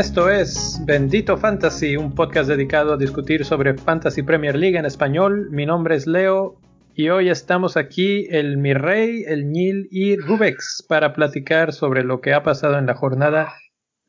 Esto 0.00 0.30
es 0.30 0.80
Bendito 0.86 1.36
Fantasy, 1.36 1.96
un 1.96 2.14
podcast 2.14 2.48
dedicado 2.48 2.94
a 2.94 2.96
discutir 2.96 3.44
sobre 3.44 3.74
Fantasy 3.74 4.22
Premier 4.22 4.56
League 4.56 4.78
en 4.78 4.86
español. 4.86 5.50
Mi 5.50 5.66
nombre 5.66 5.94
es 5.94 6.06
Leo 6.06 6.58
y 6.94 7.10
hoy 7.10 7.28
estamos 7.28 7.76
aquí 7.76 8.26
el 8.30 8.56
Mirrey, 8.56 9.24
el 9.26 9.50
Nil 9.50 9.88
y 9.90 10.16
Rubex 10.16 10.86
para 10.88 11.12
platicar 11.12 11.72
sobre 11.72 12.02
lo 12.02 12.20
que 12.20 12.32
ha 12.32 12.42
pasado 12.42 12.78
en 12.78 12.86
la 12.86 12.94
jornada 12.94 13.52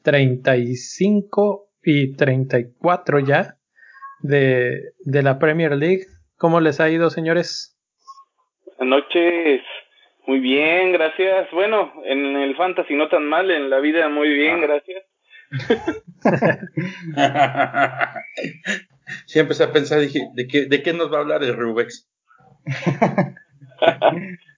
35 0.03 1.69
y 1.83 2.15
34 2.15 3.19
ya 3.19 3.57
de, 4.21 4.93
de 4.99 5.21
la 5.21 5.39
Premier 5.39 5.75
League. 5.75 6.05
¿Cómo 6.37 6.59
les 6.59 6.79
ha 6.79 6.89
ido, 6.89 7.09
señores? 7.09 7.77
Buenas 8.77 9.03
noches. 9.03 9.61
Muy 10.27 10.39
bien, 10.39 10.91
gracias. 10.91 11.49
Bueno, 11.51 11.91
en 12.05 12.35
el 12.37 12.55
fantasy 12.55 12.95
no 12.95 13.09
tan 13.09 13.25
mal, 13.25 13.51
en 13.51 13.69
la 13.69 13.79
vida 13.79 14.07
muy 14.09 14.29
bien, 14.29 14.63
ah. 14.63 14.67
gracias. 14.67 15.03
sí, 19.25 19.39
empecé 19.39 19.63
a 19.63 19.73
pensar, 19.73 19.99
dije, 19.99 20.29
¿de 20.33 20.47
qué, 20.47 20.65
de 20.65 20.81
qué 20.81 20.93
nos 20.93 21.11
va 21.11 21.17
a 21.17 21.21
hablar 21.21 21.43
el 21.43 21.55
Rubex? 21.55 22.09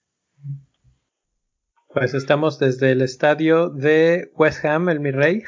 Pues 1.94 2.12
estamos 2.12 2.58
desde 2.58 2.90
el 2.90 3.02
estadio 3.02 3.70
de 3.70 4.32
West 4.34 4.64
Ham, 4.64 4.88
el 4.88 4.98
mi 4.98 5.12
rey. 5.12 5.44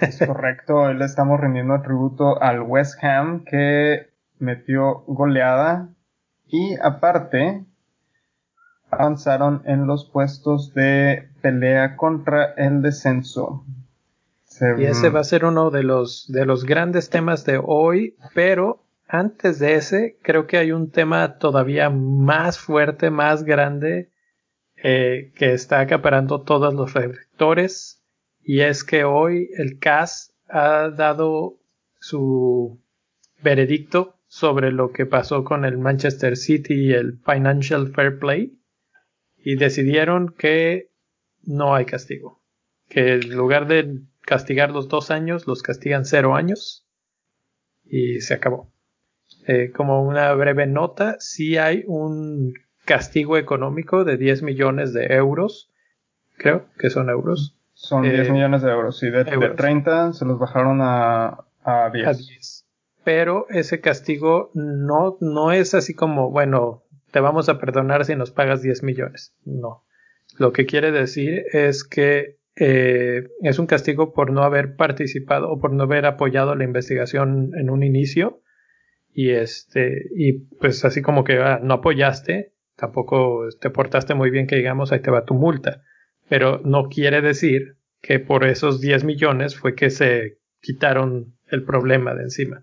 Es 0.00 0.18
correcto, 0.26 0.90
le 0.94 1.04
estamos 1.04 1.38
rendiendo 1.38 1.78
tributo 1.82 2.42
al 2.42 2.62
West 2.62 3.04
Ham 3.04 3.44
que 3.44 4.08
metió 4.38 5.04
goleada 5.06 5.90
y 6.46 6.74
aparte 6.82 7.66
avanzaron 8.90 9.60
en 9.66 9.86
los 9.86 10.08
puestos 10.10 10.72
de 10.72 11.28
pelea 11.42 11.98
contra 11.98 12.54
el 12.54 12.80
descenso. 12.80 13.66
Y 14.78 14.84
ese 14.84 15.10
va 15.10 15.20
a 15.20 15.24
ser 15.24 15.44
uno 15.44 15.70
de 15.70 15.82
los, 15.82 16.32
de 16.32 16.46
los 16.46 16.64
grandes 16.64 17.10
temas 17.10 17.44
de 17.44 17.60
hoy, 17.62 18.16
pero 18.34 18.82
antes 19.06 19.58
de 19.58 19.74
ese, 19.74 20.16
creo 20.22 20.46
que 20.46 20.56
hay 20.56 20.72
un 20.72 20.90
tema 20.90 21.36
todavía 21.36 21.90
más 21.90 22.58
fuerte, 22.58 23.10
más 23.10 23.44
grande, 23.44 24.08
eh, 24.82 25.32
que 25.36 25.52
está 25.52 25.80
acaparando 25.80 26.42
todos 26.42 26.72
los 26.74 26.94
reflectores, 26.94 28.02
y 28.42 28.60
es 28.60 28.84
que 28.84 29.04
hoy 29.04 29.50
el 29.56 29.78
CAS 29.78 30.34
ha 30.48 30.90
dado 30.90 31.58
su 31.98 32.80
veredicto 33.42 34.16
sobre 34.26 34.72
lo 34.72 34.92
que 34.92 35.06
pasó 35.06 35.44
con 35.44 35.64
el 35.64 35.78
Manchester 35.78 36.36
City 36.36 36.74
y 36.74 36.92
el 36.92 37.18
Financial 37.18 37.92
Fair 37.92 38.18
Play, 38.18 38.58
y 39.36 39.56
decidieron 39.56 40.34
que 40.36 40.90
no 41.42 41.74
hay 41.74 41.84
castigo, 41.84 42.42
que 42.88 43.14
en 43.14 43.36
lugar 43.36 43.66
de 43.66 44.00
castigar 44.20 44.70
los 44.70 44.88
dos 44.88 45.10
años, 45.10 45.46
los 45.46 45.62
castigan 45.62 46.04
cero 46.04 46.34
años 46.34 46.86
y 47.84 48.20
se 48.20 48.34
acabó. 48.34 48.72
Eh, 49.46 49.72
como 49.74 50.02
una 50.02 50.32
breve 50.34 50.66
nota, 50.66 51.16
si 51.18 51.56
hay 51.56 51.84
un 51.86 52.54
castigo 52.90 53.36
económico 53.36 54.02
de 54.02 54.16
10 54.16 54.42
millones 54.42 54.92
de 54.92 55.06
euros, 55.14 55.70
creo 56.36 56.66
que 56.76 56.90
son 56.90 57.08
euros. 57.08 57.56
Son 57.72 58.02
10 58.02 58.26
eh, 58.26 58.32
millones 58.32 58.62
de 58.62 58.70
euros, 58.72 59.00
y 59.04 59.10
de, 59.10 59.24
30 59.24 60.12
se 60.12 60.24
los 60.24 60.40
bajaron 60.40 60.80
a, 60.82 61.44
a 61.62 61.90
10. 61.90 62.66
Pero 63.04 63.46
ese 63.48 63.80
castigo 63.80 64.50
no, 64.54 65.18
no 65.20 65.52
es 65.52 65.74
así 65.74 65.94
como, 65.94 66.32
bueno, 66.32 66.82
te 67.12 67.20
vamos 67.20 67.48
a 67.48 67.60
perdonar 67.60 68.04
si 68.04 68.16
nos 68.16 68.32
pagas 68.32 68.60
10 68.60 68.82
millones. 68.82 69.36
No. 69.44 69.84
Lo 70.36 70.52
que 70.52 70.66
quiere 70.66 70.90
decir 70.90 71.44
es 71.52 71.84
que 71.84 72.38
eh, 72.56 73.28
es 73.42 73.60
un 73.60 73.68
castigo 73.68 74.12
por 74.12 74.32
no 74.32 74.42
haber 74.42 74.74
participado 74.74 75.48
o 75.48 75.60
por 75.60 75.72
no 75.72 75.84
haber 75.84 76.06
apoyado 76.06 76.56
la 76.56 76.64
investigación 76.64 77.52
en 77.56 77.70
un 77.70 77.84
inicio 77.84 78.42
y 79.14 79.30
este 79.30 80.06
y 80.16 80.32
pues 80.58 80.84
así 80.84 81.02
como 81.02 81.22
que 81.22 81.38
ah, 81.38 81.60
no 81.62 81.74
apoyaste 81.74 82.52
tampoco 82.80 83.46
te 83.60 83.70
portaste 83.70 84.14
muy 84.14 84.30
bien 84.30 84.46
que 84.46 84.56
digamos 84.56 84.90
ahí 84.90 85.00
te 85.00 85.10
va 85.10 85.24
tu 85.24 85.34
multa. 85.34 85.82
Pero 86.28 86.60
no 86.64 86.88
quiere 86.88 87.20
decir 87.20 87.76
que 88.00 88.18
por 88.18 88.44
esos 88.44 88.80
10 88.80 89.04
millones 89.04 89.56
fue 89.56 89.74
que 89.74 89.90
se 89.90 90.38
quitaron 90.60 91.34
el 91.48 91.62
problema 91.64 92.14
de 92.14 92.22
encima. 92.22 92.62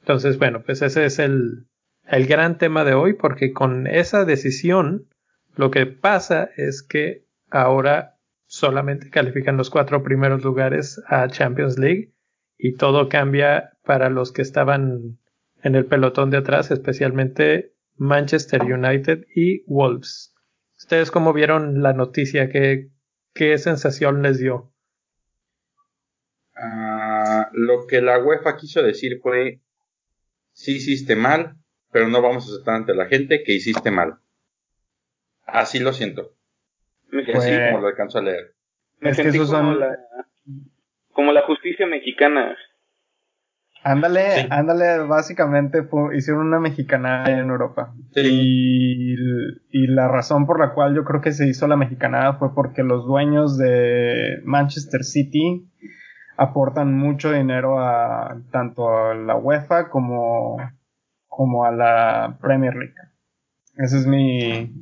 Entonces 0.00 0.38
bueno 0.38 0.62
pues 0.62 0.82
ese 0.82 1.06
es 1.06 1.18
el 1.18 1.66
el 2.06 2.26
gran 2.26 2.58
tema 2.58 2.84
de 2.84 2.92
hoy 2.92 3.14
porque 3.14 3.52
con 3.52 3.86
esa 3.86 4.26
decisión 4.26 5.08
lo 5.56 5.70
que 5.70 5.86
pasa 5.86 6.50
es 6.56 6.82
que 6.82 7.24
ahora 7.50 8.18
solamente 8.46 9.08
califican 9.08 9.56
los 9.56 9.70
cuatro 9.70 10.02
primeros 10.02 10.44
lugares 10.44 11.02
a 11.08 11.26
Champions 11.28 11.78
League 11.78 12.12
y 12.58 12.74
todo 12.74 13.08
cambia 13.08 13.72
para 13.84 14.10
los 14.10 14.32
que 14.32 14.42
estaban 14.42 15.18
en 15.62 15.74
el 15.74 15.86
pelotón 15.86 16.30
de 16.30 16.36
atrás, 16.36 16.70
especialmente 16.70 17.73
Manchester 17.96 18.62
United 18.62 19.26
y 19.34 19.62
Wolves. 19.66 20.34
¿Ustedes 20.76 21.10
cómo 21.10 21.32
vieron 21.32 21.82
la 21.82 21.92
noticia? 21.92 22.50
¿Qué, 22.50 22.88
qué 23.34 23.56
sensación 23.58 24.22
les 24.22 24.38
dio? 24.38 24.72
Ah, 26.56 27.48
lo 27.52 27.86
que 27.86 28.00
la 28.00 28.18
UEFA 28.22 28.56
quiso 28.56 28.82
decir 28.82 29.20
fue, 29.22 29.60
sí 30.52 30.76
hiciste 30.76 31.16
mal, 31.16 31.56
pero 31.90 32.08
no 32.08 32.22
vamos 32.22 32.46
a 32.46 32.52
aceptar 32.52 32.74
ante 32.76 32.94
la 32.94 33.06
gente 33.06 33.42
que 33.42 33.52
hiciste 33.52 33.90
mal. 33.90 34.18
Así 35.46 35.78
lo 35.78 35.92
siento 35.92 36.34
así 37.34 37.50
como 37.70 37.80
lo 37.80 37.88
alcanzo 37.88 38.18
a 38.18 38.22
leer. 38.22 38.54
Me 39.00 39.14
sentí 39.14 39.38
como, 39.38 39.74
la, 39.74 39.98
como 41.12 41.32
la 41.32 41.42
justicia 41.42 41.86
mexicana. 41.86 42.56
Ándale, 43.86 44.46
ándale, 44.48 45.00
básicamente 45.00 45.86
hicieron 46.16 46.46
una 46.46 46.58
mexicana 46.58 47.24
en 47.26 47.50
Europa. 47.50 47.92
Y, 48.16 49.14
y, 49.70 49.86
la 49.88 50.08
razón 50.08 50.46
por 50.46 50.58
la 50.58 50.72
cual 50.72 50.94
yo 50.94 51.04
creo 51.04 51.20
que 51.20 51.32
se 51.32 51.46
hizo 51.46 51.68
la 51.68 51.76
mexicanada 51.76 52.32
fue 52.38 52.54
porque 52.54 52.82
los 52.82 53.04
dueños 53.04 53.58
de 53.58 54.40
Manchester 54.42 55.04
City 55.04 55.70
aportan 56.38 56.96
mucho 56.96 57.30
dinero 57.30 57.78
a 57.78 58.40
tanto 58.50 58.88
a 58.88 59.14
la 59.14 59.36
UEFA 59.36 59.90
como, 59.90 60.56
como 61.28 61.66
a 61.66 61.70
la 61.70 62.38
Premier 62.40 62.74
League. 62.74 62.94
Ese 63.76 63.98
es 63.98 64.06
mi, 64.06 64.72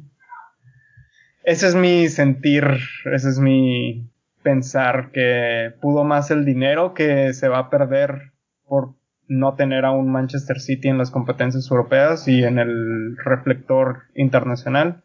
ese 1.43 1.67
es 1.67 1.75
mi 1.75 2.07
sentir, 2.09 2.65
ese 3.13 3.29
es 3.31 3.41
mi 3.41 4.13
pensar 4.45 5.11
que 5.11 5.75
pudo 5.81 6.05
más 6.05 6.31
el 6.31 6.45
dinero 6.45 6.95
que 6.95 7.35
se 7.35 7.49
va 7.49 7.59
a 7.59 7.71
perder 7.71 8.32
por 8.73 8.95
no 9.29 9.55
tener 9.55 9.85
a 9.85 9.91
un 9.91 10.11
Manchester 10.11 10.59
City 10.59 10.89
en 10.89 10.97
las 10.97 11.11
competencias 11.11 11.71
europeas 11.71 12.27
y 12.27 12.43
en 12.43 12.59
el 12.59 13.19
reflector 13.19 14.05
internacional 14.15 15.03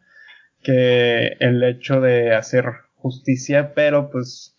que 0.62 1.36
el 1.38 1.62
hecho 1.62 2.00
de 2.00 2.34
hacer 2.34 2.64
justicia, 2.94 3.74
pero 3.74 4.10
pues 4.10 4.56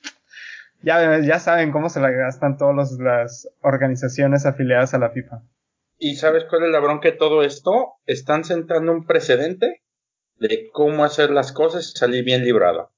ya, 0.83 1.19
ya 1.21 1.39
saben 1.39 1.71
cómo 1.71 1.89
se 1.89 2.01
la 2.01 2.11
gastan 2.11 2.57
todas 2.59 2.99
las 2.99 3.49
organizaciones 3.61 4.45
afiliadas 4.45 4.93
a 4.93 4.99
la 4.99 5.09
FIFA. 5.09 5.41
¿Y 5.97 6.17
sabes 6.17 6.43
cuál 6.47 6.65
es 6.65 6.69
la 6.69 6.79
bronca 6.79 7.09
de 7.09 7.17
todo 7.17 7.41
esto? 7.41 7.93
Están 8.05 8.43
sentando 8.43 8.91
un 8.91 9.07
precedente 9.07 9.81
de 10.37 10.69
cómo 10.71 11.03
hacer 11.03 11.31
las 11.31 11.51
cosas 11.51 11.91
y 11.95 11.97
salir 11.97 12.23
bien 12.23 12.43
librado. 12.43 12.91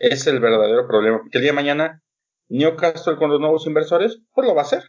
Es 0.00 0.26
el 0.26 0.40
verdadero 0.40 0.88
problema, 0.88 1.18
porque 1.18 1.38
el 1.38 1.42
día 1.42 1.52
de 1.52 1.56
mañana 1.56 2.02
Newcastle 2.52 3.16
con 3.16 3.30
los 3.30 3.40
nuevos 3.40 3.66
inversores, 3.66 4.20
pues 4.34 4.46
lo 4.46 4.54
va 4.54 4.62
a 4.62 4.64
hacer. 4.64 4.82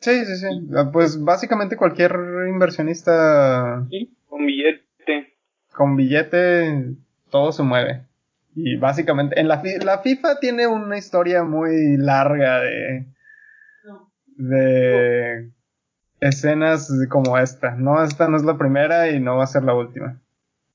Sí, 0.00 0.24
sí, 0.24 0.36
sí. 0.36 0.46
Pues 0.92 1.22
básicamente 1.22 1.76
cualquier 1.76 2.12
inversionista... 2.48 3.86
Sí, 3.90 4.16
con 4.26 4.46
billete. 4.46 5.36
Con 5.72 5.96
billete 5.96 6.94
todo 7.30 7.52
se 7.52 7.62
mueve. 7.62 8.06
Y 8.54 8.76
básicamente, 8.76 9.38
en 9.38 9.48
la, 9.48 9.62
la 9.84 9.98
FIFA 9.98 10.40
tiene 10.40 10.66
una 10.66 10.98
historia 10.98 11.44
muy 11.44 11.96
larga 11.96 12.60
de... 12.60 13.06
De 14.36 15.50
escenas 16.20 16.90
como 17.10 17.38
esta. 17.38 17.72
No, 17.76 18.02
esta 18.02 18.28
no 18.28 18.36
es 18.36 18.44
la 18.44 18.56
primera 18.56 19.10
y 19.10 19.20
no 19.20 19.36
va 19.36 19.44
a 19.44 19.48
ser 19.48 19.62
la 19.62 19.74
última. 19.74 20.20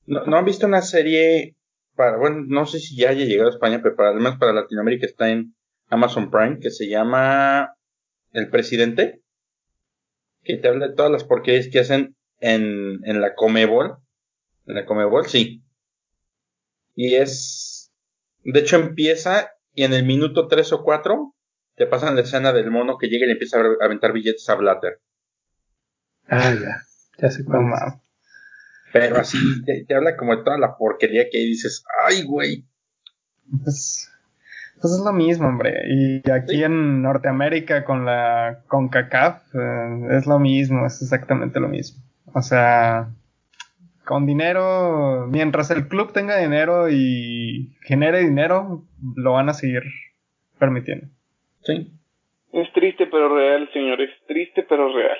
¿No, 0.06 0.36
han 0.36 0.44
visto 0.44 0.66
una 0.66 0.82
serie 0.82 1.56
para, 1.94 2.16
bueno, 2.16 2.44
no 2.46 2.66
sé 2.66 2.78
si 2.78 2.96
ya 2.96 3.10
haya 3.10 3.24
llegado 3.24 3.48
a 3.48 3.52
España, 3.52 3.80
pero 3.82 3.96
para, 3.96 4.10
además 4.10 4.36
para 4.38 4.52
Latinoamérica 4.52 5.06
está 5.06 5.28
en 5.28 5.54
Amazon 5.90 6.30
Prime, 6.30 6.58
que 6.60 6.70
se 6.70 6.88
llama 6.88 7.76
El 8.32 8.48
Presidente? 8.48 9.22
Que 10.42 10.56
te 10.56 10.68
habla 10.68 10.88
de 10.88 10.94
todas 10.94 11.12
las 11.12 11.24
porquerías 11.24 11.68
que 11.68 11.80
hacen 11.80 12.16
en, 12.38 13.00
en 13.04 13.20
la 13.20 13.34
Comebol. 13.34 13.98
En 14.66 14.74
la 14.74 14.86
Comebol, 14.86 15.26
sí. 15.26 15.62
Y 16.94 17.14
es, 17.14 17.92
de 18.44 18.60
hecho 18.60 18.76
empieza 18.76 19.52
y 19.74 19.84
en 19.84 19.92
el 19.92 20.04
minuto 20.04 20.48
3 20.48 20.72
o 20.72 20.82
4 20.82 21.34
te 21.76 21.86
pasan 21.86 22.14
la 22.14 22.22
escena 22.22 22.52
del 22.52 22.70
mono 22.70 22.98
que 22.98 23.08
llega 23.08 23.24
y 23.24 23.28
le 23.28 23.32
empieza 23.32 23.58
a 23.58 23.84
aventar 23.84 24.12
billetes 24.12 24.48
a 24.48 24.54
Blatter. 24.54 25.00
Ah, 26.28 26.54
ya. 26.54 26.82
Ya 27.18 27.30
sé 27.30 27.44
cuál 27.44 27.66
Pero 28.92 29.16
así 29.16 29.38
te, 29.64 29.94
habla 29.94 30.16
como 30.16 30.36
de 30.36 30.42
toda 30.42 30.58
la 30.58 30.76
porquería 30.76 31.28
que 31.30 31.38
dices, 31.38 31.84
ay, 32.04 32.22
güey. 32.24 32.66
Pues, 33.64 34.09
pues, 34.80 34.94
es 34.94 35.00
lo 35.04 35.12
mismo, 35.12 35.48
hombre. 35.48 35.82
Y 35.88 36.30
aquí 36.30 36.62
en 36.64 37.02
Norteamérica 37.02 37.84
con 37.84 38.04
la 38.04 38.62
CONCACAF 38.66 39.54
eh, 39.54 40.16
es 40.16 40.26
lo 40.26 40.38
mismo, 40.38 40.86
es 40.86 41.02
exactamente 41.02 41.60
lo 41.60 41.68
mismo. 41.68 42.02
O 42.32 42.42
sea, 42.42 43.10
con 44.04 44.26
dinero, 44.26 45.26
mientras 45.28 45.70
el 45.70 45.88
club 45.88 46.12
tenga 46.12 46.38
dinero 46.38 46.88
y 46.90 47.76
genere 47.82 48.20
dinero, 48.20 48.84
lo 49.16 49.32
van 49.32 49.48
a 49.48 49.54
seguir 49.54 49.82
permitiendo. 50.58 51.06
Sí. 51.62 51.92
Es 52.52 52.72
triste 52.72 53.06
pero 53.06 53.34
real, 53.34 53.68
señores, 53.72 54.10
triste 54.26 54.64
pero 54.68 54.92
real. 54.92 55.18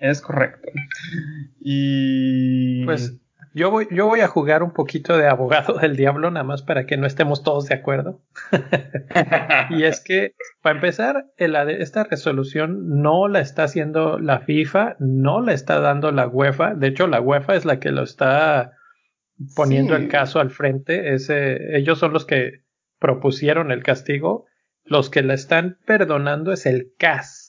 Es 0.00 0.20
correcto. 0.20 0.68
Y 1.60 2.84
pues 2.84 3.23
yo 3.54 3.70
voy, 3.70 3.86
yo 3.90 4.06
voy 4.06 4.20
a 4.20 4.28
jugar 4.28 4.62
un 4.62 4.72
poquito 4.72 5.16
de 5.16 5.26
abogado 5.26 5.74
del 5.80 5.96
diablo, 5.96 6.30
nada 6.30 6.44
más 6.44 6.62
para 6.62 6.86
que 6.86 6.96
no 6.96 7.06
estemos 7.06 7.42
todos 7.42 7.66
de 7.66 7.76
acuerdo. 7.76 8.20
y 9.70 9.84
es 9.84 10.00
que, 10.00 10.34
para 10.60 10.76
empezar, 10.76 11.26
esta 11.36 12.04
resolución 12.04 13.00
no 13.00 13.28
la 13.28 13.40
está 13.40 13.64
haciendo 13.64 14.18
la 14.18 14.40
FIFA, 14.40 14.96
no 14.98 15.40
la 15.40 15.52
está 15.52 15.80
dando 15.80 16.12
la 16.12 16.28
UEFA. 16.28 16.74
De 16.74 16.88
hecho, 16.88 17.06
la 17.06 17.20
UEFA 17.20 17.54
es 17.54 17.64
la 17.64 17.78
que 17.78 17.92
lo 17.92 18.02
está 18.02 18.72
poniendo 19.56 19.96
el 19.96 20.08
caso 20.08 20.40
al 20.40 20.50
frente. 20.50 21.14
Ese, 21.14 21.76
ellos 21.76 21.98
son 21.98 22.12
los 22.12 22.26
que 22.26 22.64
propusieron 22.98 23.70
el 23.70 23.82
castigo 23.82 24.46
los 24.84 25.08
que 25.08 25.22
la 25.22 25.34
están 25.34 25.78
perdonando 25.86 26.52
es 26.52 26.66
el 26.66 26.92
CAS. 26.98 27.43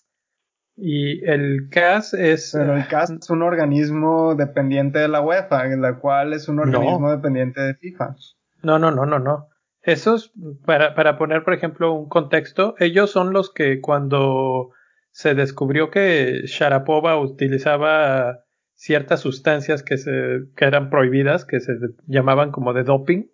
Y 0.77 1.23
el 1.25 1.69
CAS 1.69 2.13
es. 2.13 2.51
Pero 2.53 2.75
el 2.75 2.87
CAS 2.87 3.11
es 3.11 3.29
un 3.29 3.41
organismo 3.41 4.35
dependiente 4.35 4.99
de 4.99 5.07
la 5.07 5.21
UEFA, 5.21 5.65
la 5.67 5.99
cual 5.99 6.33
es 6.33 6.49
un 6.49 6.59
organismo 6.59 7.11
dependiente 7.11 7.61
de 7.61 7.75
FIFA. 7.75 8.15
No, 8.63 8.79
no, 8.79 8.91
no, 8.91 9.05
no, 9.05 9.19
no. 9.19 9.47
Esos, 9.81 10.33
para, 10.65 10.95
para 10.95 11.17
poner, 11.17 11.43
por 11.43 11.53
ejemplo, 11.53 11.93
un 11.93 12.09
contexto, 12.09 12.75
ellos 12.79 13.11
son 13.11 13.33
los 13.33 13.53
que 13.53 13.79
cuando 13.81 14.71
se 15.11 15.35
descubrió 15.35 15.91
que 15.91 16.41
Sharapova 16.45 17.19
utilizaba 17.19 18.39
ciertas 18.73 19.21
sustancias 19.21 19.83
que, 19.83 19.97
se, 19.97 20.39
que 20.57 20.65
eran 20.65 20.89
prohibidas, 20.89 21.45
que 21.45 21.59
se 21.59 21.73
llamaban 22.07 22.51
como 22.51 22.73
de 22.73 22.83
doping, 22.83 23.27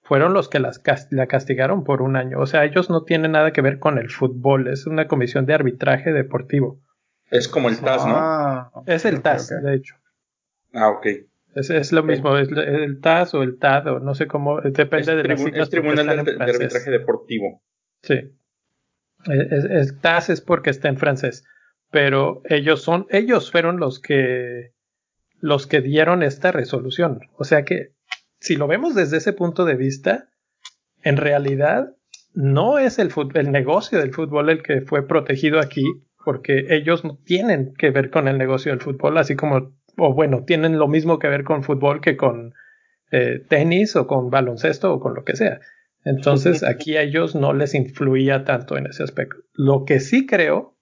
fueron 0.00 0.32
los 0.32 0.48
que 0.48 0.60
las 0.60 0.80
la 1.10 1.26
castigaron 1.26 1.84
por 1.84 2.00
un 2.00 2.16
año. 2.16 2.38
O 2.40 2.46
sea, 2.46 2.64
ellos 2.64 2.88
no 2.88 3.02
tienen 3.02 3.32
nada 3.32 3.52
que 3.52 3.60
ver 3.60 3.80
con 3.80 3.98
el 3.98 4.08
fútbol, 4.08 4.68
es 4.68 4.86
una 4.86 5.08
comisión 5.08 5.44
de 5.44 5.54
arbitraje 5.54 6.12
deportivo. 6.12 6.80
Es 7.30 7.48
como 7.48 7.68
el 7.68 7.78
TAS, 7.80 8.06
¿no? 8.06 8.14
Ah, 8.16 8.70
es 8.86 9.04
el 9.04 9.20
TAS, 9.22 9.48
de 9.48 9.74
hecho. 9.74 9.96
Ah, 10.72 10.90
ok. 10.90 11.06
Es, 11.54 11.90
lo 11.90 12.02
mismo, 12.02 12.36
es 12.36 12.50
el 12.52 13.00
TAS 13.00 13.32
o 13.34 13.42
el 13.42 13.58
TAD, 13.58 13.86
o 13.88 13.98
no 14.00 14.14
sé 14.14 14.26
cómo, 14.26 14.60
depende 14.60 15.16
de 15.16 15.24
las 15.24 15.40
Es 15.40 15.70
Tribunal 15.70 16.24
de, 16.24 16.36
Arbitraje 16.38 16.90
Deportivo. 16.90 17.62
Sí. 18.02 18.30
El 19.24 19.98
TAS 20.00 20.30
es 20.30 20.40
porque 20.42 20.70
está 20.70 20.88
en 20.88 20.98
francés, 20.98 21.44
pero 21.90 22.42
ellos 22.44 22.82
son, 22.82 23.06
ellos 23.10 23.50
fueron 23.50 23.78
los 23.78 24.00
que 24.00 24.74
los 25.40 25.66
que 25.66 25.80
dieron 25.80 26.22
esta 26.22 26.52
resolución. 26.52 27.20
O 27.36 27.44
sea 27.44 27.64
que 27.64 27.92
si 28.40 28.56
lo 28.56 28.66
vemos 28.66 28.94
desde 28.94 29.16
ese 29.16 29.32
punto 29.32 29.64
de 29.64 29.74
vista, 29.74 30.28
en 31.02 31.16
realidad 31.16 31.94
no 32.34 32.78
es 32.78 32.98
el, 32.98 33.10
el 33.34 33.50
negocio 33.50 33.98
del 33.98 34.12
fútbol 34.12 34.50
el 34.50 34.62
que 34.62 34.82
fue 34.82 35.06
protegido 35.06 35.58
aquí, 35.60 35.84
porque 36.26 36.66
ellos 36.70 37.04
no 37.04 37.20
tienen 37.24 37.72
que 37.78 37.92
ver 37.92 38.10
con 38.10 38.26
el 38.26 38.36
negocio 38.36 38.72
del 38.72 38.80
fútbol, 38.80 39.16
así 39.16 39.36
como, 39.36 39.76
o 39.96 40.12
bueno, 40.12 40.42
tienen 40.44 40.76
lo 40.76 40.88
mismo 40.88 41.20
que 41.20 41.28
ver 41.28 41.44
con 41.44 41.62
fútbol 41.62 42.00
que 42.00 42.16
con 42.16 42.52
eh, 43.12 43.44
tenis 43.48 43.94
o 43.94 44.08
con 44.08 44.28
baloncesto 44.28 44.92
o 44.92 44.98
con 44.98 45.14
lo 45.14 45.22
que 45.22 45.36
sea. 45.36 45.60
Entonces 46.04 46.64
aquí 46.64 46.96
a 46.96 47.02
ellos 47.02 47.36
no 47.36 47.52
les 47.52 47.76
influía 47.76 48.42
tanto 48.42 48.76
en 48.76 48.88
ese 48.88 49.04
aspecto. 49.04 49.36
Lo 49.54 49.84
que 49.84 50.00
sí 50.00 50.26
creo 50.26 50.76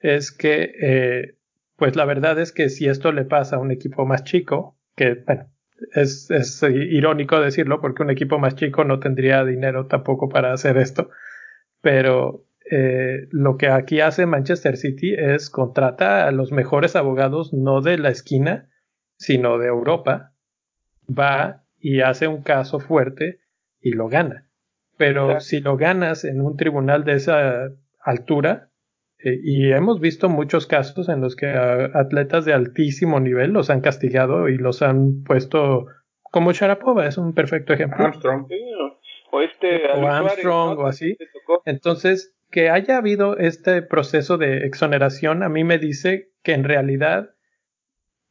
es 0.00 0.32
que, 0.32 0.72
eh, 0.82 1.36
pues 1.76 1.94
la 1.94 2.04
verdad 2.04 2.40
es 2.40 2.50
que 2.50 2.68
si 2.68 2.88
esto 2.88 3.12
le 3.12 3.24
pasa 3.24 3.56
a 3.56 3.60
un 3.60 3.70
equipo 3.70 4.06
más 4.06 4.24
chico, 4.24 4.76
que 4.96 5.22
bueno, 5.24 5.46
es, 5.94 6.32
es, 6.32 6.64
irónico 6.64 7.40
decirlo 7.40 7.80
porque 7.80 8.02
un 8.02 8.10
equipo 8.10 8.40
más 8.40 8.56
chico 8.56 8.82
no 8.82 8.98
tendría 8.98 9.44
dinero 9.44 9.86
tampoco 9.86 10.28
para 10.28 10.52
hacer 10.52 10.78
esto. 10.78 11.10
Pero 11.80 12.44
eh, 12.70 13.26
lo 13.32 13.56
que 13.56 13.68
aquí 13.68 14.00
hace 14.00 14.26
Manchester 14.26 14.76
City 14.76 15.14
es 15.18 15.50
contrata 15.50 16.28
a 16.28 16.30
los 16.30 16.52
mejores 16.52 16.94
abogados 16.94 17.52
no 17.52 17.80
de 17.80 17.98
la 17.98 18.10
esquina, 18.10 18.68
sino 19.16 19.58
de 19.58 19.66
Europa. 19.66 20.34
Va 21.10 21.64
y 21.78 22.00
hace 22.00 22.28
un 22.28 22.42
caso 22.42 22.78
fuerte 22.78 23.40
y 23.80 23.90
lo 23.92 24.08
gana. 24.08 24.46
Pero 24.96 25.40
si 25.40 25.60
lo 25.60 25.76
ganas 25.76 26.24
en 26.24 26.40
un 26.42 26.56
tribunal 26.56 27.04
de 27.04 27.14
esa 27.14 27.70
altura, 28.04 28.70
eh, 29.18 29.38
y 29.42 29.72
hemos 29.72 29.98
visto 29.98 30.28
muchos 30.28 30.66
casos 30.66 31.08
en 31.08 31.20
los 31.20 31.34
que 31.34 31.48
atletas 31.48 32.44
de 32.44 32.52
altísimo 32.52 33.18
nivel 33.18 33.50
los 33.50 33.70
han 33.70 33.80
castigado 33.80 34.48
y 34.48 34.58
los 34.58 34.82
han 34.82 35.24
puesto 35.24 35.86
como 36.22 36.52
Sharapova, 36.52 37.06
es 37.06 37.18
un 37.18 37.34
perfecto 37.34 37.72
ejemplo. 37.72 38.04
Armstrong. 38.04 38.46
o 39.32 39.40
este 39.40 39.90
o 39.92 40.06
Armstrong 40.06 40.78
o 40.78 40.86
así. 40.86 41.16
Entonces, 41.64 42.36
que 42.50 42.70
haya 42.70 42.96
habido 42.96 43.36
este 43.38 43.82
proceso 43.82 44.38
de 44.38 44.66
exoneración 44.66 45.42
a 45.42 45.48
mí 45.48 45.64
me 45.64 45.78
dice 45.78 46.32
que 46.42 46.52
en 46.52 46.64
realidad 46.64 47.30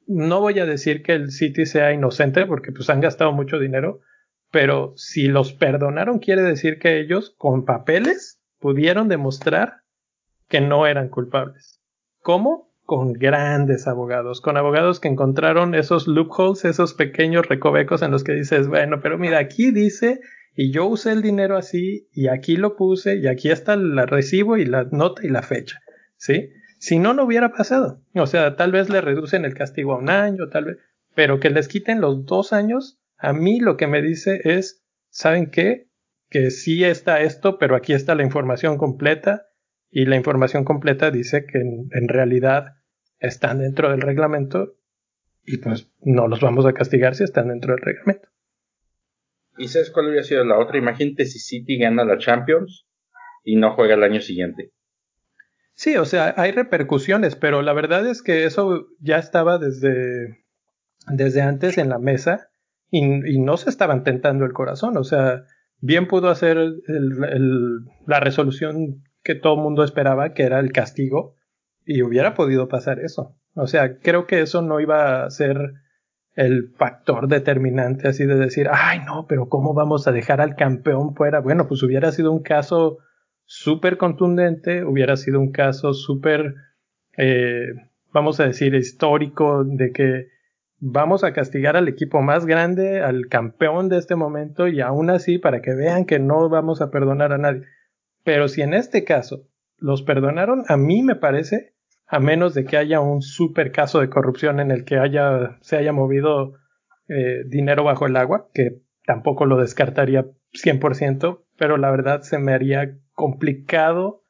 no 0.07 0.41
voy 0.41 0.59
a 0.59 0.65
decir 0.65 1.03
que 1.03 1.13
el 1.13 1.31
City 1.31 1.65
sea 1.65 1.93
inocente 1.93 2.45
porque 2.45 2.71
pues 2.71 2.89
han 2.89 2.99
gastado 2.99 3.31
mucho 3.31 3.59
dinero, 3.59 4.01
pero 4.51 4.93
si 4.95 5.27
los 5.27 5.53
perdonaron 5.53 6.19
quiere 6.19 6.41
decir 6.41 6.79
que 6.79 6.99
ellos 6.99 7.35
con 7.37 7.63
papeles 7.63 8.41
pudieron 8.59 9.07
demostrar 9.07 9.83
que 10.47 10.61
no 10.61 10.87
eran 10.87 11.09
culpables. 11.09 11.79
¿Cómo? 12.21 12.73
Con 12.83 13.13
grandes 13.13 13.87
abogados, 13.87 14.41
con 14.41 14.57
abogados 14.57 14.99
que 14.99 15.07
encontraron 15.07 15.75
esos 15.75 16.07
loopholes, 16.07 16.65
esos 16.65 16.95
pequeños 16.95 17.47
recovecos 17.47 18.01
en 18.01 18.11
los 18.11 18.23
que 18.23 18.33
dices, 18.33 18.67
bueno, 18.67 18.99
pero 19.01 19.19
mira, 19.19 19.37
aquí 19.37 19.71
dice 19.71 20.19
y 20.55 20.71
yo 20.71 20.85
usé 20.87 21.11
el 21.11 21.21
dinero 21.21 21.57
así 21.57 22.07
y 22.11 22.27
aquí 22.27 22.57
lo 22.57 22.75
puse 22.75 23.17
y 23.17 23.27
aquí 23.27 23.49
está 23.49 23.73
el 23.73 23.97
recibo 24.07 24.57
y 24.57 24.65
la 24.65 24.83
nota 24.91 25.25
y 25.25 25.29
la 25.29 25.41
fecha, 25.41 25.79
¿sí? 26.17 26.49
Si 26.79 26.97
no, 26.97 27.13
no 27.13 27.25
hubiera 27.25 27.51
pasado. 27.51 28.01
O 28.15 28.25
sea, 28.25 28.55
tal 28.55 28.71
vez 28.71 28.89
le 28.89 29.01
reducen 29.01 29.45
el 29.45 29.53
castigo 29.53 29.93
a 29.93 29.97
un 29.97 30.09
año, 30.09 30.47
tal 30.49 30.65
vez, 30.65 30.77
pero 31.13 31.39
que 31.39 31.49
les 31.49 31.67
quiten 31.67 32.01
los 32.01 32.25
dos 32.25 32.53
años, 32.53 32.99
a 33.17 33.33
mí 33.33 33.59
lo 33.59 33.75
que 33.75 33.87
me 33.87 34.01
dice 34.01 34.39
es, 34.45 34.83
¿saben 35.09 35.51
qué? 35.51 35.89
Que 36.29 36.51
sí 36.51 36.83
está 36.83 37.21
esto, 37.21 37.57
pero 37.57 37.75
aquí 37.75 37.93
está 37.93 38.15
la 38.15 38.23
información 38.23 38.77
completa 38.77 39.47
y 39.91 40.05
la 40.05 40.15
información 40.15 40.63
completa 40.63 41.11
dice 41.11 41.45
que 41.45 41.59
en, 41.59 42.07
realidad 42.07 42.75
están 43.19 43.59
dentro 43.59 43.89
del 43.89 44.01
reglamento 44.01 44.77
y 45.43 45.57
pues 45.57 45.91
no 46.01 46.27
los 46.27 46.41
vamos 46.41 46.65
a 46.65 46.73
castigar 46.73 47.15
si 47.15 47.23
están 47.23 47.49
dentro 47.49 47.73
del 47.73 47.81
reglamento. 47.81 48.29
¿Y 49.59 49.67
sabes 49.67 49.91
cuál 49.91 50.07
hubiera 50.07 50.23
sido 50.23 50.43
la 50.45 50.57
otra? 50.57 50.77
Imagínate 50.77 51.25
si 51.25 51.37
City 51.37 51.77
gana 51.77 52.05
la 52.05 52.17
Champions 52.17 52.87
y 53.43 53.57
no 53.57 53.75
juega 53.75 53.95
el 53.95 54.03
año 54.03 54.21
siguiente. 54.21 54.71
Sí, 55.73 55.97
o 55.97 56.05
sea, 56.05 56.33
hay 56.37 56.51
repercusiones, 56.51 57.35
pero 57.35 57.61
la 57.61 57.73
verdad 57.73 58.07
es 58.07 58.21
que 58.21 58.45
eso 58.45 58.87
ya 58.99 59.17
estaba 59.17 59.57
desde, 59.57 60.43
desde 61.07 61.41
antes 61.41 61.77
en 61.77 61.89
la 61.89 61.99
mesa 61.99 62.49
y, 62.89 63.39
no 63.39 63.57
se 63.57 63.69
estaban 63.69 64.03
tentando 64.03 64.45
el 64.45 64.53
corazón. 64.53 64.97
O 64.97 65.03
sea, 65.03 65.43
bien 65.79 66.07
pudo 66.07 66.29
hacer 66.29 66.57
la 68.07 68.19
resolución 68.19 69.03
que 69.23 69.35
todo 69.35 69.55
el 69.55 69.61
mundo 69.61 69.83
esperaba, 69.83 70.33
que 70.33 70.43
era 70.43 70.59
el 70.59 70.71
castigo, 70.71 71.35
y 71.85 72.01
hubiera 72.01 72.33
podido 72.33 72.67
pasar 72.67 72.99
eso. 72.99 73.35
O 73.55 73.67
sea, 73.67 73.99
creo 73.99 74.25
que 74.25 74.41
eso 74.41 74.61
no 74.61 74.79
iba 74.79 75.25
a 75.25 75.29
ser 75.29 75.57
el 76.39 76.71
factor 76.77 77.27
determinante 77.27 78.07
así 78.07 78.25
de 78.25 78.35
decir, 78.35 78.69
ay 78.71 79.01
no, 79.05 79.25
pero 79.27 79.49
¿cómo 79.49 79.73
vamos 79.73 80.07
a 80.07 80.13
dejar 80.13 80.39
al 80.39 80.55
campeón 80.55 81.13
fuera? 81.13 81.41
Bueno, 81.41 81.67
pues 81.67 81.83
hubiera 81.83 82.13
sido 82.13 82.31
un 82.31 82.41
caso 82.41 82.99
súper 83.43 83.97
contundente, 83.97 84.85
hubiera 84.85 85.17
sido 85.17 85.41
un 85.41 85.51
caso 85.51 85.93
súper, 85.93 86.55
eh, 87.17 87.73
vamos 88.13 88.39
a 88.39 88.45
decir, 88.45 88.73
histórico 88.73 89.65
de 89.65 89.91
que 89.91 90.27
vamos 90.79 91.25
a 91.25 91.33
castigar 91.33 91.75
al 91.75 91.89
equipo 91.89 92.21
más 92.21 92.45
grande, 92.45 93.01
al 93.01 93.27
campeón 93.27 93.89
de 93.89 93.97
este 93.97 94.15
momento 94.15 94.69
y 94.69 94.79
aún 94.79 95.09
así 95.09 95.39
para 95.39 95.61
que 95.61 95.73
vean 95.73 96.05
que 96.05 96.19
no 96.19 96.47
vamos 96.47 96.79
a 96.79 96.89
perdonar 96.89 97.33
a 97.33 97.37
nadie. 97.37 97.63
Pero 98.23 98.47
si 98.47 98.61
en 98.61 98.73
este 98.73 99.03
caso 99.03 99.43
los 99.77 100.03
perdonaron, 100.03 100.63
a 100.69 100.77
mí 100.77 101.03
me 101.03 101.15
parece, 101.15 101.73
a 102.09 102.19
menos 102.19 102.55
de 102.55 102.65
que 102.65 102.77
haya 102.77 102.99
un 102.99 103.21
super 103.21 103.71
caso 103.71 103.99
de 103.99 104.09
corrupción 104.09 104.59
en 104.59 104.71
el 104.71 104.83
que 104.83 104.97
haya, 104.97 105.57
se 105.61 105.77
haya 105.77 105.93
movido 105.93 106.55
eh, 107.07 107.43
dinero 107.45 107.83
bajo 107.83 108.07
el 108.07 108.15
agua, 108.15 108.47
que 108.53 108.81
tampoco 109.05 109.45
lo 109.45 109.57
descartaría 109.57 110.25
100%, 110.53 111.43
pero 111.55 111.77
la 111.77 111.91
verdad 111.91 112.21
se 112.21 112.39
me 112.39 112.53
haría 112.53 112.97
complicado 113.13 114.23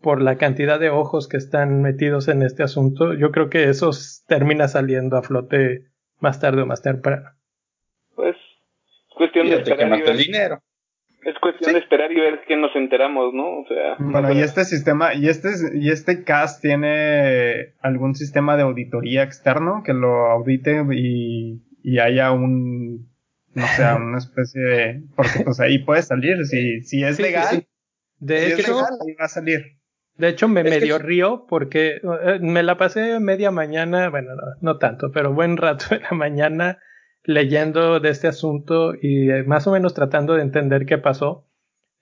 por 0.00 0.22
la 0.22 0.36
cantidad 0.36 0.80
de 0.80 0.88
ojos 0.88 1.28
que 1.28 1.36
están 1.36 1.82
metidos 1.82 2.28
en 2.28 2.42
este 2.42 2.62
asunto, 2.62 3.12
yo 3.12 3.30
creo 3.32 3.50
que 3.50 3.68
eso 3.68 3.90
termina 4.26 4.66
saliendo 4.66 5.18
a 5.18 5.22
flote 5.22 5.90
más 6.20 6.40
tarde 6.40 6.62
o 6.62 6.66
más 6.66 6.80
temprano. 6.80 7.28
Pues, 8.14 8.36
cuestión 9.14 9.46
de 9.48 9.56
y 9.56 10.02
ver. 10.02 10.16
dinero. 10.16 10.62
Es 11.22 11.38
cuestión 11.38 11.74
de 11.74 11.80
esperar 11.80 12.10
y 12.12 12.16
ver 12.16 12.40
que 12.48 12.56
nos 12.56 12.74
enteramos, 12.74 13.34
¿no? 13.34 13.60
O 13.60 13.66
sea. 13.66 13.96
Bueno, 13.98 14.32
y 14.32 14.40
este 14.40 14.64
sistema, 14.64 15.14
y 15.14 15.28
este, 15.28 15.50
y 15.74 15.90
este 15.90 16.24
CAS 16.24 16.60
tiene 16.60 17.74
algún 17.80 18.14
sistema 18.14 18.56
de 18.56 18.62
auditoría 18.62 19.22
externo 19.22 19.82
que 19.84 19.92
lo 19.92 20.26
audite 20.30 20.82
y, 20.92 21.62
y 21.82 21.98
haya 21.98 22.32
un, 22.32 23.10
no 23.54 23.66
sé, 23.66 23.84
una 23.96 24.18
especie 24.18 24.62
de, 24.62 25.02
porque 25.14 25.40
pues 25.44 25.60
ahí 25.60 25.78
puede 25.78 26.02
salir, 26.02 26.44
si, 26.46 26.82
si 26.82 27.04
es 27.04 27.20
legal. 27.20 27.66
De 28.18 28.52
hecho, 28.54 28.78
ahí 28.78 29.14
va 29.18 29.26
a 29.26 29.28
salir. 29.28 29.80
De 30.16 30.28
hecho, 30.28 30.48
me 30.48 30.62
medio 30.62 30.98
río 30.98 31.46
porque 31.48 31.96
eh, 31.96 32.38
me 32.40 32.62
la 32.62 32.76
pasé 32.76 33.20
media 33.20 33.50
mañana, 33.50 34.10
bueno, 34.10 34.32
no, 34.60 34.76
tanto, 34.76 35.10
pero 35.12 35.32
buen 35.32 35.56
rato 35.56 35.86
de 35.90 36.00
la 36.00 36.10
mañana 36.12 36.78
leyendo 37.24 38.00
de 38.00 38.10
este 38.10 38.28
asunto 38.28 38.94
y 38.94 39.30
eh, 39.30 39.42
más 39.44 39.66
o 39.66 39.72
menos 39.72 39.94
tratando 39.94 40.34
de 40.34 40.42
entender 40.42 40.86
qué 40.86 40.98
pasó. 40.98 41.46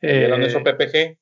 Eh, 0.01 0.31
eso 0.41 0.63
PPG? 0.63 1.19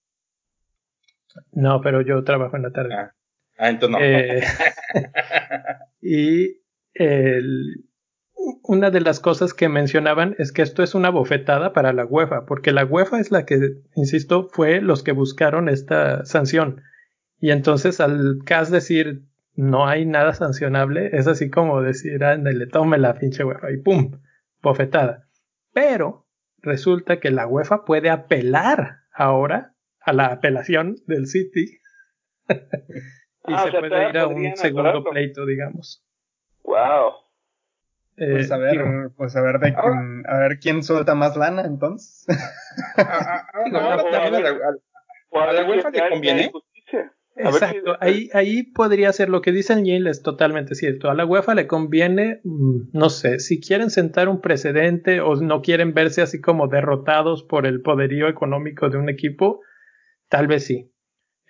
No, 1.53 1.81
pero 1.81 2.03
yo 2.03 2.23
trabajo 2.25 2.57
en 2.57 2.63
la 2.63 2.71
tarde. 2.71 2.95
Ah, 2.95 3.15
ah 3.59 3.69
entonces 3.69 3.99
no. 3.99 4.05
Eh, 4.05 4.43
y 6.01 6.61
el, 6.95 7.87
una 8.63 8.91
de 8.91 9.01
las 9.01 9.21
cosas 9.21 9.55
que 9.55 9.69
mencionaban 9.69 10.35
es 10.39 10.53
que 10.53 10.63
esto 10.63 10.83
es 10.83 10.95
una 10.95 11.11
bofetada 11.11 11.73
para 11.73 11.93
la 11.93 12.05
UEFA, 12.05 12.47
porque 12.47 12.73
la 12.73 12.85
UEFA 12.85 13.21
es 13.21 13.31
la 13.31 13.45
que, 13.45 13.59
insisto, 13.95 14.49
fue 14.53 14.81
los 14.81 15.03
que 15.03 15.13
buscaron 15.13 15.69
esta 15.69 16.25
sanción. 16.25 16.83
Y 17.39 17.51
entonces 17.51 18.01
al 18.01 18.39
CAS 18.45 18.71
decir 18.71 19.23
no 19.57 19.89
hay 19.89 20.07
nada 20.07 20.35
sancionable, 20.35 21.11
es 21.13 21.27
así 21.27 21.51
como 21.51 21.83
decir, 21.83 22.21
le 22.21 22.67
tome 22.67 22.99
la 22.99 23.15
pinche 23.15 23.43
UEFA 23.43 23.73
y 23.73 23.79
pum, 23.79 24.21
bofetada. 24.63 25.29
Pero 25.73 26.27
resulta 26.59 27.21
que 27.21 27.31
la 27.31 27.47
UEFA 27.47 27.85
puede 27.85 28.11
apelar 28.11 28.99
ahora 29.13 29.75
a 30.01 30.13
la 30.13 30.27
apelación 30.27 30.97
del 31.07 31.27
City 31.27 31.81
y 32.49 33.55
ah, 33.55 33.69
se 33.71 33.79
puede 33.79 34.11
ir 34.11 34.19
a 34.19 34.27
un 34.27 34.57
segundo 34.57 35.05
pleito, 35.05 35.47
digamos. 35.47 36.05
Wow. 36.65 37.13
Eh, 38.19 38.33
pues 38.33 38.51
a 38.51 38.57
ver, 38.57 39.11
pues 39.17 39.37
a 39.37 39.43
ver 39.43 39.59
de 39.59 39.75
quién, 39.75 40.25
a 40.27 40.39
ver 40.39 40.59
quién 40.59 40.83
suelta 40.83 41.15
más 41.15 41.37
lana 41.37 41.63
entonces. 41.63 42.27
a 42.97 43.47
la 45.53 45.69
UEFA 45.69 45.91
le 45.91 46.11
conviene. 46.11 46.51
Exacto, 47.37 47.97
ahí, 48.01 48.31
ahí 48.33 48.63
podría 48.63 49.13
ser 49.13 49.29
lo 49.29 49.43
que 49.43 49.53
dice 49.53 49.75
el 49.75 50.07
es 50.07 50.23
totalmente 50.23 50.75
cierto. 50.75 51.11
A 51.11 51.15
la 51.15 51.27
UEFA 51.27 51.55
le 51.55 51.67
conviene, 51.67 52.41
mm, 52.45 52.91
no 52.93 53.11
sé, 53.11 53.41
si 53.41 53.61
quieren 53.61 53.91
sentar 53.91 54.29
un 54.29 54.41
precedente 54.41 55.21
o 55.21 55.37
no 55.37 55.61
quieren 55.61 55.93
verse 55.93 56.23
así 56.23 56.41
como 56.41 56.69
derrotados 56.69 57.43
por 57.43 57.67
el 57.67 57.83
poderío 57.83 58.29
económico 58.29 58.89
de 58.89 58.97
un 58.97 59.11
equipo, 59.11 59.61
tal 60.29 60.47
vez 60.47 60.65
sí. 60.65 60.93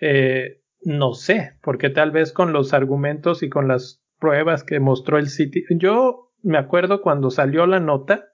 Eh, 0.01 0.61
no 0.81 1.13
sé, 1.13 1.53
porque 1.61 1.89
tal 1.89 2.11
vez 2.11 2.33
con 2.33 2.53
los 2.53 2.73
argumentos 2.73 3.41
y 3.41 3.49
con 3.49 3.67
las 3.67 4.03
pruebas 4.19 4.63
que 4.63 4.79
mostró 4.79 5.17
el 5.17 5.29
City, 5.29 5.63
yo 5.69 6.31
me 6.43 6.57
acuerdo 6.57 7.01
cuando 7.01 7.31
salió 7.31 7.65
la 7.65 7.79
nota, 7.79 8.25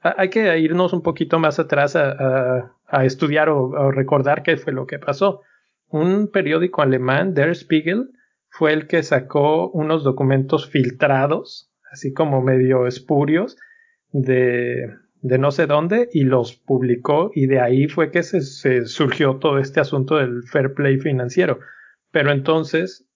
hay 0.00 0.30
que 0.30 0.58
irnos 0.58 0.92
un 0.92 1.02
poquito 1.02 1.38
más 1.38 1.58
atrás 1.58 1.96
a, 1.96 2.72
estudiar 3.04 3.48
o, 3.48 3.90
recordar 3.90 4.42
qué 4.42 4.56
fue 4.56 4.72
lo 4.72 4.86
que 4.86 4.98
pasó. 4.98 5.42
Un 5.88 6.28
periódico 6.28 6.82
alemán, 6.82 7.34
Der 7.34 7.54
Spiegel, 7.54 8.10
fue 8.48 8.72
el 8.72 8.86
que 8.86 9.02
sacó 9.02 9.70
unos 9.70 10.04
documentos 10.04 10.68
filtrados, 10.68 11.70
así 11.92 12.12
como 12.12 12.42
medio 12.42 12.86
espurios, 12.86 13.56
de, 14.12 14.94
de 15.20 15.38
no 15.38 15.50
sé 15.50 15.66
dónde, 15.66 16.08
y 16.12 16.24
los 16.24 16.54
publicó, 16.56 17.30
y 17.34 17.46
de 17.46 17.60
ahí 17.60 17.86
fue 17.88 18.10
que 18.10 18.22
se 18.22 18.86
surgió 18.86 19.36
todo 19.36 19.58
este 19.58 19.80
asunto 19.80 20.16
del 20.16 20.42
fair 20.44 20.74
play 20.74 20.98
financiero. 20.98 21.58
Pero 22.10 22.32
entonces 22.32 23.06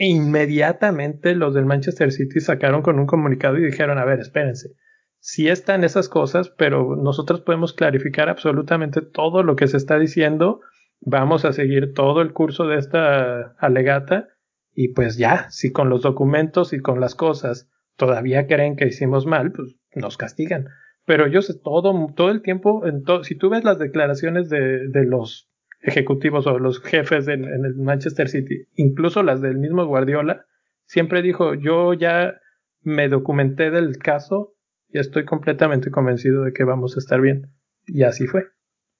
inmediatamente 0.00 1.34
los 1.34 1.52
del 1.52 1.66
Manchester 1.66 2.10
City 2.10 2.40
sacaron 2.40 2.80
con 2.80 2.98
un 2.98 3.06
comunicado 3.06 3.58
y 3.58 3.66
dijeron, 3.66 3.98
a 3.98 4.04
ver, 4.06 4.18
espérense, 4.18 4.70
sí 5.18 5.48
están 5.48 5.84
esas 5.84 6.08
cosas, 6.08 6.48
pero 6.48 6.96
nosotros 6.96 7.42
podemos 7.42 7.74
clarificar 7.74 8.30
absolutamente 8.30 9.02
todo 9.02 9.42
lo 9.42 9.56
que 9.56 9.68
se 9.68 9.76
está 9.76 9.98
diciendo, 9.98 10.62
vamos 11.00 11.44
a 11.44 11.52
seguir 11.52 11.92
todo 11.94 12.22
el 12.22 12.32
curso 12.32 12.66
de 12.66 12.78
esta 12.78 13.54
alegata 13.58 14.28
y 14.74 14.88
pues 14.88 15.16
ya, 15.16 15.50
si 15.50 15.72
con 15.72 15.88
los 15.88 16.02
documentos 16.02 16.72
y 16.72 16.80
con 16.80 17.00
las 17.00 17.14
cosas 17.14 17.68
todavía 17.96 18.46
creen 18.46 18.76
que 18.76 18.86
hicimos 18.86 19.26
mal, 19.26 19.52
pues 19.52 19.76
nos 19.94 20.16
castigan. 20.16 20.68
Pero 21.06 21.42
sé 21.42 21.54
todo, 21.58 21.92
todo 22.14 22.30
el 22.30 22.42
tiempo, 22.42 22.86
en 22.86 23.02
si 23.24 23.36
tú 23.36 23.50
ves 23.50 23.64
las 23.64 23.78
declaraciones 23.78 24.48
de, 24.48 24.88
de 24.88 25.04
los 25.04 25.50
ejecutivos 25.80 26.46
o 26.46 26.58
los 26.58 26.80
jefes 26.80 27.28
en, 27.28 27.44
el 27.44 27.74
Manchester 27.76 28.28
City, 28.28 28.66
incluso 28.74 29.22
las 29.22 29.40
del 29.40 29.58
mismo 29.58 29.84
Guardiola, 29.86 30.46
siempre 30.84 31.22
dijo, 31.22 31.54
yo 31.54 31.94
ya 31.94 32.34
me 32.82 33.08
documenté 33.08 33.70
del 33.70 33.98
caso 33.98 34.54
y 34.88 34.98
estoy 34.98 35.24
completamente 35.24 35.90
convencido 35.90 36.44
de 36.44 36.52
que 36.52 36.64
vamos 36.64 36.96
a 36.96 37.00
estar 37.00 37.20
bien. 37.20 37.52
Y 37.86 38.02
así 38.02 38.26
fue. 38.26 38.44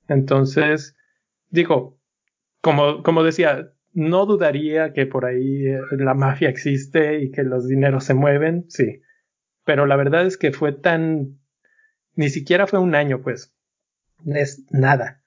Entonces, 0.08 0.96
digo, 1.50 2.00
como, 2.60 3.02
como 3.02 3.22
decía, 3.22 3.72
no 3.92 4.26
dudaría 4.26 4.92
que 4.92 5.06
por 5.06 5.24
ahí 5.24 5.66
eh, 5.66 5.80
la 5.92 6.14
mafia 6.14 6.48
existe 6.48 7.22
y 7.22 7.30
que 7.30 7.42
los 7.42 7.66
dineros 7.66 8.04
se 8.04 8.14
mueven, 8.14 8.64
sí. 8.68 9.02
Pero 9.64 9.86
la 9.86 9.96
verdad 9.96 10.26
es 10.26 10.36
que 10.36 10.52
fue 10.52 10.72
tan... 10.72 11.38
Ni 12.14 12.28
siquiera 12.28 12.66
fue 12.66 12.78
un 12.78 12.94
año, 12.94 13.22
pues. 13.22 13.54
Es 14.26 14.66
nada. 14.70 15.22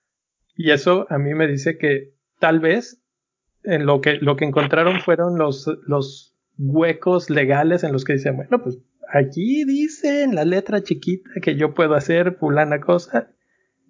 Y 0.56 0.72
eso 0.72 1.08
a 1.10 1.18
mí 1.18 1.34
me 1.34 1.48
dice 1.48 1.78
que 1.78 2.14
tal 2.40 2.60
vez 2.60 3.02
en 3.64 3.86
lo 3.86 4.02
que, 4.02 4.16
lo 4.16 4.36
que 4.36 4.46
encontraron 4.46 5.00
fueron 5.00 5.38
los, 5.38 5.68
los 5.88 6.36
huecos 6.58 7.30
legales 7.30 7.84
en 7.84 7.94
los 7.94 8.04
que 8.04 8.14
dicen, 8.14 8.36
bueno, 8.36 8.62
pues 8.62 8.78
aquí 9.12 9.64
dice 9.64 10.24
en 10.24 10.36
la 10.36 10.46
letra 10.46 10.84
chiquita 10.84 11.30
que 11.42 11.56
yo 11.56 11.74
puedo 11.74 11.96
hacer 11.96 12.36
fulana 12.36 12.80
cosa. 12.80 13.32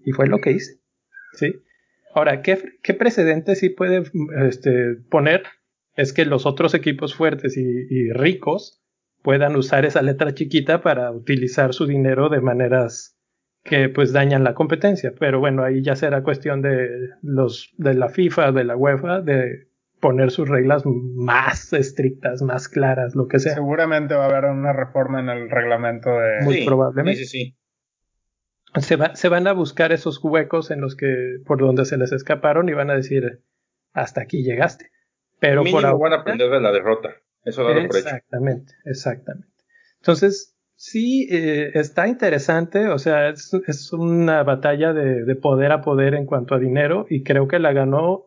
Y 0.06 0.12
fue 0.12 0.28
lo 0.28 0.40
que 0.40 0.52
hice. 0.52 0.82
¿Sí? 1.34 1.54
Ahora, 2.14 2.42
¿qué, 2.42 2.58
qué 2.82 2.94
precedente 2.94 3.56
sí 3.56 3.70
puede 3.70 4.04
este, 4.48 4.96
poner? 5.10 5.44
Es 5.96 6.14
que 6.14 6.26
los 6.26 6.46
otros 6.46 6.74
equipos 6.74 7.16
fuertes 7.16 7.58
y, 7.58 7.62
y 7.62 8.12
ricos 8.12 8.84
puedan 9.22 9.56
usar 9.56 9.86
esa 9.86 10.02
letra 10.02 10.34
chiquita 10.34 10.82
para 10.82 11.12
utilizar 11.12 11.74
su 11.74 11.88
dinero 11.88 12.30
de 12.30 12.42
maneras 12.42 13.18
que 13.64 13.90
pues 13.90 14.12
dañan 14.12 14.44
la 14.44 14.54
competencia. 14.54 15.14
Pero 15.18 15.40
bueno, 15.40 15.64
ahí 15.64 15.82
ya 15.82 15.96
será 15.96 16.24
cuestión 16.24 16.62
de 16.62 16.90
los 17.22 17.74
de 17.78 17.94
la 17.94 18.10
FIFA, 18.10 18.52
de 18.52 18.64
la 18.66 18.76
UEFA, 18.76 19.22
de 19.22 19.68
poner 20.04 20.32
sus 20.32 20.50
reglas 20.50 20.84
más 20.86 21.72
estrictas, 21.72 22.42
más 22.42 22.68
claras, 22.68 23.16
lo 23.16 23.28
que 23.28 23.40
sea. 23.40 23.54
Seguramente 23.54 24.14
va 24.14 24.26
a 24.26 24.30
haber 24.30 24.52
una 24.52 24.74
reforma 24.74 25.22
en 25.22 25.30
el 25.30 25.50
reglamento 25.50 26.10
de... 26.10 26.44
Muy 26.44 26.66
probablemente. 26.66 27.24
Sí, 27.24 27.26
sí, 27.26 27.58
Se, 28.80 28.98
se, 29.14 29.30
van 29.30 29.48
a 29.48 29.54
buscar 29.54 29.92
esos 29.92 30.20
huecos 30.24 30.72
en 30.72 30.82
los 30.82 30.96
que, 30.96 31.38
por 31.46 31.60
donde 31.60 31.86
se 31.86 31.98
les 31.98 32.12
escaparon 32.12 32.70
y 32.70 32.74
van 32.74 32.90
a 32.90 32.96
decir, 32.96 33.44
hasta 33.94 34.22
aquí 34.22 34.44
llegaste. 34.44 34.92
Pero 35.40 35.64
por 35.64 35.86
ahora... 35.86 36.10
van 36.10 36.14
a 36.14 36.22
aprender 36.22 36.50
de 36.50 36.62
la 36.62 36.72
derrota. 36.72 37.16
Eso 37.44 37.64
da 37.64 37.74
por 37.74 37.98
Exactamente, 37.98 38.74
exactamente. 38.86 39.54
Entonces, 40.00 40.54
Sí, 40.76 41.30
eh, 41.32 41.72
está 41.76 42.10
interesante, 42.10 42.90
o 42.90 42.98
sea, 42.98 43.30
es, 43.30 43.54
es 43.68 43.94
una 43.94 44.44
batalla 44.44 44.92
de, 44.92 45.24
de, 45.24 45.36
poder 45.36 45.72
a 45.72 45.82
poder 45.82 46.14
en 46.14 46.26
cuanto 46.26 46.56
a 46.56 46.60
dinero 46.60 47.06
y 47.10 47.24
creo 47.24 47.48
que 47.48 47.60
la 47.60 47.72
ganó 47.72 48.26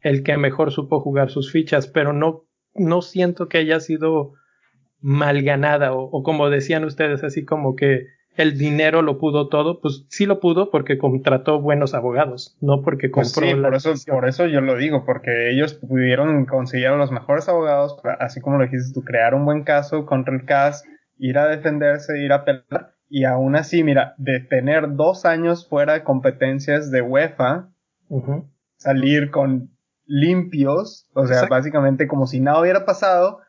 el 0.00 0.22
que 0.22 0.36
mejor 0.36 0.70
supo 0.70 1.00
jugar 1.00 1.30
sus 1.30 1.50
fichas, 1.50 1.86
pero 1.86 2.12
no, 2.12 2.44
no 2.74 3.00
siento 3.00 3.48
que 3.48 3.58
haya 3.58 3.80
sido 3.80 4.34
mal 5.00 5.42
ganada 5.42 5.94
o, 5.94 6.22
como 6.22 6.50
decían 6.50 6.84
ustedes, 6.84 7.24
así 7.24 7.44
como 7.44 7.74
que 7.74 8.06
el 8.36 8.58
dinero 8.58 9.02
lo 9.02 9.18
pudo 9.18 9.48
todo, 9.48 9.80
pues 9.80 10.04
sí 10.08 10.26
lo 10.26 10.40
pudo 10.40 10.70
porque 10.70 10.98
contrató 10.98 11.60
buenos 11.60 11.94
abogados, 11.94 12.56
no 12.60 12.82
porque 12.82 13.08
pues 13.08 13.32
compró. 13.32 13.50
sí, 13.50 13.62
por, 13.62 13.74
eso, 13.74 13.94
por 14.10 14.28
eso 14.28 14.46
yo 14.46 14.60
lo 14.60 14.76
digo, 14.76 15.04
porque 15.04 15.50
ellos 15.50 15.74
pudieron 15.74 16.44
conseguir 16.46 16.88
a 16.88 16.96
los 16.96 17.12
mejores 17.12 17.48
abogados, 17.48 17.96
así 18.18 18.40
como 18.40 18.58
lo 18.58 18.64
dijiste 18.64 18.92
tú, 18.92 19.04
crear 19.04 19.34
un 19.34 19.44
buen 19.44 19.62
caso 19.62 20.04
contra 20.06 20.34
el 20.34 20.44
CAS 20.44 20.84
ir 21.18 21.38
a 21.38 21.46
defenderse, 21.46 22.18
ir 22.18 22.32
a 22.32 22.44
pelear. 22.44 22.94
Y 23.08 23.24
aún 23.24 23.54
así, 23.54 23.84
mira, 23.84 24.14
de 24.18 24.40
tener 24.40 24.94
dos 24.94 25.24
años 25.24 25.68
fuera 25.68 25.92
de 25.92 26.02
competencias 26.02 26.90
de 26.90 27.02
UEFA, 27.02 27.70
salir 28.76 29.30
con 29.30 29.70
limpios, 30.06 31.08
o 31.14 31.26
sea, 31.26 31.46
básicamente 31.46 32.08
como 32.08 32.26
si 32.26 32.40
nada 32.40 32.60
hubiera 32.60 32.84
pasado, 32.84 33.40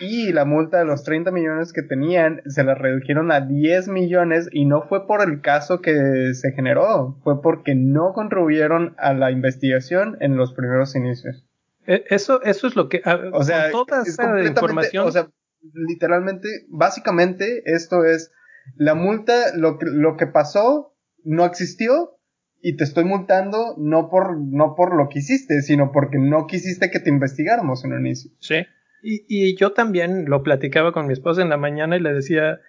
y 0.00 0.32
la 0.32 0.44
multa 0.44 0.78
de 0.78 0.84
los 0.84 1.04
30 1.04 1.30
millones 1.30 1.72
que 1.72 1.82
tenían 1.82 2.42
se 2.46 2.64
la 2.64 2.74
redujeron 2.74 3.30
a 3.30 3.40
10 3.40 3.88
millones 3.88 4.48
y 4.50 4.64
no 4.66 4.82
fue 4.82 5.06
por 5.06 5.22
el 5.22 5.40
caso 5.40 5.80
que 5.80 6.34
se 6.34 6.52
generó, 6.52 7.18
fue 7.22 7.40
porque 7.40 7.74
no 7.74 8.12
contribuyeron 8.12 8.94
a 8.98 9.12
la 9.14 9.30
investigación 9.30 10.16
en 10.20 10.36
los 10.36 10.52
primeros 10.52 10.94
inicios. 10.96 11.46
E, 11.86 12.04
eso, 12.08 12.42
eso 12.42 12.66
es 12.66 12.76
lo 12.76 12.88
que. 12.88 13.02
O 13.32 13.42
sea, 13.44 13.70
toda 13.70 14.02
esa 14.02 14.42
información. 14.42 15.06
O 15.06 15.12
sea, 15.12 15.28
literalmente, 15.72 16.48
básicamente, 16.68 17.62
esto 17.64 18.04
es 18.04 18.32
la 18.76 18.94
multa, 18.94 19.56
lo 19.56 19.78
que, 19.78 19.86
lo 19.86 20.16
que 20.16 20.26
pasó 20.26 20.96
no 21.22 21.44
existió 21.44 22.18
y 22.60 22.76
te 22.76 22.84
estoy 22.84 23.04
multando 23.04 23.74
no 23.76 24.08
por, 24.08 24.38
no 24.38 24.74
por 24.74 24.96
lo 24.96 25.08
que 25.08 25.18
hiciste, 25.18 25.60
sino 25.60 25.92
porque 25.92 26.18
no 26.18 26.46
quisiste 26.46 26.90
que 26.90 26.98
te 26.98 27.10
investigáramos 27.10 27.84
en 27.84 27.92
un 27.92 28.06
inicio. 28.06 28.30
Sí. 28.40 28.66
Y, 29.04 29.26
y 29.28 29.56
yo 29.56 29.72
también 29.72 30.24
lo 30.28 30.42
platicaba 30.42 30.92
con 30.92 31.06
mi 31.06 31.12
esposa 31.12 31.42
en 31.42 31.50
la 31.50 31.58
mañana 31.58 31.96
y 31.96 32.00
le 32.00 32.12
decía, 32.12 32.60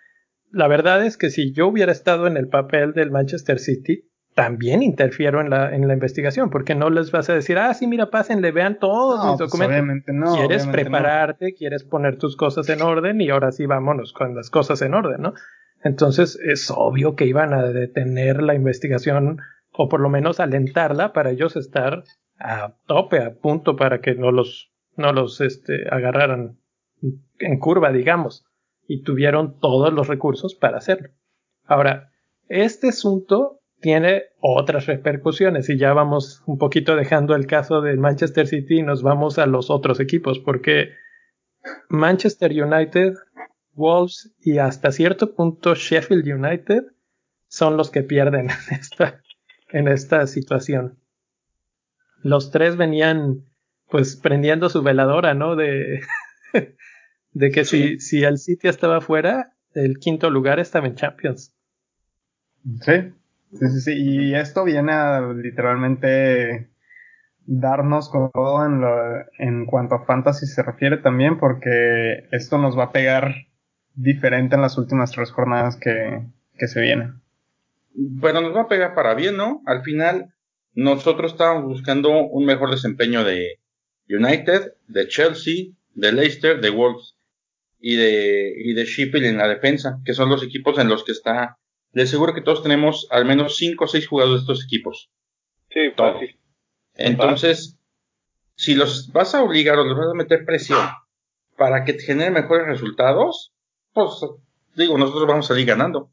la 0.52 0.68
verdad 0.68 1.06
es 1.06 1.18
que 1.18 1.30
si 1.30 1.54
yo 1.54 1.68
hubiera 1.68 1.92
estado 1.92 2.28
en 2.28 2.38
el 2.38 2.50
papel 2.50 2.94
del 2.94 3.12
Manchester 3.12 3.60
City, 3.60 4.10
también 4.36 4.84
interfiero 4.84 5.40
en 5.40 5.50
la, 5.50 5.74
en 5.74 5.88
la 5.88 5.94
investigación, 5.94 6.50
porque 6.50 6.76
no 6.76 6.90
les 6.90 7.10
vas 7.12 7.30
a 7.30 7.34
decir, 7.34 7.58
ah, 7.58 7.74
sí, 7.74 7.88
mira, 7.88 8.10
pásenle, 8.10 8.52
vean 8.52 8.78
todos 8.80 9.20
mis 9.20 9.38
pues, 9.38 9.50
documentos. 9.50 9.74
obviamente 9.74 10.12
no, 10.12 10.36
quieres 10.36 10.68
prepararte, 10.68 11.54
quieres 11.54 11.86
poner 11.86 12.18
tus 12.18 12.36
cosas 12.36 12.68
en 12.70 12.82
orden 12.82 13.22
y 13.22 13.30
ahora 13.30 13.54
sí 13.54 13.66
vámonos 13.66 14.12
con 14.12 14.36
las 14.36 14.50
cosas 14.50 14.82
en 14.82 14.94
orden, 14.94 15.22
¿no? 15.22 15.34
Entonces 15.84 16.38
es 16.44 16.70
obvio 16.70 17.16
que 17.16 17.26
iban 17.26 17.54
a 17.54 17.64
detener 17.64 18.44
la 18.44 18.56
investigación 18.56 19.40
o 19.72 19.88
por 19.88 20.02
lo 20.02 20.10
menos 20.10 20.42
alentarla 20.42 21.14
para 21.14 21.32
ellos 21.32 21.56
estar 21.56 22.04
a 22.38 22.74
tope, 22.88 23.20
a 23.20 23.36
punto 23.36 23.78
para 23.78 24.02
que 24.02 24.16
no 24.16 24.32
los, 24.32 24.70
no 24.98 25.14
los 25.14 25.42
este, 25.42 25.88
agarraran 25.90 26.60
en 27.40 27.60
curva, 27.60 27.92
digamos, 27.92 28.46
y 28.88 29.04
tuvieron 29.04 29.60
todos 29.60 29.94
los 29.94 30.08
recursos 30.08 30.56
para 30.56 30.78
hacerlo. 30.78 31.10
Ahora, 31.66 32.12
este 32.48 32.90
asunto 32.90 33.62
tiene 33.82 34.24
otras 34.40 34.86
repercusiones 34.86 35.70
y 35.70 35.78
ya 35.78 35.94
vamos 35.94 36.42
un 36.46 36.58
poquito 36.58 36.96
dejando 36.96 37.36
el 37.36 37.48
caso 37.48 37.82
de 37.82 37.98
Manchester 37.98 38.48
City 38.48 38.80
y 38.80 38.84
nos 38.84 39.04
vamos 39.04 39.38
a 39.38 39.46
los 39.46 39.70
otros 39.70 40.00
equipos 40.00 40.40
porque 40.40 40.90
Manchester 41.90 42.52
United, 42.52 43.14
Wolves 43.74 44.34
y 44.40 44.60
hasta 44.60 44.92
cierto 44.92 45.36
punto 45.36 45.76
Sheffield 45.76 46.28
United 46.28 46.84
son 47.48 47.78
los 47.78 47.90
que 47.90 48.04
pierden 48.04 48.50
en 48.72 48.80
esta, 48.80 49.22
en 49.70 49.88
esta 49.88 50.28
situación. 50.28 51.00
Los 52.22 52.52
tres 52.52 52.78
venían 52.78 53.46
pues 53.90 54.16
prendiendo 54.16 54.70
su 54.70 54.84
veladora, 54.84 55.34
¿no? 55.34 55.56
De, 55.56 56.02
de 57.32 57.52
que 57.52 57.66
si, 57.66 58.00
si 58.00 58.24
el 58.24 58.38
City 58.38 58.68
estaba 58.68 59.02
fuera, 59.02 59.54
el 59.74 60.00
quinto 60.00 60.30
lugar 60.30 60.60
estaba 60.60 60.88
en 60.88 60.96
Champions. 60.96 61.54
Sí, 62.82 63.14
Sí, 63.60 63.68
sí, 63.70 63.82
sí. 63.82 63.94
Y 63.96 64.36
esto 64.36 64.64
viene 64.64 64.92
a 64.92 65.22
literalmente 65.22 66.70
darnos 67.46 68.12
todo 68.12 68.66
en, 68.66 68.82
lo, 68.82 68.90
en 69.38 69.66
cuanto 69.66 69.96
a 69.96 70.06
fantasy 70.06 70.46
se 70.46 70.64
refiere 70.64 70.98
también, 70.98 71.38
porque 71.38 72.28
esto 72.32 72.58
nos 72.58 72.78
va 72.78 72.86
a 72.86 72.92
pegar 72.92 73.34
diferente 73.94 74.56
en 74.56 74.62
las 74.62 74.78
últimas 74.78 75.12
tres 75.12 75.32
jornadas 75.32 75.78
que, 75.78 76.26
que 76.58 76.68
se 76.68 76.82
vienen. 76.82 77.22
Bueno, 77.94 78.42
nos 78.42 78.56
va 78.56 78.62
a 78.64 78.68
pegar 78.68 78.94
para 78.94 79.14
bien, 79.14 79.38
¿no? 79.38 79.62
Al 79.66 79.84
final, 79.84 80.34
nosotros 80.74 81.32
estábamos 81.32 81.66
buscando 81.66 82.10
un 82.10 82.46
mejor 82.46 82.72
desempeño 82.72 83.24
de 83.24 83.60
United, 84.10 84.74
de 84.88 85.08
Chelsea, 85.08 85.74
de 85.94 86.12
Leicester, 86.12 86.62
de 86.62 86.70
Wolves 86.70 87.16
y 87.80 87.96
de, 87.96 88.54
y 88.58 88.74
de 88.74 88.86
Sheffield 88.86 89.26
en 89.26 89.38
la 89.38 89.48
defensa, 89.48 90.00
que 90.06 90.14
son 90.14 90.30
los 90.30 90.44
equipos 90.44 90.78
en 90.80 90.90
los 90.90 91.04
que 91.04 91.12
está 91.12 91.58
le 91.96 92.04
aseguro 92.04 92.34
que 92.34 92.42
todos 92.42 92.62
tenemos 92.62 93.08
al 93.10 93.24
menos 93.24 93.56
5 93.56 93.86
o 93.86 93.88
6 93.88 94.06
jugadores 94.06 94.42
de 94.42 94.52
estos 94.52 94.66
equipos. 94.66 95.10
Sí, 95.70 95.92
fácil. 95.96 96.38
Entonces, 96.94 97.80
si 98.56 98.76
los 98.76 99.14
vas 99.14 99.34
a 99.34 99.42
obligar 99.42 99.80
o 99.80 99.86
los 99.86 99.98
vas 99.98 100.10
a 100.12 100.14
meter 100.14 100.46
presión 100.46 100.86
para 101.58 101.86
que 101.86 101.94
te 101.94 102.04
generen 102.04 102.34
mejores 102.34 102.68
resultados, 102.68 103.54
pues 103.94 104.10
digo, 104.76 104.98
nosotros 104.98 105.26
vamos 105.26 105.46
a 105.46 105.54
salir 105.54 105.66
ganando. 105.66 106.12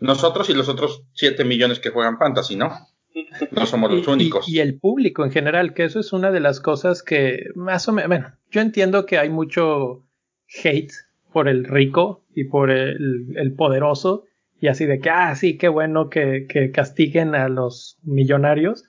Nosotros 0.00 0.48
y 0.48 0.54
los 0.54 0.70
otros 0.70 1.02
7 1.12 1.44
millones 1.44 1.78
que 1.78 1.90
juegan 1.90 2.16
fantasy, 2.16 2.56
¿no? 2.56 2.70
No 3.50 3.66
somos 3.66 3.90
los 3.90 4.06
únicos. 4.06 4.48
Y, 4.48 4.60
el 4.60 4.78
público 4.78 5.24
en 5.24 5.30
general, 5.30 5.74
que 5.74 5.84
eso 5.84 6.00
es 6.00 6.12
una 6.12 6.30
de 6.30 6.40
las 6.40 6.60
cosas 6.60 7.02
que 7.02 7.46
más 7.54 7.88
o 7.88 7.92
menos, 7.92 8.08
bueno, 8.08 8.32
yo 8.50 8.60
entiendo 8.60 9.06
que 9.06 9.18
hay 9.18 9.28
mucho 9.28 10.04
hate 10.62 10.92
por 11.32 11.48
el 11.48 11.64
rico 11.64 12.24
y 12.34 12.44
por 12.44 12.70
el 12.70 13.54
poderoso, 13.56 14.24
y 14.60 14.68
así 14.68 14.86
de 14.86 14.98
que, 14.98 15.10
ah, 15.10 15.34
sí, 15.34 15.56
qué 15.56 15.68
bueno 15.68 16.10
que, 16.10 16.46
que 16.48 16.70
castiguen 16.70 17.34
a 17.34 17.48
los 17.48 17.98
millonarios. 18.02 18.84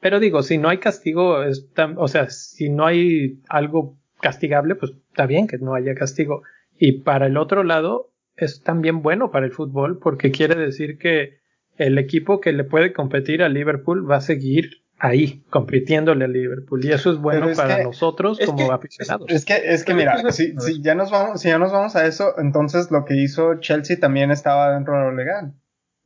Pero 0.00 0.20
digo, 0.20 0.42
si 0.42 0.58
no 0.58 0.68
hay 0.68 0.78
castigo, 0.78 1.42
es 1.42 1.68
o 1.96 2.08
sea, 2.08 2.30
si 2.30 2.70
no 2.70 2.86
hay 2.86 3.40
algo 3.48 3.98
castigable, 4.20 4.74
pues 4.74 4.92
está 5.08 5.26
bien 5.26 5.46
que 5.46 5.58
no 5.58 5.74
haya 5.74 5.94
castigo. 5.94 6.42
Y 6.78 7.00
para 7.00 7.26
el 7.26 7.36
otro 7.36 7.62
lado, 7.62 8.12
es 8.36 8.62
también 8.62 9.02
bueno 9.02 9.30
para 9.30 9.46
el 9.46 9.52
fútbol 9.52 9.98
porque 9.98 10.30
quiere 10.30 10.54
decir 10.54 10.98
que 10.98 11.38
el 11.78 11.98
equipo 11.98 12.40
que 12.40 12.52
le 12.52 12.64
puede 12.64 12.92
competir 12.92 13.42
a 13.42 13.48
Liverpool 13.48 14.10
va 14.10 14.16
a 14.16 14.20
seguir 14.20 14.82
ahí, 14.98 15.44
compitiéndole 15.50 16.24
a 16.24 16.28
Liverpool. 16.28 16.84
Y 16.84 16.92
eso 16.92 17.10
es 17.10 17.18
bueno 17.18 17.48
para 17.54 17.82
nosotros 17.82 18.38
como 18.44 18.72
aficionados. 18.72 19.28
Es 19.30 19.44
que, 19.44 19.54
es 19.64 19.84
que 19.84 19.94
mira, 19.94 20.30
si, 20.32 20.54
ya 20.80 20.94
nos 20.94 21.10
vamos, 21.10 21.40
si 21.40 21.48
ya 21.48 21.58
nos 21.58 21.72
vamos 21.72 21.96
a 21.96 22.06
eso, 22.06 22.34
entonces 22.38 22.90
lo 22.90 23.04
que 23.04 23.14
hizo 23.14 23.60
Chelsea 23.60 23.98
también 23.98 24.30
estaba 24.30 24.74
dentro 24.74 24.94
de 24.94 25.00
lo 25.00 25.14
legal. 25.14 25.52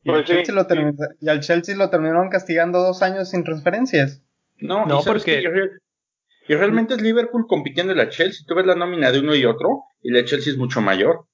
Y, 0.02 0.10
pues 0.10 0.24
Chelsea 0.24 0.54
lo 0.54 0.66
y 1.20 1.28
al 1.28 1.40
Chelsea 1.40 1.76
lo 1.76 1.90
terminaron 1.90 2.30
castigando 2.30 2.80
dos 2.80 3.02
años 3.02 3.30
sin 3.30 3.44
transferencias. 3.44 4.22
No, 4.58 4.86
no 4.86 5.02
porque... 5.02 5.42
Y 6.48 6.54
realmente 6.54 6.94
es 6.94 7.00
Liverpool 7.00 7.46
compitiendo 7.46 7.92
en 7.92 7.98
la 7.98 8.08
Chelsea. 8.08 8.44
Tú 8.44 8.56
ves 8.56 8.66
la 8.66 8.74
nómina 8.74 9.12
de 9.12 9.20
uno 9.20 9.36
y 9.36 9.44
otro, 9.44 9.84
y 10.02 10.10
la 10.10 10.24
Chelsea 10.24 10.52
es 10.52 10.58
mucho 10.58 10.80
mayor. 10.80 11.26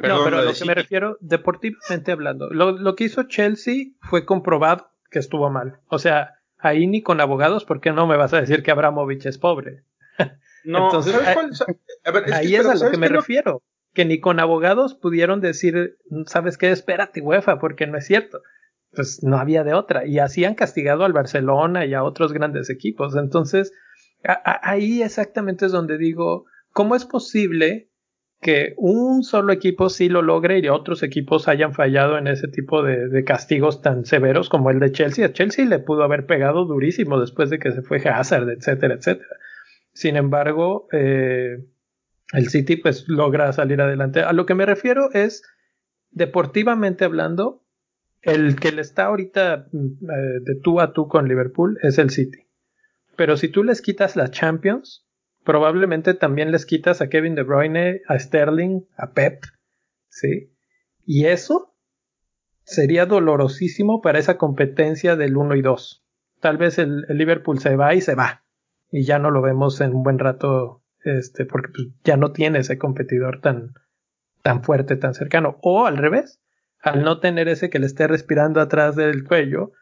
No, 0.00 0.24
pero 0.24 0.38
a 0.38 0.42
lo 0.42 0.52
que 0.52 0.64
me 0.64 0.74
refiero, 0.74 1.16
deportivamente 1.20 2.12
hablando, 2.12 2.50
lo, 2.50 2.72
lo 2.72 2.94
que 2.94 3.04
hizo 3.04 3.24
Chelsea 3.24 3.92
fue 4.00 4.24
comprobado 4.24 4.90
que 5.10 5.18
estuvo 5.18 5.50
mal. 5.50 5.78
O 5.88 5.98
sea, 5.98 6.36
ahí 6.58 6.86
ni 6.86 7.02
con 7.02 7.20
abogados, 7.20 7.64
porque 7.64 7.92
no 7.92 8.06
me 8.06 8.16
vas 8.16 8.32
a 8.32 8.40
decir 8.40 8.62
que 8.62 8.70
Abramovich 8.70 9.26
es 9.26 9.38
pobre? 9.38 9.84
No, 10.64 10.86
Entonces, 10.86 11.14
ahí 12.32 12.56
es, 12.56 12.66
a 12.66 12.74
lo 12.74 12.90
que 12.90 12.96
me 12.96 13.06
refiero. 13.06 13.62
Que 13.94 14.04
ni 14.04 14.18
con 14.18 14.40
abogados 14.40 14.94
pudieron 14.94 15.40
decir, 15.40 15.96
¿sabes 16.26 16.58
qué? 16.58 16.72
Espérate, 16.72 17.20
UEFA, 17.20 17.60
porque 17.60 17.86
no 17.86 17.96
es 17.96 18.04
cierto. 18.04 18.40
Pues 18.90 19.22
no 19.22 19.38
había 19.38 19.62
de 19.62 19.74
otra. 19.74 20.06
Y 20.06 20.18
así 20.18 20.44
han 20.44 20.56
castigado 20.56 21.04
al 21.04 21.12
Barcelona 21.12 21.86
y 21.86 21.94
a 21.94 22.02
otros 22.02 22.32
grandes 22.32 22.68
equipos. 22.68 23.14
Entonces, 23.14 23.72
ahí 24.44 25.02
exactamente 25.02 25.66
es 25.66 25.70
donde 25.70 25.98
digo, 25.98 26.46
¿cómo 26.72 26.96
es 26.96 27.04
posible 27.04 27.88
que 28.46 28.74
un 28.76 29.24
solo 29.24 29.52
equipo 29.52 29.88
sí 29.88 30.08
lo 30.08 30.22
logre 30.22 30.60
y 30.60 30.68
otros 30.68 31.02
equipos 31.02 31.48
hayan 31.48 31.74
fallado 31.74 32.16
en 32.16 32.28
ese 32.28 32.46
tipo 32.46 32.80
de, 32.84 33.24
castigos 33.24 33.82
tan 33.82 34.04
severos 34.04 34.48
como 34.48 34.70
el 34.70 34.78
de 34.78 34.92
Chelsea. 34.92 35.26
A 35.26 35.32
Chelsea 35.32 35.64
le 35.64 35.80
pudo 35.80 36.04
haber 36.04 36.26
pegado 36.26 36.64
durísimo 36.64 37.18
después 37.18 37.50
de 37.50 37.58
que 37.58 37.72
se 37.72 37.82
fue 37.82 37.98
Hazard, 37.98 38.48
etcétera, 38.50 38.94
etcétera. 38.94 39.36
Sin 39.94 40.14
embargo, 40.14 40.86
eh, 40.92 41.56
el 42.34 42.48
City 42.48 42.76
pues 42.76 43.08
logra 43.08 43.52
salir 43.52 43.80
adelante. 43.80 44.20
A 44.20 44.32
lo 44.32 44.46
que 44.46 44.54
me 44.54 44.64
refiero 44.64 45.10
es, 45.12 45.42
deportivamente 46.12 47.04
hablando, 47.04 47.64
el 48.22 48.54
que 48.54 48.70
le 48.70 48.82
está 48.82 49.06
ahorita 49.06 49.66
eh, 49.72 50.40
de 50.42 50.54
tú 50.62 50.80
a 50.80 50.92
tú 50.92 51.08
con 51.08 51.26
Liverpool 51.26 51.78
es 51.82 51.98
el 51.98 52.10
City. 52.10 52.46
Pero 53.16 53.36
si 53.36 53.48
tú 53.48 53.64
les 53.64 53.82
quitas 53.82 54.14
la 54.14 54.30
Champions, 54.30 55.04
probablemente 55.46 56.12
también 56.12 56.50
les 56.50 56.66
quitas 56.66 57.00
a 57.00 57.08
Kevin 57.08 57.36
De 57.36 57.44
Bruyne, 57.44 58.02
a 58.08 58.18
Sterling, 58.18 58.82
a 58.96 59.12
Pep, 59.12 59.44
¿sí? 60.10 60.52
Y 61.06 61.26
eso 61.26 61.74
sería 62.64 63.06
dolorosísimo 63.06 64.02
para 64.02 64.18
esa 64.18 64.36
competencia 64.36 65.16
del 65.16 65.36
1 65.36 65.54
y 65.54 65.62
2. 65.62 66.04
Tal 66.40 66.58
vez 66.58 66.78
el, 66.78 67.06
Liverpool 67.08 67.60
se 67.60 67.76
va 67.76 67.94
y 67.94 68.00
se 68.00 68.16
va. 68.16 68.44
Y 68.90 69.04
ya 69.04 69.18
no 69.18 69.30
lo 69.30 69.40
vemos 69.40 69.80
en 69.80 69.94
un 69.94 70.02
buen 70.02 70.18
rato, 70.18 70.82
este, 71.04 71.46
porque 71.46 71.68
pues, 71.72 71.88
ya 72.02 72.16
no 72.16 72.32
tiene 72.32 72.58
ese 72.58 72.76
competidor 72.76 73.40
tan, 73.40 73.72
tan 74.42 74.64
fuerte, 74.64 74.96
tan 74.96 75.14
cercano. 75.14 75.58
O 75.62 75.86
al 75.86 75.96
revés, 75.96 76.40
al 76.80 77.04
no 77.04 77.20
tener 77.20 77.48
ese 77.48 77.70
que 77.70 77.78
le 77.78 77.86
esté 77.86 78.08
respirando 78.08 78.60
atrás 78.60 78.96
del 78.96 79.24
cuello, 79.24 79.72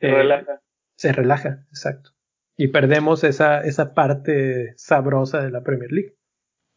se 0.00 0.08
eh, 0.08 0.14
relaja. 0.14 0.62
Se 0.96 1.12
relaja, 1.12 1.66
exacto 1.68 2.10
y 2.60 2.68
perdemos 2.68 3.24
esa, 3.24 3.62
esa 3.62 3.94
parte 3.94 4.74
sabrosa 4.76 5.40
de 5.40 5.50
la 5.50 5.62
Premier 5.62 5.90
League. 5.90 6.14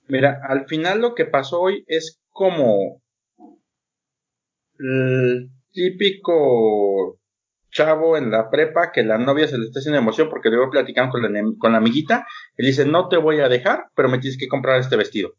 Mira, 0.08 0.40
al 0.48 0.66
final 0.66 1.02
lo 1.02 1.14
que 1.14 1.26
pasó 1.26 1.60
hoy 1.60 1.84
es 1.88 2.22
como 2.30 3.02
el 4.80 5.50
típico 5.74 7.20
chavo 7.70 8.16
en 8.16 8.32
la 8.32 8.50
prepa 8.50 8.94
que 8.94 9.04
la 9.04 9.18
novia 9.18 9.46
se 9.46 9.58
le 9.58 9.66
está 9.66 9.80
haciendo 9.80 10.00
emoción 10.00 10.30
porque 10.30 10.48
luego 10.48 10.72
platicando 10.72 11.12
con 11.12 11.22
la, 11.22 11.42
con 11.60 11.74
la 11.74 11.80
amiguita 11.80 12.26
y 12.58 12.64
le 12.64 12.70
dice 12.70 12.86
no 12.86 13.10
te 13.10 13.18
voy 13.18 13.42
a 13.42 13.50
dejar 13.50 13.88
pero 13.94 14.08
me 14.08 14.20
tienes 14.20 14.40
que 14.40 14.48
comprar 14.48 14.80
este 14.80 14.96
vestido 14.96 15.36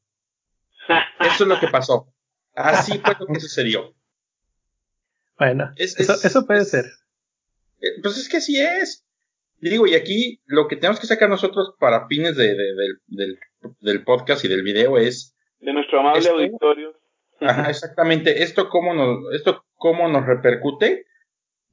eso 1.20 1.44
es 1.44 1.48
lo 1.48 1.58
que 1.58 1.68
pasó. 1.68 2.12
Así 2.54 2.98
fue 2.98 3.16
lo 3.18 3.26
que 3.28 3.40
sucedió. 3.40 3.94
Bueno 5.38 5.72
eso, 5.76 6.46
puede 6.46 6.66
ser. 6.66 6.84
Eh, 7.80 8.02
pues 8.02 8.18
es 8.18 8.28
que 8.28 8.36
así 8.36 8.60
es 8.60 9.06
Y 9.64 9.70
digo, 9.70 9.86
y 9.86 9.94
aquí 9.94 10.42
lo 10.44 10.68
que 10.68 10.76
tenemos 10.76 11.00
que 11.00 11.06
sacar 11.06 11.30
nosotros 11.30 11.74
para 11.80 12.06
fines 12.06 12.36
de, 12.36 12.54
del, 13.06 13.38
del, 13.80 14.04
podcast 14.04 14.44
y 14.44 14.48
del 14.48 14.62
video 14.62 14.98
es... 14.98 15.34
De 15.58 15.72
nuestro 15.72 16.00
amable 16.00 16.28
auditorio. 16.28 16.92
Ajá, 17.40 17.70
exactamente. 17.70 18.42
Esto 18.42 18.68
cómo 18.68 18.92
nos, 18.92 19.34
esto 19.34 19.64
cómo 19.72 20.06
nos 20.08 20.26
repercute, 20.26 21.06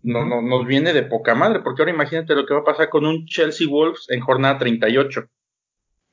no, 0.03 0.25
no, 0.25 0.41
nos 0.41 0.65
viene 0.65 0.93
de 0.93 1.03
poca 1.03 1.35
madre, 1.35 1.59
porque 1.59 1.81
ahora 1.81 1.91
imagínate 1.91 2.33
lo 2.33 2.45
que 2.45 2.53
va 2.53 2.61
a 2.61 2.63
pasar 2.63 2.87
con 2.87 3.05
un 3.05 3.25
Chelsea 3.25 3.67
Wolves 3.69 4.05
en 4.09 4.21
jornada 4.21 4.57
38. 4.57 5.27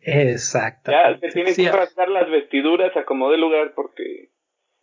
Exacto. 0.00 0.90
Ya 0.90 1.16
se 1.20 1.28
tienen 1.28 1.54
que 1.54 1.70
rasgar 1.70 2.08
las 2.08 2.28
vestiduras 2.28 2.96
a 2.96 3.04
como 3.04 3.30
de 3.30 3.38
lugar 3.38 3.72
porque 3.76 4.30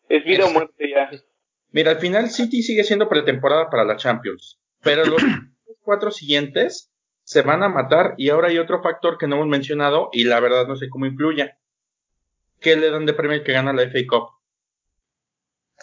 es 0.07 0.23
vida 0.23 0.45
o 0.45 0.49
muerte 0.49 0.89
ya. 0.89 1.11
Mira, 1.71 1.91
al 1.91 1.97
final 1.97 2.29
City 2.29 2.61
sigue 2.61 2.85
siendo 2.85 3.09
pretemporada 3.09 3.69
para 3.69 3.83
la 3.83 3.97
Champions, 3.97 4.61
pero 4.81 5.03
los 5.03 5.21
cuatro 5.85 6.11
siguientes 6.11 6.91
se 7.23 7.41
van 7.41 7.63
a 7.63 7.69
matar 7.69 8.13
y 8.17 8.29
ahora 8.29 8.49
hay 8.49 8.57
otro 8.57 8.81
factor 8.81 9.17
que 9.17 9.27
no 9.27 9.35
hemos 9.35 9.47
mencionado 9.47 10.09
y 10.11 10.25
la 10.25 10.39
verdad 10.39 10.67
no 10.67 10.75
sé 10.75 10.89
cómo 10.89 11.05
influye. 11.05 11.55
¿Qué 12.59 12.75
le 12.75 12.91
dan 12.91 13.05
de 13.05 13.13
premio 13.13 13.43
que 13.43 13.53
gana 13.53 13.73
la 13.73 13.83
FA 13.83 13.99
Cup? 14.07 14.29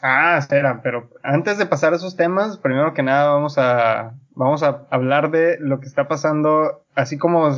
Ah, 0.01 0.37
espera, 0.39 0.81
pero 0.83 1.11
antes 1.23 1.59
de 1.59 1.67
pasar 1.67 1.93
a 1.93 1.97
esos 1.97 2.17
temas, 2.17 2.59
primero 2.59 2.95
que 2.95 3.03
nada 3.03 3.33
vamos 3.33 3.57
a 3.59 4.15
vamos 4.35 4.63
a 4.63 4.87
hablar 4.91 5.31
de 5.31 5.59
lo 5.61 5.81
que 5.81 5.87
está 5.87 6.09
pasando, 6.09 6.85
así 6.95 7.19
como 7.19 7.51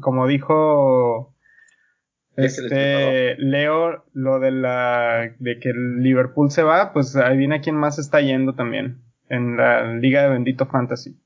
como 0.00 0.26
dijo 0.26 1.34
este 2.36 3.34
Leo 3.38 4.04
lo 4.12 4.38
de 4.38 4.52
la 4.52 5.34
de 5.38 5.58
que 5.58 5.70
el 5.70 6.02
Liverpool 6.02 6.50
se 6.50 6.62
va, 6.62 6.92
pues 6.92 7.16
ahí 7.16 7.36
viene 7.36 7.60
quién 7.60 7.76
más 7.76 7.98
está 7.98 8.20
yendo 8.20 8.54
también 8.54 9.02
en 9.28 9.56
la 9.56 9.94
Liga 9.94 10.22
de 10.22 10.28
Bendito 10.28 10.66
Fantasy. 10.66 11.16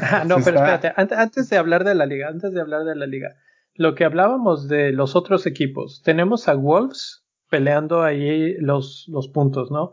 Ah, 0.00 0.24
no, 0.26 0.36
pero 0.44 0.56
espérate, 0.56 0.92
antes 0.96 1.48
de 1.48 1.56
hablar 1.56 1.84
de 1.84 1.94
la 1.94 2.06
liga, 2.06 2.28
antes 2.28 2.52
de 2.52 2.60
hablar 2.60 2.84
de 2.84 2.96
la 2.96 3.06
liga, 3.06 3.36
lo 3.74 3.94
que 3.94 4.04
hablábamos 4.04 4.68
de 4.68 4.92
los 4.92 5.16
otros 5.16 5.46
equipos, 5.46 6.02
tenemos 6.04 6.48
a 6.48 6.54
Wolves 6.54 7.24
peleando 7.50 8.02
ahí 8.02 8.54
los, 8.58 9.06
los 9.08 9.28
puntos, 9.28 9.70
¿no? 9.70 9.92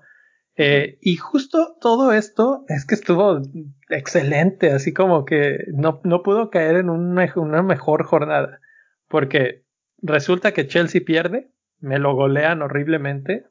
Eh, 0.56 0.98
y 1.02 1.16
justo 1.16 1.78
todo 1.80 2.14
esto 2.14 2.66
es 2.68 2.86
que 2.86 2.96
estuvo 2.96 3.42
excelente, 3.90 4.72
así 4.72 4.94
como 4.94 5.26
que 5.26 5.60
no, 5.74 6.02
no 6.04 6.22
pudo 6.24 6.50
caer 6.50 6.76
en 6.76 6.90
una, 6.90 7.32
una, 7.36 7.64
mejor 7.64 8.04
jornada, 8.04 8.60
porque 9.08 9.64
resulta 10.02 10.52
que 10.52 10.68
Chelsea 10.68 11.02
pierde, 11.06 11.52
me 11.80 12.00
lo 12.00 12.16
golean 12.16 12.62
horriblemente, 12.62 13.46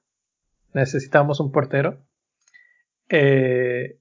necesitamos 0.73 1.41
un 1.41 1.51
portero. 1.51 2.05
Eh, 3.09 3.99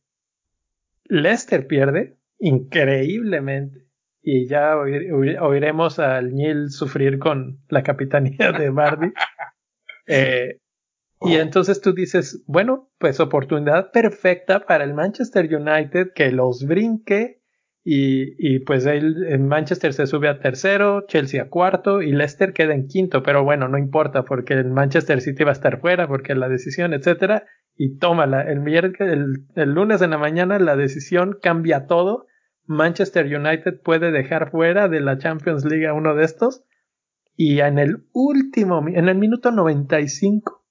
Leicester 1.05 1.65
pierde 1.65 2.18
increíblemente 2.39 3.89
y 4.21 4.47
ya 4.47 4.75
oiremos 4.77 5.99
al 5.99 6.33
Nil 6.33 6.69
sufrir 6.69 7.19
con 7.19 7.59
la 7.69 7.83
capitanía 7.83 8.51
de 8.51 8.69
Bardi. 8.69 9.11
Eh, 10.11 10.57
y 11.21 11.35
entonces 11.35 11.81
tú 11.81 11.93
dices, 11.93 12.43
bueno, 12.47 12.89
pues 12.97 13.19
oportunidad 13.19 13.91
perfecta 13.91 14.61
para 14.61 14.83
el 14.83 14.95
Manchester 14.95 15.55
United 15.55 16.13
que 16.15 16.31
los 16.31 16.65
brinque 16.65 17.43
y, 17.83 18.33
y 18.39 18.59
pues 18.61 18.87
el, 18.87 19.39
Manchester 19.39 19.93
se 19.93 20.07
sube 20.07 20.29
a 20.29 20.39
tercero, 20.39 21.05
Chelsea 21.07 21.43
a 21.43 21.49
cuarto 21.49 22.01
y 22.01 22.11
Leicester 22.11 22.53
queda 22.53 22.73
en 22.73 22.87
quinto, 22.87 23.21
pero 23.21 23.43
bueno, 23.43 23.67
no 23.67 23.77
importa 23.77 24.23
porque 24.23 24.55
el 24.55 24.71
Manchester 24.71 25.21
City 25.21 25.43
va 25.43 25.51
a 25.51 25.53
estar 25.53 25.79
fuera 25.79 26.07
porque 26.07 26.33
la 26.33 26.49
decisión, 26.49 26.93
etcétera, 26.93 27.45
y 27.81 27.97
tómala, 27.97 28.41
el, 28.41 28.67
el, 28.67 29.45
el 29.55 29.73
lunes 29.73 30.01
en 30.01 30.09
la 30.09 30.17
mañana 30.17 30.59
la 30.59 30.75
decisión 30.75 31.39
cambia 31.41 31.87
todo, 31.87 32.27
Manchester 32.65 33.25
United 33.25 33.79
puede 33.81 34.11
dejar 34.11 34.51
fuera 34.51 34.89
de 34.89 34.99
la 34.99 35.17
Champions 35.17 35.63
League 35.63 35.87
a 35.87 35.93
uno 35.93 36.13
de 36.13 36.25
estos 36.25 36.65
y 37.37 37.61
en 37.61 37.79
el 37.79 38.03
último, 38.11 38.85
en 38.85 39.07
el 39.07 39.15
minuto 39.15 39.51
95, 39.51 40.61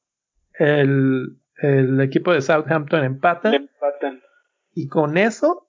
el, 0.59 1.39
el 1.63 1.99
equipo 2.03 2.35
de 2.35 2.43
Southampton 2.43 3.03
empata. 3.03 3.57
Empatan. 3.57 4.21
Y 4.75 4.89
con 4.89 5.17
eso, 5.17 5.67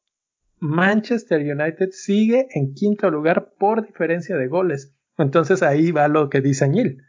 Manchester 0.59 1.39
United 1.39 1.91
sigue 1.91 2.47
en 2.51 2.73
quinto 2.73 3.09
lugar 3.09 3.53
por 3.57 3.87
diferencia 3.87 4.35
de 4.35 4.47
goles. 4.47 4.93
Entonces 5.17 5.63
ahí 5.63 5.93
va 5.93 6.09
lo 6.09 6.29
que 6.29 6.41
dice 6.41 6.65
Añil, 6.65 7.01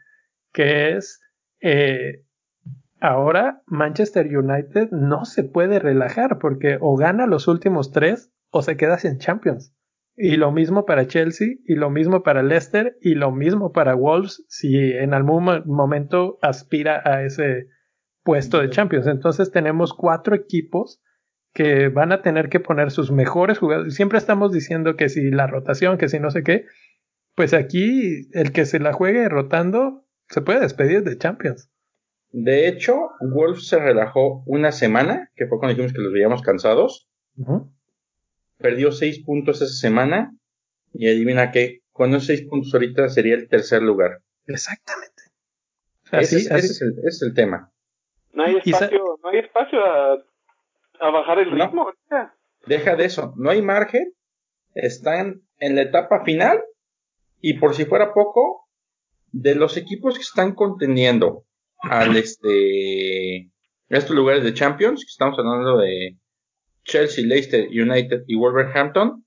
que 0.53 0.95
es 0.95 1.19
eh, 1.59 2.23
ahora 3.01 3.63
Manchester 3.65 4.27
United 4.27 4.91
no 4.91 5.25
se 5.25 5.43
puede 5.43 5.79
relajar 5.79 6.39
porque 6.39 6.77
o 6.79 6.95
gana 6.95 7.25
los 7.25 7.47
últimos 7.47 7.91
tres 7.91 8.31
o 8.51 8.61
se 8.61 8.77
queda 8.77 8.97
sin 8.97 9.17
Champions. 9.17 9.75
Y 10.15 10.35
lo 10.35 10.51
mismo 10.51 10.85
para 10.85 11.07
Chelsea, 11.07 11.55
y 11.65 11.75
lo 11.75 11.89
mismo 11.89 12.21
para 12.21 12.43
Leicester, 12.43 12.97
y 13.01 13.15
lo 13.15 13.31
mismo 13.31 13.71
para 13.71 13.95
Wolves, 13.95 14.45
si 14.49 14.75
en 14.77 15.13
algún 15.13 15.45
momento 15.65 16.37
aspira 16.41 17.01
a 17.05 17.23
ese 17.23 17.67
puesto 18.23 18.59
de 18.59 18.69
Champions. 18.69 19.07
Entonces 19.07 19.51
tenemos 19.51 19.93
cuatro 19.93 20.35
equipos 20.35 21.01
que 21.53 21.89
van 21.89 22.11
a 22.11 22.21
tener 22.21 22.49
que 22.49 22.59
poner 22.59 22.91
sus 22.91 23.11
mejores 23.11 23.57
jugadores. 23.57 23.95
Siempre 23.95 24.17
estamos 24.17 24.51
diciendo 24.51 24.95
que 24.95 25.09
si 25.09 25.31
la 25.31 25.47
rotación, 25.47 25.97
que 25.97 26.07
si 26.07 26.19
no 26.19 26.29
sé 26.29 26.43
qué, 26.43 26.65
pues 27.35 27.53
aquí 27.53 28.29
el 28.33 28.51
que 28.51 28.65
se 28.65 28.79
la 28.79 28.93
juegue 28.93 29.27
rotando 29.27 30.05
se 30.27 30.41
puede 30.41 30.59
despedir 30.59 31.03
de 31.03 31.17
Champions. 31.17 31.70
De 32.31 32.67
hecho, 32.67 33.09
Wolves 33.19 33.67
se 33.67 33.77
relajó 33.77 34.43
una 34.45 34.71
semana, 34.71 35.29
que 35.35 35.47
fue 35.47 35.59
cuando 35.59 35.75
dijimos 35.75 35.93
que 35.93 36.01
los 36.01 36.13
veíamos 36.13 36.41
cansados 36.41 37.07
perdió 38.61 38.91
seis 38.91 39.23
puntos 39.23 39.61
esa 39.61 39.73
semana 39.73 40.31
y 40.93 41.07
adivina 41.09 41.51
qué, 41.51 41.79
con 41.91 42.11
esos 42.11 42.27
seis 42.27 42.47
puntos 42.47 42.73
ahorita 42.73 43.09
sería 43.09 43.35
el 43.35 43.49
tercer 43.49 43.81
lugar. 43.81 44.19
Exactamente. 44.45 45.23
ese, 46.11 46.37
es, 46.37 47.21
el, 47.21 47.33
tema. 47.33 47.71
No 48.33 48.43
hay 48.43 48.57
espacio, 48.57 49.19
no 49.23 49.29
hay 49.29 49.39
espacio 49.39 49.79
a, 49.83 51.09
bajar 51.09 51.39
el 51.39 51.51
ritmo. 51.51 51.91
deja 52.65 52.95
de 52.95 53.05
eso, 53.05 53.33
no 53.37 53.49
hay 53.49 53.61
margen, 53.61 54.13
están 54.75 55.41
en 55.57 55.75
la 55.75 55.81
etapa 55.81 56.23
final 56.23 56.61
y 57.41 57.57
por 57.59 57.73
si 57.73 57.85
fuera 57.85 58.13
poco, 58.13 58.67
de 59.31 59.55
los 59.55 59.77
equipos 59.77 60.15
que 60.15 60.21
están 60.21 60.53
contendiendo 60.53 61.45
al 61.81 62.15
este 62.15 63.51
estos 63.89 64.15
lugares 64.15 64.43
de 64.43 64.53
Champions, 64.53 65.01
que 65.01 65.09
estamos 65.09 65.37
hablando 65.37 65.77
de 65.77 66.17
Chelsea, 66.85 67.25
Leicester, 67.25 67.67
United 67.67 68.23
y 68.27 68.35
Wolverhampton, 68.35 69.25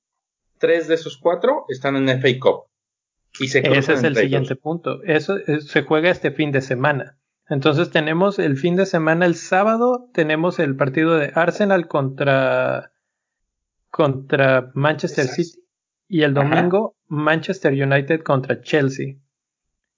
tres 0.58 0.88
de 0.88 0.94
esos 0.94 1.18
cuatro 1.18 1.64
están 1.68 1.96
en 1.96 2.08
FA 2.20 2.38
Cup. 2.40 2.64
Y 3.38 3.48
se 3.48 3.58
Ese 3.58 3.94
es 3.94 4.04
el 4.04 4.16
siguiente 4.16 4.56
punto. 4.56 5.02
Eso 5.02 5.36
se 5.60 5.82
juega 5.82 6.10
este 6.10 6.30
fin 6.30 6.52
de 6.52 6.60
semana. 6.60 7.18
Entonces 7.48 7.90
tenemos 7.90 8.38
el 8.38 8.56
fin 8.56 8.76
de 8.76 8.86
semana, 8.86 9.26
el 9.26 9.34
sábado 9.34 10.08
tenemos 10.14 10.58
el 10.58 10.76
partido 10.76 11.16
de 11.16 11.30
Arsenal 11.34 11.88
contra, 11.88 12.92
contra 13.90 14.70
Manchester 14.74 15.26
City 15.26 15.60
y 16.08 16.22
el 16.22 16.32
domingo 16.32 16.96
Manchester 17.08 17.72
United 17.72 18.22
contra 18.22 18.62
Chelsea. 18.62 19.16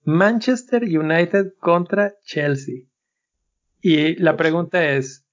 Manchester 0.06 0.84
United 0.84 1.54
contra 1.58 2.14
Chelsea. 2.22 2.84
Y 3.80 4.14
la 4.22 4.36
pregunta 4.36 4.92
es, 4.92 5.26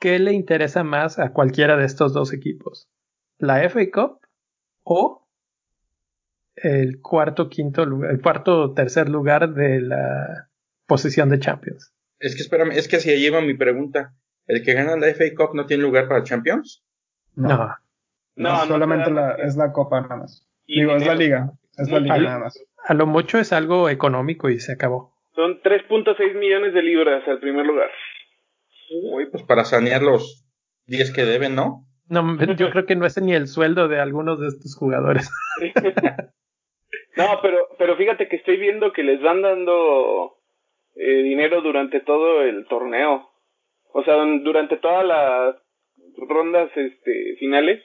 ¿qué 0.00 0.18
le 0.18 0.32
interesa 0.32 0.82
más 0.82 1.18
a 1.18 1.34
cualquiera 1.34 1.76
de 1.76 1.84
estos 1.84 2.14
dos 2.14 2.32
equipos? 2.32 2.88
¿La 3.36 3.68
FA 3.68 3.90
Cup 3.92 4.20
o 4.82 5.28
el 6.56 7.02
cuarto, 7.02 7.50
quinto 7.50 7.84
lugar, 7.84 8.10
el 8.10 8.22
cuarto 8.22 8.72
tercer 8.72 9.10
lugar 9.10 9.52
de 9.52 9.82
la 9.82 10.48
posición 10.86 11.28
de 11.28 11.38
Champions? 11.38 11.92
Es 12.18 12.34
que 12.34 12.40
espérame, 12.40 12.72
es 12.72 12.88
que 12.88 12.96
así 12.96 13.14
lleva 13.14 13.42
mi 13.42 13.54
pregunta. 13.54 14.14
¿El 14.46 14.64
que 14.64 14.72
gana 14.72 14.96
la 14.96 15.08
FA 15.12 15.24
Cup 15.36 15.54
no 15.54 15.66
tiene 15.66 15.82
lugar 15.82 16.08
para 16.08 16.24
Champions? 16.24 16.82
No. 17.34 17.76
No, 18.36 18.66
solamente 18.66 19.10
es 19.44 19.56
la 19.56 19.70
Copa 19.70 20.00
nada 20.00 20.16
más. 20.16 20.48
Digo, 20.66 20.96
es 20.96 21.06
la 21.06 21.14
liga. 21.14 21.57
Es 21.78 21.90
la 21.90 22.00
liga 22.00 22.18
nada 22.18 22.38
más. 22.38 22.64
A 22.84 22.94
lo 22.94 23.06
mucho 23.06 23.38
es 23.38 23.52
algo 23.52 23.88
económico 23.88 24.48
y 24.48 24.58
se 24.60 24.72
acabó. 24.72 25.12
Son 25.34 25.60
3.6 25.62 26.34
millones 26.34 26.74
de 26.74 26.82
libras 26.82 27.26
al 27.28 27.38
primer 27.38 27.64
lugar. 27.64 27.90
Uy, 28.90 29.26
pues 29.30 29.42
para 29.44 29.64
sanear 29.64 30.02
los 30.02 30.44
10 30.86 31.12
que 31.12 31.24
deben, 31.24 31.54
¿no? 31.54 31.84
No, 32.08 32.36
yo 32.56 32.70
creo 32.70 32.86
que 32.86 32.96
no 32.96 33.06
es 33.06 33.20
ni 33.20 33.34
el 33.34 33.46
sueldo 33.46 33.88
de 33.88 34.00
algunos 34.00 34.40
de 34.40 34.48
estos 34.48 34.76
jugadores. 34.76 35.30
no, 37.16 37.24
pero, 37.42 37.58
pero 37.78 37.96
fíjate 37.96 38.28
que 38.28 38.36
estoy 38.36 38.56
viendo 38.56 38.92
que 38.92 39.02
les 39.02 39.20
van 39.22 39.42
dando 39.42 40.38
eh, 40.96 41.22
dinero 41.22 41.60
durante 41.62 42.00
todo 42.00 42.42
el 42.42 42.66
torneo. 42.66 43.28
O 43.92 44.02
sea, 44.02 44.14
durante 44.42 44.76
todas 44.78 45.04
las 45.06 45.56
rondas 46.28 46.70
este, 46.74 47.36
finales. 47.38 47.82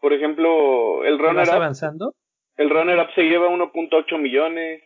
Por 0.00 0.12
ejemplo, 0.12 1.04
el 1.04 1.18
runner 1.18 1.48
up. 1.48 1.54
avanzando? 1.54 2.14
El 2.56 2.70
runner 2.70 2.98
up 2.98 3.12
se 3.14 3.22
lleva 3.22 3.48
1.8 3.48 4.18
millones. 4.18 4.82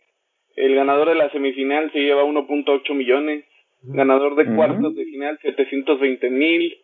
El 0.55 0.75
ganador 0.75 1.09
de 1.09 1.15
la 1.15 1.29
semifinal 1.31 1.91
se 1.91 1.99
lleva 1.99 2.23
1.8 2.23 2.93
millones 2.93 3.45
ganador 3.83 4.35
de 4.35 4.55
cuartos 4.55 4.95
de 4.95 5.05
final 5.05 5.37
720 5.41 6.29
mil. 6.31 6.75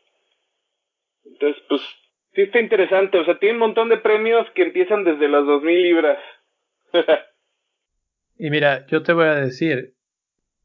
Entonces, 1.25 1.61
pues 1.67 1.81
Sí, 2.33 2.41
está 2.41 2.59
interesante. 2.59 3.19
O 3.19 3.25
sea, 3.25 3.37
tiene 3.37 3.55
un 3.55 3.59
montón 3.59 3.89
de 3.89 3.97
premios 3.97 4.47
que 4.55 4.63
empiezan 4.63 5.03
desde 5.03 5.29
las 5.29 5.43
2.000 5.43 5.81
libras. 5.81 6.17
y 8.37 8.49
mira, 8.49 8.85
yo 8.87 9.03
te 9.03 9.13
voy 9.13 9.25
a 9.25 9.35
decir, 9.35 9.93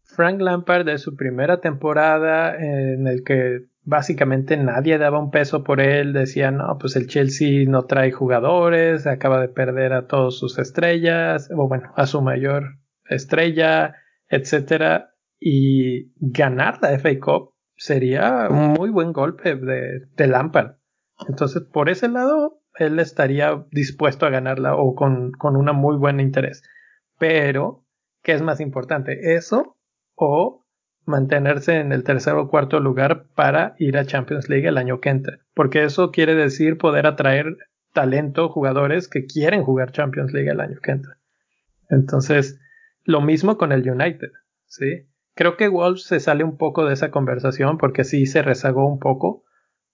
Frank 0.02 0.40
Lampard 0.40 0.86
de 0.86 0.98
su 0.98 1.14
primera 1.14 1.60
temporada 1.60 2.56
en 2.56 3.06
el 3.06 3.22
que 3.22 3.60
básicamente 3.88 4.58
nadie 4.58 4.98
daba 4.98 5.18
un 5.18 5.30
peso 5.30 5.64
por 5.64 5.80
él, 5.80 6.12
decía, 6.12 6.50
no, 6.50 6.76
pues 6.78 6.94
el 6.94 7.06
Chelsea 7.06 7.64
no 7.66 7.86
trae 7.86 8.12
jugadores, 8.12 9.06
acaba 9.06 9.40
de 9.40 9.48
perder 9.48 9.94
a 9.94 10.06
todas 10.06 10.34
sus 10.34 10.58
estrellas, 10.58 11.48
o 11.56 11.66
bueno, 11.68 11.90
a 11.96 12.06
su 12.06 12.20
mayor 12.20 12.76
estrella, 13.08 13.94
etcétera, 14.28 15.14
y 15.40 16.12
ganar 16.16 16.80
la 16.82 16.98
FA 16.98 17.18
Cup 17.18 17.54
sería 17.76 18.48
un 18.50 18.74
muy 18.74 18.90
buen 18.90 19.12
golpe 19.12 19.54
de, 19.56 20.00
de 20.14 20.26
Lampard. 20.26 20.76
Entonces, 21.26 21.62
por 21.62 21.88
ese 21.88 22.10
lado, 22.10 22.60
él 22.74 22.98
estaría 22.98 23.64
dispuesto 23.70 24.26
a 24.26 24.30
ganarla 24.30 24.76
o 24.76 24.94
con, 24.94 25.32
con 25.32 25.56
una 25.56 25.72
muy 25.72 25.96
buen 25.96 26.20
interés. 26.20 26.62
Pero, 27.18 27.86
¿qué 28.22 28.32
es 28.32 28.42
más 28.42 28.60
importante? 28.60 29.34
¿Eso 29.34 29.78
o 30.14 30.66
mantenerse 31.08 31.80
en 31.80 31.92
el 31.92 32.04
tercer 32.04 32.34
o 32.34 32.48
cuarto 32.48 32.80
lugar 32.80 33.24
para 33.34 33.74
ir 33.78 33.96
a 33.98 34.04
Champions 34.04 34.48
League 34.48 34.68
el 34.68 34.78
año 34.78 35.00
que 35.00 35.08
entra? 35.08 35.38
Porque 35.54 35.84
eso 35.84 36.12
quiere 36.12 36.34
decir 36.34 36.78
poder 36.78 37.06
atraer 37.06 37.56
talento, 37.92 38.48
jugadores 38.48 39.08
que 39.08 39.26
quieren 39.26 39.64
jugar 39.64 39.92
Champions 39.92 40.32
League 40.32 40.50
el 40.50 40.60
año 40.60 40.78
que 40.80 40.92
entra. 40.92 41.18
Entonces, 41.90 42.60
lo 43.04 43.20
mismo 43.20 43.56
con 43.56 43.72
el 43.72 43.88
United, 43.88 44.30
¿sí? 44.66 45.08
Creo 45.34 45.56
que 45.56 45.68
Wolves 45.68 46.04
se 46.04 46.20
sale 46.20 46.44
un 46.44 46.56
poco 46.56 46.84
de 46.84 46.94
esa 46.94 47.10
conversación 47.10 47.78
porque 47.78 48.04
sí 48.04 48.26
se 48.26 48.42
rezagó 48.42 48.86
un 48.86 48.98
poco, 48.98 49.44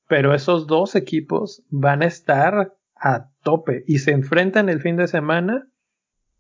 pero 0.09 0.35
esos 0.35 0.66
dos 0.66 0.96
equipos 0.96 1.62
van 1.70 2.03
a 2.03 2.07
estar 2.07 2.74
a 2.96 3.29
tope 3.42 3.85
y 3.87 3.98
se 3.98 4.12
enfrentan 4.12 4.68
el 4.68 4.81
fin 4.81 4.96
de 4.96 5.07
semana, 5.07 5.68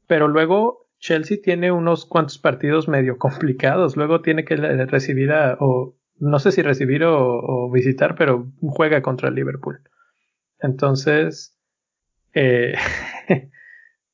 pero 0.06 0.28
luego 0.28 0.83
Chelsea 1.04 1.36
tiene 1.42 1.70
unos 1.70 2.06
cuantos 2.06 2.38
partidos 2.38 2.88
medio 2.88 3.18
complicados, 3.18 3.94
luego 3.94 4.22
tiene 4.22 4.46
que 4.46 4.56
recibir 4.56 5.32
a, 5.32 5.58
o 5.60 5.94
no 6.16 6.38
sé 6.38 6.50
si 6.50 6.62
recibir 6.62 7.04
o, 7.04 7.70
visitar, 7.70 8.14
pero 8.14 8.50
juega 8.62 9.02
contra 9.02 9.30
Liverpool. 9.30 9.82
Entonces, 10.60 11.60
eh, 12.32 12.76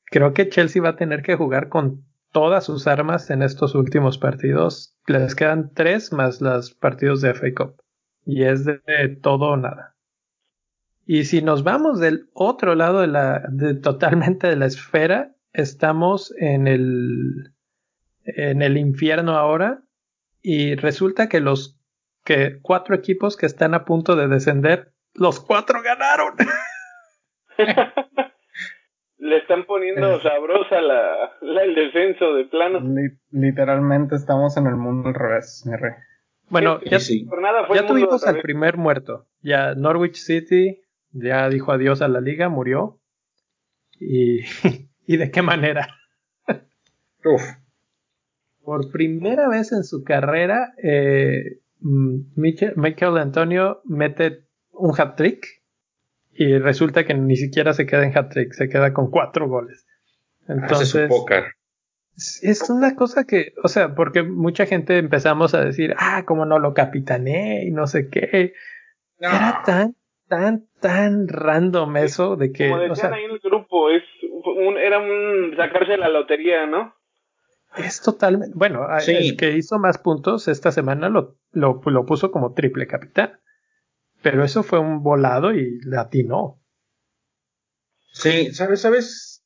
creo 0.07 0.35
que 0.35 0.49
Chelsea 0.49 0.83
va 0.83 0.89
a 0.89 0.97
tener 0.97 1.23
que 1.23 1.37
jugar 1.37 1.69
con 1.69 2.05
todas 2.33 2.65
sus 2.65 2.89
armas 2.89 3.31
en 3.31 3.43
estos 3.43 3.77
últimos 3.77 4.19
partidos. 4.19 4.97
Les 5.07 5.37
quedan 5.37 5.73
tres 5.73 6.13
más 6.13 6.41
los 6.41 6.75
partidos 6.75 7.21
de 7.21 7.35
FA 7.35 7.55
Cup 7.57 7.83
y 8.27 8.43
es 8.43 8.65
de, 8.65 8.81
todo 9.23 9.51
o 9.51 9.57
nada. 9.57 9.95
Y 11.07 11.23
si 11.23 11.41
nos 11.41 11.63
vamos 11.63 12.01
del 12.01 12.29
otro 12.33 12.75
lado 12.75 13.01
de 13.01 13.07
la, 13.07 13.45
de, 13.49 13.75
totalmente 13.75 14.49
de 14.49 14.57
la 14.57 14.67
esfera, 14.67 15.37
estamos 15.53 16.35
en 16.39 16.67
el, 16.67 17.53
en 18.25 18.63
el 18.63 18.77
infierno 18.77 19.37
ahora 19.37 19.83
y 20.43 20.75
resulta 20.75 21.29
que 21.29 21.41
los 21.41 21.79
que 22.25 22.61
cuatro 22.61 22.95
equipos 22.95 23.37
que 23.37 23.47
están 23.47 23.75
a 23.75 23.85
punto 23.85 24.17
de 24.17 24.29
descender, 24.29 24.93
los 25.15 25.41
cuatro 25.41 25.83
ganaron. 25.83 26.35
Le 29.19 29.37
están 29.37 29.65
poniendo 29.67 30.17
eh. 30.17 30.21
sabrosa 30.23 30.81
la, 30.81 31.33
el 31.41 31.75
descenso 31.75 32.35
de 32.35 32.47
plano. 32.47 32.81
literalmente 33.31 34.17
estamos 34.17 34.57
en 34.57 34.67
el 34.67 34.77
mundo 34.77 35.09
al 35.09 35.15
revés, 35.15 35.63
mi 35.67 35.77
rey. 35.77 35.93
Bueno, 36.49 36.81
ya, 36.81 36.99
ya 36.99 37.87
tuvimos 37.87 38.27
al 38.27 38.41
primer 38.41 38.77
muerto. 38.77 39.27
Ya 39.41 39.75
Norwich 39.75 40.17
City 40.17 40.83
ya 41.13 41.49
dijo 41.49 41.73
adiós 41.73 42.03
a 42.03 42.09
la 42.09 42.21
liga, 42.21 42.49
murió. 42.49 43.01
Y, 43.99 44.41
y 45.11 45.17
de 45.17 45.31
qué 45.31 45.43
manera. 45.43 45.97
Uf. 47.25 47.43
Por 48.63 48.93
primera 48.93 49.49
vez 49.49 49.73
en 49.73 49.83
su 49.83 50.05
carrera, 50.05 50.73
eh, 50.83 51.59
Michael, 51.81 53.19
Antonio 53.19 53.81
mete 53.85 54.45
un 54.73 54.95
hat 54.97 55.17
trick 55.17 55.47
y 56.33 56.59
resulta 56.59 57.05
que 57.05 57.15
ni 57.15 57.37
siquiera 57.37 57.73
se 57.73 57.87
queda 57.87 58.05
en 58.05 58.17
hat 58.17 58.31
trick, 58.31 58.53
se 58.53 58.69
queda 58.69 58.93
con 58.93 59.11
cuatro 59.11 59.49
goles. 59.49 59.85
Entonces, 60.47 60.95
Hace 60.95 61.03
su 61.03 61.09
póker 61.09 61.45
es 62.43 62.69
una 62.71 62.95
cosa 62.95 63.25
que, 63.25 63.55
o 63.63 63.69
sea, 63.69 63.95
porque 63.95 64.23
mucha 64.23 64.67
gente 64.67 64.99
empezamos 64.99 65.55
a 65.55 65.65
decir, 65.65 65.95
ah, 65.99 66.25
como 66.27 66.45
no 66.45 66.59
lo 66.59 66.75
capitané 66.75 67.65
y 67.65 67.71
no 67.71 67.87
sé 67.87 68.09
qué. 68.11 68.53
Era 69.19 69.63
tan, 69.65 69.97
tan, 70.29 70.67
tan 70.81 71.29
random 71.29 71.97
eso 71.97 72.37
de 72.37 72.53
que. 72.53 72.69
Como 72.69 72.83
decían 72.83 73.15
ahí 73.15 73.25
en 73.25 73.33
el 73.33 73.39
grupo, 73.39 73.91
es 73.91 74.03
un, 74.69 74.79
era 74.79 74.99
un 74.99 75.55
sacarse 75.57 75.97
la 75.97 76.09
lotería, 76.09 76.67
¿no? 76.67 76.95
Es 77.77 78.01
totalmente. 78.01 78.55
Bueno, 78.57 78.87
el 79.07 79.37
que 79.37 79.57
hizo 79.57 79.79
más 79.79 79.99
puntos 79.99 80.49
esta 80.49 80.73
semana 80.73 81.09
lo, 81.09 81.37
lo, 81.53 81.81
lo 81.85 82.07
puso 82.07 82.31
como 82.31 82.53
triple 82.53 82.87
capitán. 82.87 83.41
Pero 84.23 84.45
eso 84.45 84.63
fue 84.63 84.79
un 84.79 85.03
volado 85.03 85.55
y 85.55 85.81
latinó. 85.85 86.61
Sí, 88.13 88.53
¿sabes? 88.53 88.81
¿Sabes? 88.83 89.45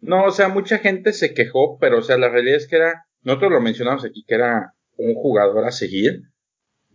No, 0.00 0.24
o 0.24 0.30
sea, 0.32 0.48
mucha 0.48 0.78
gente 0.78 1.12
se 1.12 1.32
quejó, 1.32 1.78
pero 1.78 1.98
o 1.98 2.02
sea, 2.02 2.18
la 2.18 2.28
realidad 2.28 2.56
es 2.56 2.66
que 2.66 2.76
era, 2.76 3.04
nosotros 3.22 3.52
lo 3.52 3.60
mencionamos 3.60 4.04
aquí, 4.04 4.24
que 4.26 4.34
era 4.34 4.74
un 4.96 5.14
jugador 5.14 5.64
a 5.64 5.70
seguir, 5.70 6.22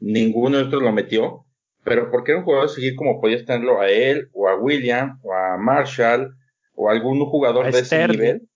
ninguno 0.01 0.57
de 0.57 0.63
nosotros 0.63 0.83
lo 0.83 0.91
metió, 0.91 1.45
pero 1.85 2.11
porque 2.11 2.31
era 2.31 2.39
un 2.39 2.45
jugador 2.45 2.65
a 2.65 2.73
seguir 2.73 2.95
como 2.95 3.21
podías 3.21 3.45
tenerlo 3.45 3.79
a 3.79 3.89
él, 3.89 4.29
o 4.33 4.49
a 4.49 4.59
William, 4.59 5.21
o 5.23 5.33
a 5.33 5.57
Marshall, 5.57 6.35
o 6.77 6.89
algún 6.89 7.19
jugador 7.25 7.71
de 7.71 7.79
ese 7.79 8.07
nivel. 8.07 8.47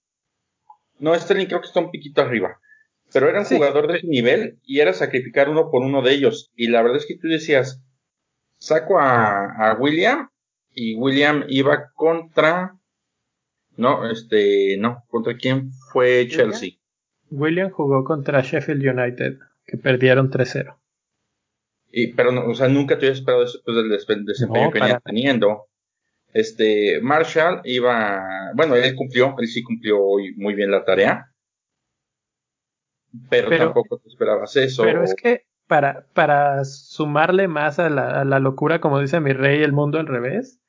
No, 0.99 1.13
Sterling 1.13 1.47
creo 1.47 1.61
que 1.61 1.67
está 1.67 1.79
un 1.79 1.91
piquito 1.91 2.21
arriba, 2.21 2.59
pero 3.11 3.27
era 3.27 3.39
un 3.39 3.45
jugador 3.45 3.87
de 3.87 3.97
ese 3.97 4.07
nivel 4.07 4.59
y 4.63 4.79
era 4.79 4.93
sacrificar 4.93 5.49
uno 5.49 5.69
por 5.71 5.81
uno 5.83 6.01
de 6.01 6.13
ellos. 6.13 6.51
Y 6.55 6.67
la 6.67 6.81
verdad 6.81 6.97
es 6.97 7.05
que 7.05 7.17
tú 7.17 7.27
decías, 7.27 7.83
saco 8.57 8.99
a, 8.99 9.71
a 9.71 9.73
William, 9.73 10.29
y 10.73 10.95
William 10.95 11.43
iba 11.49 11.91
contra 11.93 12.77
no, 13.77 14.09
este, 14.09 14.77
no. 14.77 15.03
¿Contra 15.07 15.35
quién 15.35 15.71
fue 15.91 16.27
Chelsea? 16.27 16.71
William 17.29 17.69
jugó 17.71 18.03
contra 18.03 18.41
Sheffield 18.41 18.85
United, 18.85 19.39
que 19.65 19.77
perdieron 19.77 20.29
3-0. 20.29 20.77
Y, 21.91 22.13
pero, 22.13 22.31
no, 22.31 22.45
o 22.45 22.53
sea, 22.53 22.67
nunca 22.67 22.95
te 22.95 23.05
hubieras 23.05 23.19
esperado 23.19 23.41
después 23.41 23.75
del 23.75 24.25
desempeño 24.25 24.71
que 24.71 24.79
venía 24.79 24.99
teniendo. 24.99 25.67
Este, 26.33 26.99
Marshall 27.01 27.61
iba, 27.63 28.51
bueno, 28.55 28.75
él 28.75 28.95
cumplió, 28.95 29.35
él 29.37 29.47
sí 29.47 29.63
cumplió 29.63 29.99
muy 30.37 30.53
bien 30.53 30.71
la 30.71 30.83
tarea. 30.83 31.27
Pero, 33.29 33.49
tampoco 33.49 33.97
te 33.99 34.07
esperabas 34.07 34.55
eso. 34.55 34.83
Pero 34.83 35.03
es 35.03 35.13
que 35.15 35.45
para, 35.67 36.07
para 36.13 36.63
sumarle 36.63 37.47
más 37.47 37.79
a 37.79 37.89
la, 37.89 38.21
a 38.21 38.25
la 38.25 38.39
locura, 38.39 38.79
como 38.79 38.99
dice 38.99 39.19
mi 39.19 39.33
rey, 39.33 39.61
el 39.61 39.73
mundo 39.73 39.99
al 39.99 40.07
revés, 40.07 40.61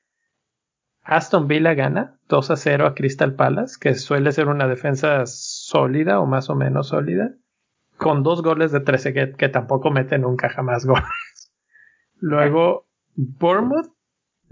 Aston 1.02 1.48
Villa 1.48 1.74
gana 1.74 2.18
2 2.28 2.50
a 2.50 2.56
0 2.56 2.86
a 2.86 2.94
Crystal 2.94 3.34
Palace, 3.34 3.76
que 3.80 3.94
suele 3.94 4.32
ser 4.32 4.48
una 4.48 4.68
defensa 4.68 5.26
sólida 5.26 6.20
o 6.20 6.26
más 6.26 6.48
o 6.48 6.54
menos 6.54 6.88
sólida, 6.88 7.34
con 7.96 8.22
dos 8.22 8.42
goles 8.42 8.72
de 8.72 8.80
13 8.80 9.34
que, 9.36 9.48
tampoco 9.48 9.90
mete 9.90 10.18
nunca 10.18 10.48
jamás 10.48 10.86
goles. 10.86 11.52
Luego, 12.20 12.86
Bournemouth 13.14 13.92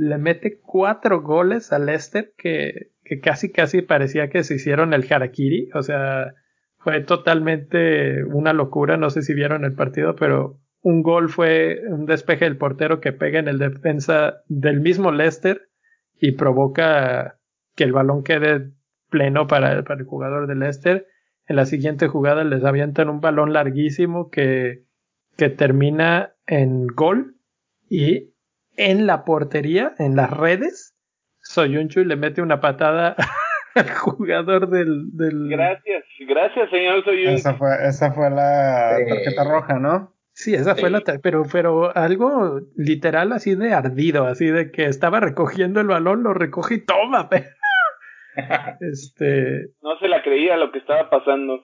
le 0.00 0.16
mete 0.16 0.58
cuatro 0.60 1.20
goles 1.20 1.72
a 1.72 1.78
Leicester 1.78 2.32
que, 2.38 2.92
que 3.04 3.20
casi 3.20 3.52
casi 3.52 3.82
parecía 3.82 4.30
que 4.30 4.44
se 4.44 4.54
hicieron 4.54 4.94
el 4.94 5.06
harakiri, 5.10 5.68
o 5.74 5.82
sea, 5.82 6.34
fue 6.78 7.02
totalmente 7.02 8.24
una 8.24 8.54
locura, 8.54 8.96
no 8.96 9.10
sé 9.10 9.20
si 9.20 9.34
vieron 9.34 9.64
el 9.66 9.74
partido, 9.74 10.16
pero 10.16 10.58
un 10.80 11.02
gol 11.02 11.28
fue 11.28 11.82
un 11.86 12.06
despeje 12.06 12.46
del 12.46 12.56
portero 12.56 13.00
que 13.00 13.12
pega 13.12 13.38
en 13.38 13.48
el 13.48 13.58
defensa 13.58 14.42
del 14.48 14.80
mismo 14.80 15.12
Leicester 15.12 15.68
y 16.18 16.32
provoca 16.32 17.38
que 17.76 17.84
el 17.84 17.92
balón 17.92 18.24
quede 18.24 18.72
pleno 19.10 19.46
para, 19.46 19.72
el 19.72 20.04
jugador 20.04 20.46
de 20.46 20.54
Leicester. 20.54 21.06
En 21.46 21.56
la 21.56 21.66
siguiente 21.66 22.08
jugada 22.08 22.42
les 22.44 22.64
avientan 22.64 23.10
un 23.10 23.20
balón 23.20 23.52
larguísimo 23.52 24.30
que, 24.30 24.86
que 25.36 25.50
termina 25.50 26.32
en 26.46 26.86
gol 26.86 27.36
y 27.90 28.32
en 28.76 29.06
la 29.06 29.24
portería, 29.24 29.94
en 29.98 30.16
las 30.16 30.30
redes, 30.30 30.94
Soyunchu 31.42 32.04
le 32.04 32.16
mete 32.16 32.42
una 32.42 32.60
patada 32.60 33.16
al 33.74 33.90
jugador 33.90 34.68
del, 34.68 35.10
del... 35.12 35.48
Gracias, 35.48 36.04
gracias 36.20 36.70
señor 36.70 37.04
Soyunchu. 37.04 37.36
Esa 37.36 37.54
fue, 37.54 37.70
esa 37.86 38.12
fue 38.12 38.30
la 38.30 38.96
tarjeta 39.08 39.44
roja, 39.44 39.78
¿no? 39.78 40.14
Sí, 40.32 40.54
esa 40.54 40.74
fue 40.74 40.90
la 40.90 41.02
pero 41.22 41.42
pero 41.52 41.94
algo 41.94 42.60
literal 42.76 43.32
así 43.32 43.56
de 43.56 43.74
ardido, 43.74 44.26
así 44.26 44.46
de 44.46 44.70
que 44.70 44.86
estaba 44.86 45.20
recogiendo 45.20 45.80
el 45.80 45.88
balón, 45.88 46.22
lo 46.22 46.32
recoge 46.32 46.76
y 46.76 46.84
toma. 46.84 47.28
este 48.80 49.66
no 49.82 49.98
se 49.98 50.08
la 50.08 50.22
creía 50.22 50.56
lo 50.56 50.72
que 50.72 50.78
estaba 50.78 51.10
pasando. 51.10 51.62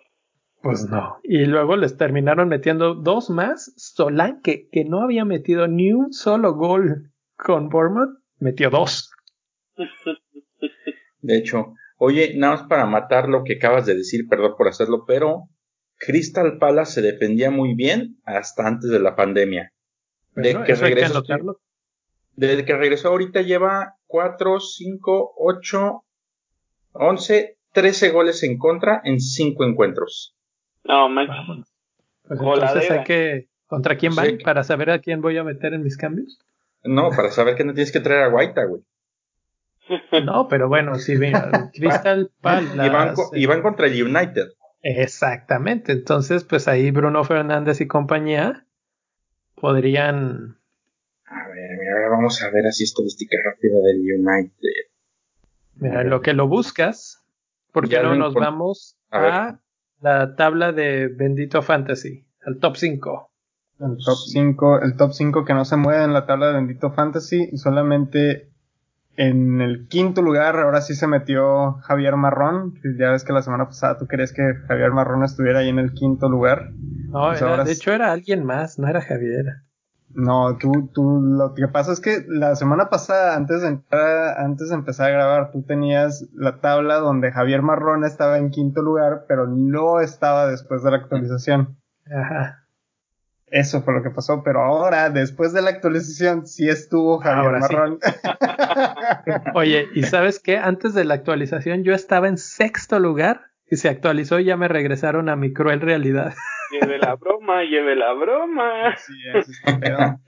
Pues 0.66 0.85
no. 0.90 1.20
Y 1.22 1.44
luego 1.44 1.76
les 1.76 1.96
terminaron 1.96 2.48
metiendo 2.48 2.96
dos 2.96 3.31
más. 3.31 3.72
Solán, 3.76 4.40
que, 4.42 4.68
no 4.85 5.00
había 5.00 5.24
metido 5.24 5.68
ni 5.68 5.92
un 5.92 6.12
solo 6.12 6.55
gol 6.55 7.12
con 7.37 7.68
Bournemouth 7.68 8.18
metió 8.40 8.68
dos. 8.68 9.12
De 11.20 11.37
hecho, 11.38 11.74
oye, 11.98 12.35
nada 12.37 12.57
más 12.57 12.66
para 12.66 12.85
matar 12.85 13.29
lo 13.29 13.44
que 13.44 13.59
acabas 13.59 13.87
de 13.87 13.94
decir, 13.94 14.26
perdón 14.29 14.55
por 14.59 14.66
hacerlo, 14.66 15.05
pero 15.07 15.44
Crystal 15.98 16.59
Palace 16.59 16.94
se 16.94 17.02
defendía 17.02 17.52
muy 17.52 17.76
bien 17.76 18.18
hasta 18.24 18.66
antes 18.66 18.90
de 18.90 18.98
la 18.98 19.14
pandemia. 19.14 19.72
de 20.35 20.64
que 20.66 20.74
regresó, 20.74 21.22
desde 22.33 22.64
que 22.64 22.76
regresó 22.76 23.11
ahorita 23.11 23.42
lleva 23.42 23.98
4, 24.09 24.59
5, 24.59 25.35
8, 25.37 26.05
11, 26.90 27.59
13 27.70 28.11
goles 28.11 28.42
en 28.42 28.59
contra 28.59 29.00
en 29.05 29.20
5 29.20 29.64
encuentros. 29.64 30.36
No, 30.88 31.09
manches. 31.09 31.37
Pues 32.27 32.40
entonces 32.40 32.90
hay 32.90 33.05
que... 33.05 33.49
¿Contra 33.66 33.96
quién 33.96 34.14
van? 34.14 34.38
Para 34.44 34.62
saber 34.62 34.90
a 34.90 35.01
quién 35.01 35.20
voy 35.20 35.37
a 35.38 35.44
meter 35.44 35.75
en 35.75 35.83
mis 35.83 35.96
cambios. 35.96 36.38
No, 36.85 37.11
para 37.11 37.31
saber 37.31 37.57
que 37.57 37.64
no 37.64 37.75
tienes 37.75 37.92
que 37.92 38.01
traer 38.01 38.22
a 38.22 38.29
Guaita, 38.29 38.64
güey. 38.64 38.83
No, 40.25 40.49
pero 40.49 40.68
bueno, 40.68 40.96
sí, 40.96 41.16
mira, 41.16 41.70
Crystal 41.75 42.31
Palace. 42.40 43.14
Y 43.33 43.46
van, 43.46 43.62
contra 43.62 43.87
el 43.87 44.03
United. 44.03 44.49
Exactamente. 44.83 45.92
Entonces, 45.92 46.44
pues 46.44 46.68
ahí 46.68 46.90
Bruno 46.90 47.25
Fernández 47.25 47.81
y 47.81 47.87
compañía 47.87 48.66
podrían. 49.55 50.59
A 51.27 51.49
ver, 51.49 51.70
mira, 51.79 52.09
vamos 52.11 52.42
a 52.42 52.51
ver 52.51 52.66
así 52.66 52.85
estadística 52.85 53.37
rápida 53.44 53.81
del 53.81 54.01
United. 54.01 54.90
Mira, 55.77 56.05
lo 56.05 56.20
que 56.20 56.33
lo 56.33 56.49
buscas, 56.49 57.25
porque 57.72 58.01
no 58.01 58.14
nos 58.14 58.35
vamos 58.35 58.96
a, 59.11 59.61
la 60.00 60.37
tabla 60.37 60.72
de 60.72 61.09
Bendito 61.09 61.62
Fantasy, 61.62 62.24
al 62.44 62.59
top 62.59 62.76
5. 62.76 63.30
El 63.80 63.96
top 64.04 64.16
5, 64.32 64.82
el 64.82 64.96
top 64.96 65.12
5 65.12 65.44
que 65.44 65.54
no 65.54 65.64
se 65.64 65.76
mueve 65.76 66.04
en 66.04 66.12
la 66.12 66.26
tabla 66.26 66.48
de 66.48 66.54
Bendito 66.54 66.92
Fantasy, 66.92 67.56
solamente 67.56 68.48
en 69.16 69.61
el 69.61 69.88
quinto 69.88 70.22
lugar, 70.22 70.59
ahora 70.59 70.80
sí 70.80 70.94
se 70.94 71.06
metió 71.06 71.74
Javier 71.82 72.16
Marrón. 72.16 72.74
Ya 72.98 73.11
ves 73.11 73.24
que 73.24 73.32
la 73.32 73.42
semana 73.42 73.66
pasada 73.66 73.98
tú 73.98 74.06
querías 74.06 74.32
que 74.32 74.42
Javier 74.68 74.92
Marrón 74.92 75.24
estuviera 75.24 75.61
ahí 75.61 75.68
en 75.68 75.78
el 75.78 75.92
quinto 75.92 76.28
lugar. 76.28 76.70
No, 77.09 77.28
pues 77.28 77.64
de 77.66 77.72
hecho 77.72 77.92
era 77.92 78.12
alguien 78.12 78.44
más, 78.44 78.78
no 78.78 78.88
era 78.88 79.00
Javier. 79.00 79.62
No, 80.16 80.57
tú, 80.57 80.90
tú, 80.94 81.20
lo 81.20 81.52
que 81.55 81.68
pasa 81.68 81.92
es 81.92 82.00
que 82.00 82.24
la 82.26 82.57
semana 82.57 82.88
pasada, 82.88 83.37
antes 83.37 83.61
de 83.61 83.68
entrar, 83.68 84.40
antes 84.40 84.70
de 84.70 84.74
empezar 84.74 85.11
a 85.11 85.12
grabar, 85.12 85.52
tú 85.52 85.62
tenías 85.62 86.26
la 86.33 86.62
tabla 86.62 86.96
donde 86.96 87.33
Javier 87.33 87.61
Marrón 87.61 88.02
estaba 88.02 88.38
en 88.38 88.50
quinto 88.50 88.81
lugar, 88.81 89.26
pero 89.29 89.46
no 89.46 90.00
estaba 90.00 90.46
después 90.48 90.83
de 90.83 90.90
la 90.90 90.96
actualización. 90.96 91.76
Ajá. 92.07 92.66
Eso 93.48 93.83
fue 93.83 93.92
lo 93.92 94.02
que 94.02 94.09
pasó, 94.09 94.42
pero 94.42 94.62
ahora, 94.62 95.11
después 95.11 95.52
de 95.52 95.61
la 95.61 95.68
actualización, 95.68 96.46
sí 96.46 96.66
estuvo 96.66 97.18
Javier 97.18 97.61
Marrón. 97.61 97.98
Oye, 99.55 99.87
¿y 99.94 100.05
sabes 100.05 100.40
qué? 100.40 100.57
Antes 100.57 100.94
de 100.94 101.05
la 101.05 101.12
actualización 101.12 101.85
yo 101.85 101.92
estaba 101.92 102.26
en 102.26 102.38
sexto 102.38 102.98
lugar 102.98 103.42
y 103.70 103.76
se 103.76 103.90
actualizó 103.90 104.40
y 104.40 104.46
ya 104.46 104.57
me 104.57 104.68
regresaron 104.68 105.29
a 105.29 105.37
mi 105.37 105.52
cruel 105.52 105.83
realidad. 105.83 106.33
Lleve 106.70 106.98
la 106.98 107.14
broma, 107.14 107.62
lleve 107.62 107.96
la 107.96 108.12
broma. 108.12 108.96
Sí, 108.96 109.14
eso 109.35 109.50
está 109.50 110.18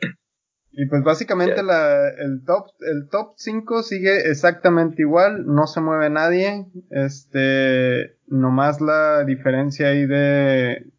Y 0.72 0.86
pues 0.86 1.02
básicamente 1.02 1.62
la, 1.62 2.08
el 2.08 2.44
top 2.44 2.66
el 2.80 3.08
top 3.10 3.32
5 3.36 3.82
sigue 3.82 4.30
exactamente 4.30 5.02
igual, 5.02 5.46
no 5.46 5.66
se 5.66 5.80
mueve 5.80 6.10
nadie. 6.10 6.66
Este, 6.90 8.18
nomás 8.26 8.80
la 8.80 9.24
diferencia 9.24 9.88
ahí 9.88 10.06
de 10.06 10.92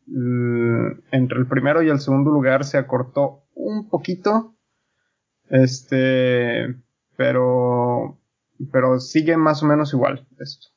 entre 1.12 1.38
el 1.38 1.48
primero 1.48 1.82
y 1.82 1.90
el 1.90 2.00
segundo 2.00 2.32
lugar 2.32 2.66
se 2.66 2.78
acortó 2.78 3.44
un 3.54 3.90
poquito. 3.90 4.56
Este, 5.50 6.76
pero, 7.16 8.20
pero 8.72 9.00
sigue 9.00 9.38
más 9.38 9.64
o 9.64 9.66
menos 9.66 9.94
igual 9.94 10.28
esto. 10.40 10.68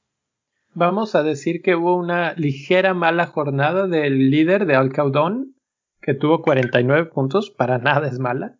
Vamos 0.75 1.15
a 1.15 1.23
decir 1.23 1.63
que 1.63 1.75
hubo 1.77 1.97
una 1.97 2.35
ligera 2.35 2.95
mala 2.95 3.27
jornada 3.27 3.87
del 3.87 4.31
líder 4.31 4.67
de 4.67 4.75
Alcaudón, 4.75 5.55
que 6.01 6.15
tuvo 6.15 6.43
49 6.43 7.11
puntos, 7.11 7.51
para 7.51 7.79
nada 7.79 8.09
es 8.09 8.19
mala, 8.19 8.59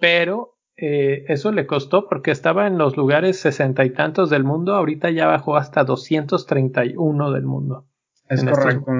pero 0.00 0.56
eh, 0.76 1.24
eso 1.28 1.52
le 1.52 1.66
costó 1.66 2.08
porque 2.08 2.30
estaba 2.30 2.66
en 2.66 2.78
los 2.78 2.96
lugares 2.96 3.38
sesenta 3.38 3.84
y 3.84 3.90
tantos 3.90 4.28
del 4.28 4.44
mundo, 4.44 4.74
ahorita 4.74 5.10
ya 5.10 5.26
bajó 5.26 5.56
hasta 5.56 5.84
231 5.84 7.32
del 7.32 7.44
mundo. 7.44 7.86
Es 8.28 8.44
correcto. 8.44 8.90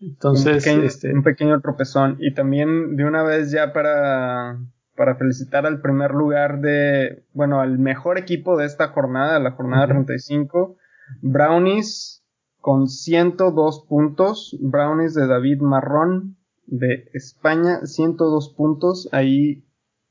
Entonces, 0.00 0.66
este, 0.66 1.12
un 1.12 1.22
pequeño, 1.22 1.60
tropezón. 1.60 2.16
Y 2.20 2.32
también 2.32 2.96
de 2.96 3.04
una 3.04 3.24
vez 3.24 3.50
ya 3.50 3.72
para, 3.72 4.58
para 4.96 5.16
felicitar 5.16 5.66
al 5.66 5.80
primer 5.80 6.12
lugar 6.12 6.60
de, 6.60 7.24
bueno, 7.32 7.60
al 7.60 7.78
mejor 7.78 8.16
equipo 8.16 8.56
de 8.56 8.66
esta 8.66 8.88
jornada, 8.88 9.40
la 9.40 9.50
jornada 9.52 9.88
35, 9.88 10.76
Brownies 11.22 12.24
con 12.60 12.88
102 12.88 13.86
puntos, 13.88 14.56
Brownies 14.60 15.14
de 15.14 15.26
David 15.26 15.60
Marrón 15.60 16.36
de 16.66 17.08
España, 17.14 17.80
102 17.84 18.54
puntos, 18.54 19.08
ahí 19.12 19.64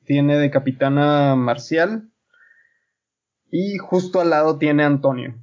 tiene 0.05 0.37
de 0.37 0.49
capitana 0.49 1.35
Marcial 1.35 2.09
y 3.51 3.77
justo 3.77 4.21
al 4.21 4.31
lado 4.31 4.57
tiene 4.57 4.83
Antonio. 4.83 5.35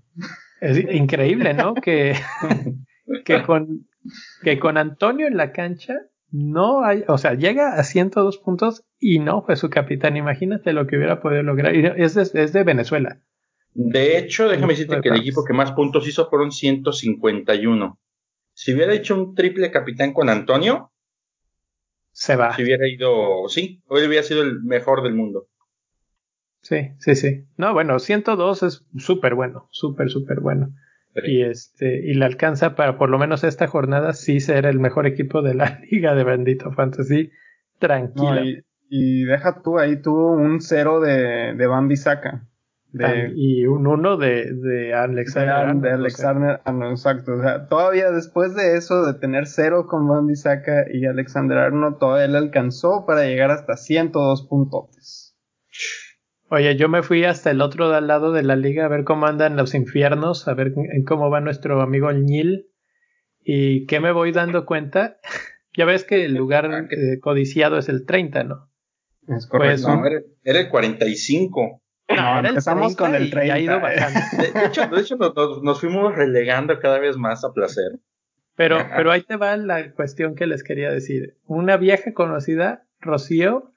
Es 0.61 0.79
increíble, 0.79 1.55
¿no? 1.55 1.75
que, 1.83 2.17
que 3.25 3.43
con 3.43 3.87
que 4.43 4.59
con 4.59 4.77
Antonio 4.77 5.27
en 5.27 5.37
la 5.37 5.53
cancha 5.53 5.95
no 6.31 6.85
hay, 6.85 7.05
o 7.07 7.17
sea, 7.17 7.35
llega 7.35 7.75
a 7.75 7.85
102 7.85 8.39
puntos 8.39 8.85
y 8.99 9.21
no 9.21 9.43
fue 9.43 9.57
su 9.57 9.71
capitán. 9.71 10.17
Imagínate 10.17 10.73
lo 10.73 10.87
que 10.87 10.97
hubiera 10.97 11.21
podido 11.21 11.43
lograr. 11.43 11.75
es, 11.75 12.15
de, 12.15 12.43
es 12.43 12.53
de 12.53 12.65
Venezuela. 12.65 13.21
De 13.75 14.19
hecho, 14.19 14.49
déjame 14.49 14.75
decirte 14.75 15.01
que 15.01 15.09
el 15.09 15.17
equipo 15.17 15.45
que 15.45 15.53
más 15.53 15.73
puntos 15.73 16.07
hizo 16.07 16.31
fueron 16.31 16.53
151. 16.53 17.99
Si 18.53 18.73
hubiera 18.73 18.95
hecho 18.95 19.17
un 19.17 19.35
triple 19.35 19.73
capitán 19.73 20.13
con 20.13 20.29
Antonio, 20.29 20.93
se 22.13 22.37
va. 22.37 22.55
Si 22.55 22.63
hubiera 22.63 22.87
ido, 22.89 23.49
sí, 23.49 23.83
hoy 23.89 24.07
hubiera 24.07 24.23
sido 24.23 24.43
el 24.43 24.63
mejor 24.63 25.03
del 25.03 25.15
mundo. 25.15 25.49
Sí, 26.63 26.93
sí, 26.99 27.17
sí. 27.17 27.45
No, 27.57 27.75
bueno, 27.75 27.99
102 27.99 28.63
es 28.63 28.87
súper 28.97 29.35
bueno, 29.35 29.69
súper, 29.71 30.09
súper 30.09 30.39
bueno. 30.39 30.73
Y 31.27 31.43
este, 31.43 32.01
y 32.05 32.15
le 32.15 32.25
alcanza 32.25 32.75
para 32.75 32.97
por 32.97 33.09
lo 33.09 33.19
menos 33.19 33.45
esta 33.45 33.67
jornada 33.67 34.15
sí 34.15 34.41
ser 34.41 34.67
el 34.67 34.81
mejor 34.81 35.07
equipo 35.07 35.43
de 35.43 35.55
la 35.55 35.81
liga 35.91 36.15
de 36.15 36.25
Bendito 36.25 36.73
Fantasy. 36.73 37.31
Tranquila. 37.79 38.43
y, 38.89 39.25
deja 39.25 39.63
tú 39.63 39.79
ahí 39.79 40.01
tuvo 40.01 40.33
un 40.33 40.61
cero 40.61 41.01
de, 41.01 41.55
de 41.55 41.67
Bambi 41.67 41.97
Saca. 41.97 42.47
Y 43.35 43.67
un 43.67 43.87
uno 43.87 44.17
de, 44.17 44.53
de 44.53 44.95
Alexander. 44.95 45.75
De, 45.77 45.91
Alexander, 45.91 46.61
exacto. 46.91 47.33
O 47.35 47.43
sea, 47.43 47.67
todavía 47.67 48.11
después 48.11 48.55
de 48.55 48.77
eso, 48.77 49.05
de 49.05 49.15
tener 49.19 49.47
cero 49.47 49.87
con 49.89 50.09
Bambi 50.09 50.37
Saca 50.37 50.85
y 50.93 51.05
Alexander 51.05 51.59
Arnold, 51.59 51.99
todavía 51.99 52.29
le 52.29 52.39
alcanzó 52.39 53.05
para 53.07 53.25
llegar 53.25 53.51
hasta 53.51 53.77
102 53.77 54.47
puntos. 54.49 55.37
Oye, 56.51 56.77
yo 56.77 56.89
me 56.89 57.03
fui 57.03 57.25
hasta 57.25 57.51
el 57.51 57.61
otro 57.61 58.01
lado 58.01 58.33
de 58.33 58.43
la 58.43 58.55
liga 58.55 58.85
a 58.85 58.89
ver 58.89 59.05
cómo 59.05 59.27
andan 59.27 59.57
los 59.57 59.75
infiernos, 59.75 60.47
a 60.47 60.55
ver 60.55 60.73
en 60.77 61.05
cómo 61.05 61.31
va 61.31 61.41
nuestro 61.41 61.81
amigo 61.81 62.13
Ñil. 62.13 62.69
¿Y 63.41 63.87
qué 63.87 64.01
me 64.01 64.13
voy 64.13 64.33
dando 64.33 64.65
cuenta? 64.65 65.19
ya 65.77 65.85
ves 65.85 66.05
que 66.05 66.25
el 66.25 66.35
lugar 66.35 66.67
ah, 66.67 66.87
eh, 66.91 67.19
codiciado 67.21 67.79
es 67.79 67.89
el 67.89 68.07
30, 68.07 68.45
¿no? 68.45 68.71
Es 69.29 69.47
correcto. 69.47 69.87
Pues, 69.87 69.97
no, 69.97 70.07
era, 70.07 70.61
el 70.61 70.69
45. 70.69 71.83
No, 72.09 72.39
empezamos 72.41 72.97
con 72.97 73.15
el 73.15 73.31
30. 73.31 73.55
ha 73.55 73.59
ido 73.59 73.81
bajando. 73.81 74.21
De, 74.61 74.67
hecho, 74.67 74.87
de 74.89 75.01
hecho 75.01 75.17
nos, 75.17 75.63
nos, 75.63 75.81
fuimos 75.81 76.15
relegando 76.15 76.79
cada 76.79 76.99
vez 76.99 77.17
más 77.17 77.45
a 77.45 77.53
placer. 77.53 77.99
Pero, 78.57 78.79
pero 78.95 79.11
ahí 79.11 79.23
te 79.23 79.37
va 79.37 79.57
la 79.57 79.93
cuestión 79.93 80.35
que 80.35 80.47
les 80.47 80.63
quería 80.63 80.91
decir. 80.91 81.37
Una 81.47 81.77
vieja 81.77 82.13
conocida, 82.13 82.87
Rocío, 83.01 83.73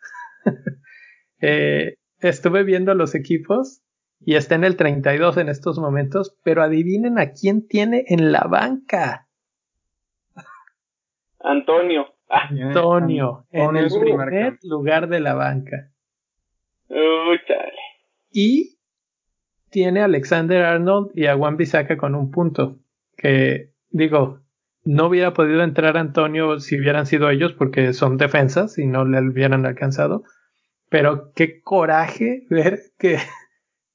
eh, 1.42 1.96
estuve 2.20 2.64
viendo 2.64 2.94
los 2.94 3.16
equipos 3.16 3.82
y 4.20 4.36
está 4.36 4.56
en 4.56 4.66
el 4.66 4.76
32 4.76 5.38
en 5.38 5.50
estos 5.50 5.80
momentos, 5.80 6.38
pero 6.44 6.62
adivinen 6.62 7.18
a 7.18 7.32
quién 7.32 7.68
tiene 7.68 8.06
en 8.08 8.32
la 8.32 8.42
banca. 8.42 9.28
Antonio. 11.40 12.14
Antonio, 12.30 13.48
en 13.52 13.78
el 13.78 13.88
primer 13.88 14.58
lugar 14.64 15.08
de 15.08 15.22
la 15.22 15.34
banca. 15.34 15.92
Uy, 16.90 17.40
Y 18.32 18.78
tiene 19.70 20.02
a 20.02 20.06
Alexander 20.06 20.64
Arnold 20.64 21.12
y 21.16 21.26
a 21.26 21.36
Juan 21.36 21.58
Bisaca 21.58 21.98
con 21.98 22.16
un 22.16 22.32
punto. 22.32 22.80
Que 23.16 23.74
digo, 23.90 24.42
no 24.84 25.08
hubiera 25.08 25.34
podido 25.34 25.64
entrar 25.64 25.98
Antonio 25.98 26.60
si 26.60 26.80
hubieran 26.80 27.06
sido 27.06 27.30
ellos 27.30 27.54
porque 27.54 27.94
son 27.94 28.18
defensas 28.18 28.78
y 28.78 28.86
no 28.86 29.06
le 29.06 29.20
hubieran 29.22 29.66
alcanzado. 29.66 30.24
Pero 30.90 31.32
qué 31.36 31.62
coraje 31.62 32.46
ver 32.50 32.80
que 32.98 33.18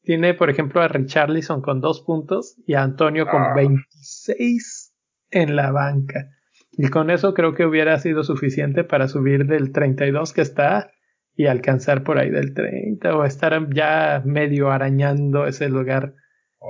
tiene, 0.03 0.35
por 0.35 0.51
ejemplo, 0.51 0.83
a 0.83 0.89
Richarlison 0.89 1.63
con 1.63 1.81
dos 1.81 2.03
puntos 2.03 2.57
y 2.67 2.75
a 2.75 2.83
Antonio 2.83 3.27
con 3.27 3.55
26 3.55 4.93
ah. 4.93 5.29
en 5.31 5.57
la 5.57 5.71
banca. 5.71 6.29
Y 6.73 6.89
con 6.89 7.11
eso 7.11 7.35
creo 7.35 7.55
que 7.55 7.67
hubiera 7.67 7.99
sido 7.99 8.25
suficiente 8.25 8.85
para 8.85 9.09
subir 9.09 9.47
del 9.47 9.73
32 9.73 10.33
que 10.33 10.41
está 10.41 10.91
y 11.37 11.47
alcanzar 11.47 12.05
por 12.05 12.19
ahí 12.19 12.31
del 12.31 12.55
30 12.55 13.17
o 13.17 13.25
estar 13.25 13.69
ya 13.75 14.23
medio 14.25 14.71
arañando 14.71 15.47
ese 15.47 15.69
lugar 15.69 16.15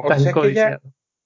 tan 0.08 0.30
codiciado. 0.32 0.80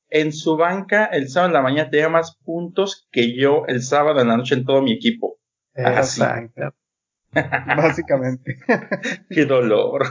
en 0.08 0.32
su 0.32 0.56
banca 0.56 1.06
el 1.06 1.28
sábado 1.28 1.48
en 1.48 1.54
la 1.54 1.62
mañana 1.62 1.90
tenía 1.90 2.08
más 2.08 2.36
puntos 2.44 3.06
que 3.12 3.36
yo 3.36 3.64
el 3.66 3.82
sábado 3.82 4.20
en 4.20 4.28
la 4.28 4.36
noche 4.36 4.54
en 4.54 4.64
todo 4.64 4.82
mi 4.82 4.92
equipo. 4.92 5.38
Exacto. 5.74 6.74
Básicamente. 7.32 8.58
Qué 9.30 9.44
dolor. 9.44 10.06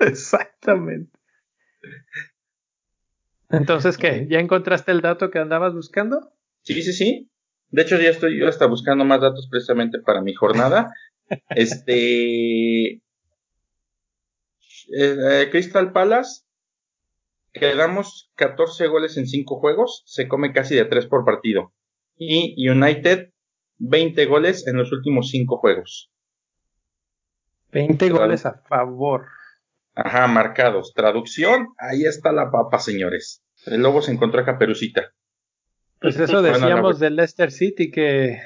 Exactamente. 0.00 1.18
Entonces, 3.50 3.98
¿qué? 3.98 4.26
¿Ya 4.28 4.38
encontraste 4.38 4.90
el 4.90 5.00
dato 5.00 5.30
que 5.30 5.38
andabas 5.38 5.74
buscando? 5.74 6.32
Sí, 6.62 6.82
sí, 6.82 6.92
sí. 6.92 7.30
De 7.70 7.82
hecho, 7.82 7.98
ya 8.00 8.10
estoy 8.10 8.38
yo 8.38 8.48
hasta 8.48 8.66
buscando 8.66 9.04
más 9.04 9.20
datos 9.20 9.48
precisamente 9.50 9.98
para 10.00 10.22
mi 10.22 10.34
jornada. 10.34 10.92
Este. 11.50 12.92
Eh, 12.92 13.00
eh, 14.96 15.48
Crystal 15.50 15.92
Palace. 15.92 16.42
Quedamos 17.52 18.32
14 18.34 18.88
goles 18.88 19.16
en 19.16 19.26
5 19.26 19.60
juegos. 19.60 20.02
Se 20.06 20.26
come 20.26 20.52
casi 20.52 20.74
de 20.74 20.84
3 20.84 21.06
por 21.06 21.24
partido. 21.24 21.72
Y 22.16 22.68
United, 22.68 23.30
20 23.78 24.26
goles 24.26 24.66
en 24.66 24.76
los 24.76 24.92
últimos 24.92 25.30
5 25.30 25.58
juegos. 25.58 26.10
20 27.70 28.10
goles 28.10 28.46
a 28.46 28.62
favor. 28.68 29.26
Ajá, 29.94 30.26
marcados. 30.26 30.92
Traducción, 30.94 31.68
ahí 31.78 32.04
está 32.04 32.32
la 32.32 32.50
papa, 32.50 32.78
señores. 32.78 33.44
El 33.66 33.82
lobo 33.82 34.02
se 34.02 34.12
encontró 34.12 34.40
a 34.40 34.44
Caperucita. 34.44 35.12
Pues 36.00 36.18
eso 36.18 36.42
decíamos 36.42 36.98
del 36.98 37.16
Leicester 37.16 37.50
City 37.50 37.90
que. 37.90 38.40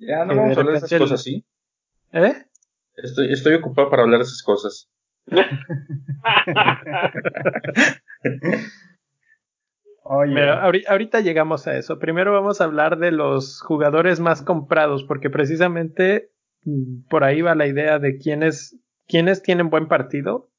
Ya 0.00 0.24
no 0.24 0.34
vamos 0.34 0.56
a 0.56 0.60
hablar 0.60 0.80
de 0.80 0.86
esas 0.86 0.98
cosas, 0.98 1.22
¿sí? 1.22 1.44
¿Eh? 2.12 2.34
Estoy, 2.96 3.32
estoy 3.32 3.54
ocupado 3.54 3.88
para 3.90 4.02
hablar 4.02 4.18
de 4.18 4.24
esas 4.24 4.42
cosas. 4.42 4.90
Oye. 10.02 10.50
ahorita 10.88 11.20
llegamos 11.20 11.68
a 11.68 11.76
eso. 11.76 11.98
Primero 12.00 12.32
vamos 12.32 12.60
a 12.60 12.64
hablar 12.64 12.98
de 12.98 13.12
los 13.12 13.60
jugadores 13.60 14.18
más 14.18 14.42
comprados, 14.42 15.04
porque 15.04 15.30
precisamente 15.30 16.32
mm, 16.64 17.02
por 17.08 17.22
ahí 17.22 17.42
va 17.42 17.54
la 17.54 17.68
idea 17.68 17.98
de 18.00 18.18
quiénes 18.18 18.76
quiénes 19.06 19.42
tienen 19.42 19.70
buen 19.70 19.88
partido 19.88 20.50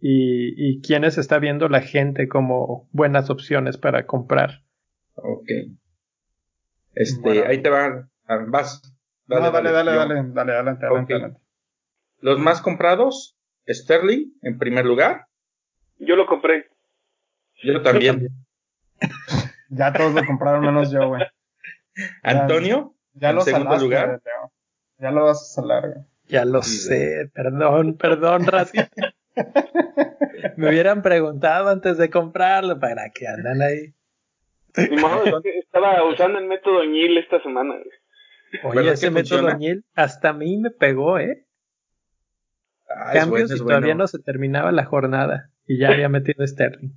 y, 0.00 0.54
y 0.56 0.80
quiénes 0.80 1.16
está 1.18 1.38
viendo 1.38 1.68
la 1.68 1.80
gente 1.80 2.26
como 2.28 2.88
buenas 2.92 3.30
opciones 3.30 3.78
para 3.78 4.06
comprar. 4.06 4.62
Ok. 5.14 5.48
Este, 6.94 7.46
ahí 7.46 7.62
te 7.62 7.70
va, 7.70 8.08
vas. 8.48 8.82
Dale, 9.26 9.50
dale, 9.50 9.72
dale, 9.72 9.92
dale, 9.92 10.22
dale, 10.32 10.52
adelante, 10.52 10.86
adelante, 10.86 11.40
Los 12.20 12.38
más 12.38 12.60
comprados, 12.60 13.36
Sterling, 13.68 14.32
en 14.42 14.58
primer 14.58 14.84
lugar. 14.84 15.26
Yo 15.98 16.16
lo 16.16 16.26
compré. 16.26 16.68
Yo 17.62 17.80
también. 17.82 18.28
ya 19.70 19.92
todos 19.92 20.14
lo 20.14 20.24
compraron 20.26 20.64
menos 20.64 20.90
yo, 20.90 21.08
güey. 21.08 21.22
Antonio, 22.22 22.94
ya, 23.14 23.30
en 23.30 23.36
lo 23.36 23.42
segundo 23.42 23.76
lugar. 23.78 24.20
Ya 24.98 25.10
lo 25.10 25.24
vas 25.24 25.42
a 25.42 25.62
salar, 25.62 25.88
güey. 25.88 26.04
Ya 26.28 26.44
lo 26.44 26.62
sé, 26.62 27.30
perdón, 27.34 27.96
perdón, 27.96 28.46
Razi. 28.46 28.78
Me 30.56 30.68
hubieran 30.68 31.02
preguntado 31.02 31.68
antes 31.68 31.98
de 31.98 32.10
comprarlo, 32.10 32.78
¿para 32.78 33.10
qué 33.10 33.26
andan 33.26 33.60
ahí? 33.62 33.94
estaba 34.74 36.02
usando 36.04 36.38
el 36.38 36.46
método 36.46 36.84
ñil 36.84 37.18
esta 37.18 37.42
semana. 37.42 37.74
Oye, 38.64 38.92
ese 38.92 39.10
método 39.10 39.56
ñil 39.56 39.84
hasta 39.94 40.30
a 40.30 40.32
mí 40.32 40.58
me 40.58 40.70
pegó, 40.70 41.18
¿eh? 41.18 41.46
Ah, 42.88 43.12
Cambios 43.14 43.50
y 43.54 43.58
todavía 43.58 43.94
no 43.94 44.06
se 44.06 44.18
terminaba 44.18 44.72
la 44.72 44.84
jornada 44.84 45.50
y 45.66 45.78
ya 45.78 45.88
había 45.88 46.08
metido 46.08 46.46
Sterling. 46.46 46.92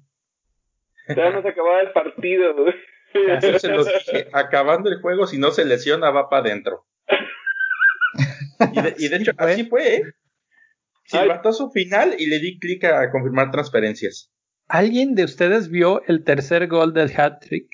Ya 1.08 1.30
no 1.30 1.42
se 1.42 1.50
acababa 1.50 1.82
el 1.82 1.92
partido. 1.92 2.54
se 3.60 3.70
los 3.70 3.88
dije, 4.08 4.28
acabando 4.34 4.90
el 4.90 5.00
juego, 5.02 5.28
si 5.28 5.38
no 5.38 5.52
se 5.52 5.66
lesiona, 5.66 6.10
va 6.12 6.30
para 6.30 6.48
adentro. 6.50 6.86
Y 8.98 9.10
de, 9.10 9.18
hecho, 9.18 9.32
así 9.38 9.66
fue, 9.66 9.96
¿eh? 9.96 10.04
su 11.52 11.70
final 11.72 12.16
y 12.18 12.28
le 12.28 12.40
di 12.40 12.58
clic 12.58 12.84
a 12.86 13.12
confirmar 13.12 13.52
transferencias. 13.52 14.32
¿Alguien 14.68 15.14
de 15.14 15.26
ustedes 15.26 15.70
vio 15.70 16.02
el 16.08 16.24
tercer 16.24 16.68
gol 16.68 16.94
del 16.94 17.12
hat-trick? 17.16 17.70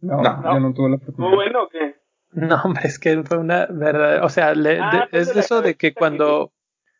No, 0.00 0.22
yo 0.22 0.60
no 0.60 0.72
tuve 0.72 0.90
la 0.90 0.96
oportunidad. 0.96 1.28
¿Muy 1.28 1.34
bueno 1.34 1.64
o 1.64 1.68
qué? 1.68 1.97
No, 2.30 2.60
hombre, 2.62 2.86
es 2.86 2.98
que 2.98 3.22
fue 3.22 3.38
una 3.38 3.66
verdad. 3.66 4.24
O 4.24 4.28
sea, 4.28 4.52
ah, 4.52 5.08
es 5.12 5.34
de 5.34 5.40
eso 5.40 5.62
de 5.62 5.76
que 5.76 5.94
cuando, 5.94 6.52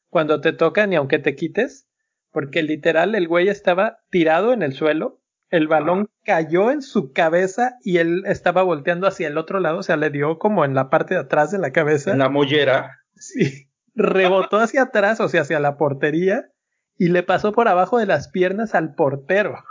cuando 0.08 0.40
te 0.40 0.52
tocan 0.52 0.92
y 0.92 0.96
aunque 0.96 1.18
te 1.18 1.34
quites, 1.34 1.86
porque 2.32 2.62
literal 2.62 3.14
el 3.14 3.28
güey 3.28 3.48
estaba 3.48 4.00
tirado 4.10 4.52
en 4.52 4.62
el 4.62 4.72
suelo, 4.72 5.20
el 5.50 5.66
balón 5.66 6.10
cayó 6.24 6.70
en 6.70 6.82
su 6.82 7.12
cabeza 7.12 7.76
y 7.82 7.98
él 7.98 8.22
estaba 8.26 8.62
volteando 8.62 9.06
hacia 9.06 9.28
el 9.28 9.38
otro 9.38 9.60
lado, 9.60 9.78
o 9.78 9.82
sea, 9.82 9.96
le 9.96 10.10
dio 10.10 10.38
como 10.38 10.64
en 10.64 10.74
la 10.74 10.90
parte 10.90 11.14
de 11.14 11.20
atrás 11.20 11.50
de 11.50 11.58
la 11.58 11.72
cabeza. 11.72 12.12
En 12.12 12.18
la 12.18 12.28
mollera. 12.28 12.98
Sí, 13.14 13.68
rebotó 13.94 14.58
hacia 14.58 14.82
atrás, 14.82 15.20
o 15.20 15.28
sea, 15.28 15.42
hacia 15.42 15.60
la 15.60 15.76
portería 15.76 16.50
y 16.96 17.08
le 17.08 17.22
pasó 17.22 17.52
por 17.52 17.68
abajo 17.68 17.98
de 17.98 18.06
las 18.06 18.28
piernas 18.28 18.74
al 18.74 18.94
portero. 18.94 19.64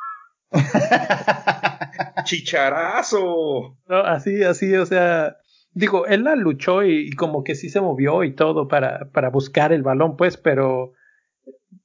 Chicharazo. 2.24 3.78
No, 3.88 3.98
así, 3.98 4.44
así, 4.44 4.76
o 4.76 4.86
sea, 4.86 5.38
digo, 5.78 6.08
él 6.08 6.24
la 6.24 6.36
luchó 6.36 6.84
y, 6.84 7.08
y, 7.08 7.12
como 7.12 7.44
que 7.44 7.56
sí 7.56 7.70
se 7.70 7.82
movió 7.82 8.24
y 8.24 8.34
todo 8.34 8.68
para, 8.68 9.10
para 9.12 9.30
buscar 9.30 9.72
el 9.72 9.84
balón, 9.84 10.18
pues, 10.18 10.38
pero 10.38 10.94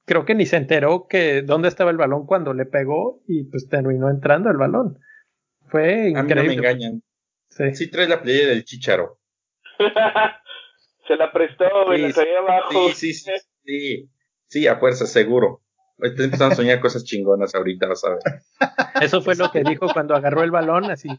creo 0.05 0.25
que 0.25 0.35
ni 0.35 0.45
se 0.45 0.57
enteró 0.57 1.07
que 1.07 1.43
dónde 1.43 1.67
estaba 1.67 1.91
el 1.91 1.97
balón 1.97 2.25
cuando 2.25 2.53
le 2.53 2.65
pegó 2.65 3.21
y 3.27 3.45
pues 3.45 3.69
terminó 3.69 4.09
entrando 4.09 4.49
el 4.49 4.57
balón. 4.57 4.99
Fue 5.67 6.09
increíble. 6.09 6.19
A 6.19 6.23
mí 6.23 6.33
no 6.33 6.43
me 6.43 6.53
engañan. 6.53 7.03
Sí. 7.49 7.75
sí 7.75 7.91
trae 7.91 8.07
la 8.07 8.21
playa 8.21 8.47
del 8.47 8.65
chicharo. 8.65 9.19
se 11.07 11.15
la 11.15 11.31
prestó 11.31 11.93
y 11.93 11.99
la 11.99 12.11
traía 12.11 12.39
abajo. 12.39 12.89
Sí, 12.89 13.13
sí, 13.13 13.31
sí, 13.63 14.09
sí, 14.47 14.67
a 14.67 14.77
fuerza, 14.77 15.05
seguro. 15.05 15.61
Estoy 15.99 16.25
empezando 16.25 16.53
a 16.53 16.57
soñar 16.57 16.79
cosas 16.79 17.03
chingonas 17.03 17.53
ahorita, 17.53 17.87
vas 17.87 18.03
a 18.03 18.09
ver. 18.09 18.19
Eso 19.01 19.21
fue 19.21 19.35
lo 19.35 19.51
que 19.51 19.63
dijo 19.63 19.87
cuando 19.93 20.15
agarró 20.15 20.43
el 20.43 20.51
balón, 20.51 20.89
así. 20.89 21.09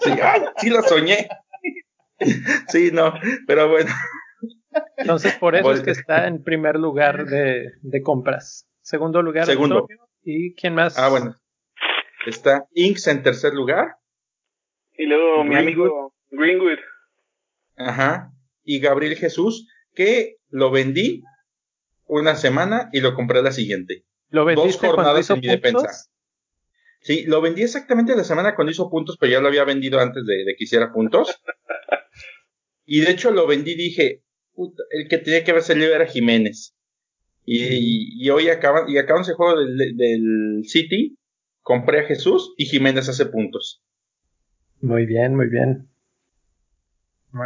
Sí, 0.00 0.10
ay, 0.22 0.42
sí 0.58 0.70
lo 0.70 0.82
soñé. 0.82 1.28
Sí, 2.68 2.90
no, 2.92 3.14
pero 3.46 3.68
bueno. 3.68 3.90
Entonces, 4.96 5.34
por 5.34 5.54
eso 5.56 5.72
es 5.72 5.80
que 5.80 5.90
está 5.90 6.26
en 6.26 6.42
primer 6.42 6.76
lugar 6.76 7.26
de, 7.26 7.72
de 7.80 8.02
compras. 8.02 8.68
Segundo 8.80 9.22
lugar, 9.22 9.46
Segundo. 9.46 9.86
¿Y 10.22 10.54
quién 10.54 10.74
más? 10.74 10.98
Ah, 10.98 11.08
bueno. 11.08 11.36
Está 12.26 12.66
Inks 12.74 13.08
en 13.08 13.22
tercer 13.22 13.52
lugar. 13.52 13.96
Y 14.96 15.06
luego 15.06 15.44
mi 15.44 15.56
amigo 15.56 16.14
Greenwood. 16.30 16.78
Ajá. 17.76 18.32
Y 18.62 18.78
Gabriel 18.78 19.16
Jesús, 19.16 19.68
que 19.94 20.36
lo 20.48 20.70
vendí 20.70 21.22
una 22.04 22.36
semana 22.36 22.88
y 22.92 23.00
lo 23.00 23.14
compré 23.14 23.42
la 23.42 23.52
siguiente. 23.52 24.04
¿Lo 24.28 24.44
Dos 24.54 24.78
jornadas 24.78 25.28
en 25.30 25.40
mi 25.40 25.48
defensa. 25.48 26.10
Sí, 27.02 27.24
lo 27.26 27.40
vendí 27.40 27.62
exactamente 27.62 28.16
la 28.16 28.24
semana 28.24 28.54
cuando 28.54 28.70
hizo 28.70 28.88
puntos, 28.88 29.16
pero 29.18 29.32
ya 29.32 29.40
lo 29.40 29.48
había 29.48 29.64
vendido 29.64 30.00
antes 30.00 30.24
de, 30.24 30.44
de 30.44 30.54
que 30.56 30.64
hiciera 30.64 30.92
puntos. 30.92 31.42
y 32.86 33.00
de 33.00 33.10
hecho 33.10 33.32
lo 33.32 33.46
vendí, 33.46 33.74
dije, 33.74 34.22
el 34.90 35.08
que 35.08 35.18
tenía 35.18 35.44
que 35.44 35.50
haber 35.50 35.62
salido 35.62 35.94
era 35.94 36.06
Jiménez. 36.06 36.76
Y, 37.44 38.30
hoy 38.30 38.48
acaban, 38.48 38.88
y 38.88 38.98
acaban 38.98 39.22
ese 39.22 39.34
juego 39.34 39.58
del, 39.58 40.62
City, 40.64 41.18
compré 41.60 42.00
a 42.00 42.04
Jesús 42.04 42.54
y 42.56 42.66
Jiménez 42.66 43.08
hace 43.08 43.26
puntos. 43.26 43.82
Muy 44.80 45.06
bien, 45.06 45.34
muy 45.34 45.48
bien. 45.48 45.88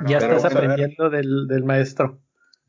ya 0.06 0.18
estás 0.18 0.44
aprendiendo 0.44 1.08
del, 1.08 1.46
del, 1.48 1.64
maestro. 1.64 2.20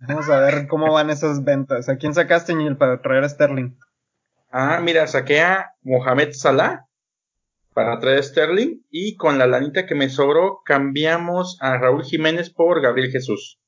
Vamos 0.07 0.29
a 0.29 0.39
ver 0.39 0.67
cómo 0.67 0.93
van 0.93 1.09
esas 1.09 1.43
ventas. 1.43 1.89
¿A 1.89 1.97
quién 1.97 2.13
sacaste, 2.13 2.55
Neil, 2.55 2.77
para 2.77 3.01
traer 3.01 3.23
a 3.23 3.29
Sterling? 3.29 3.77
Ah, 4.49 4.79
mira, 4.81 5.07
saqué 5.07 5.41
a 5.41 5.71
Mohamed 5.81 6.31
Salah 6.31 6.85
para 7.73 7.99
traer 7.99 8.19
a 8.19 8.23
Sterling 8.23 8.81
y 8.89 9.15
con 9.15 9.37
la 9.37 9.45
lanita 9.45 9.85
que 9.85 9.93
me 9.93 10.09
sobró 10.09 10.61
cambiamos 10.65 11.57
a 11.61 11.77
Raúl 11.77 12.03
Jiménez 12.03 12.49
por 12.49 12.81
Gabriel 12.81 13.11
Jesús. 13.11 13.59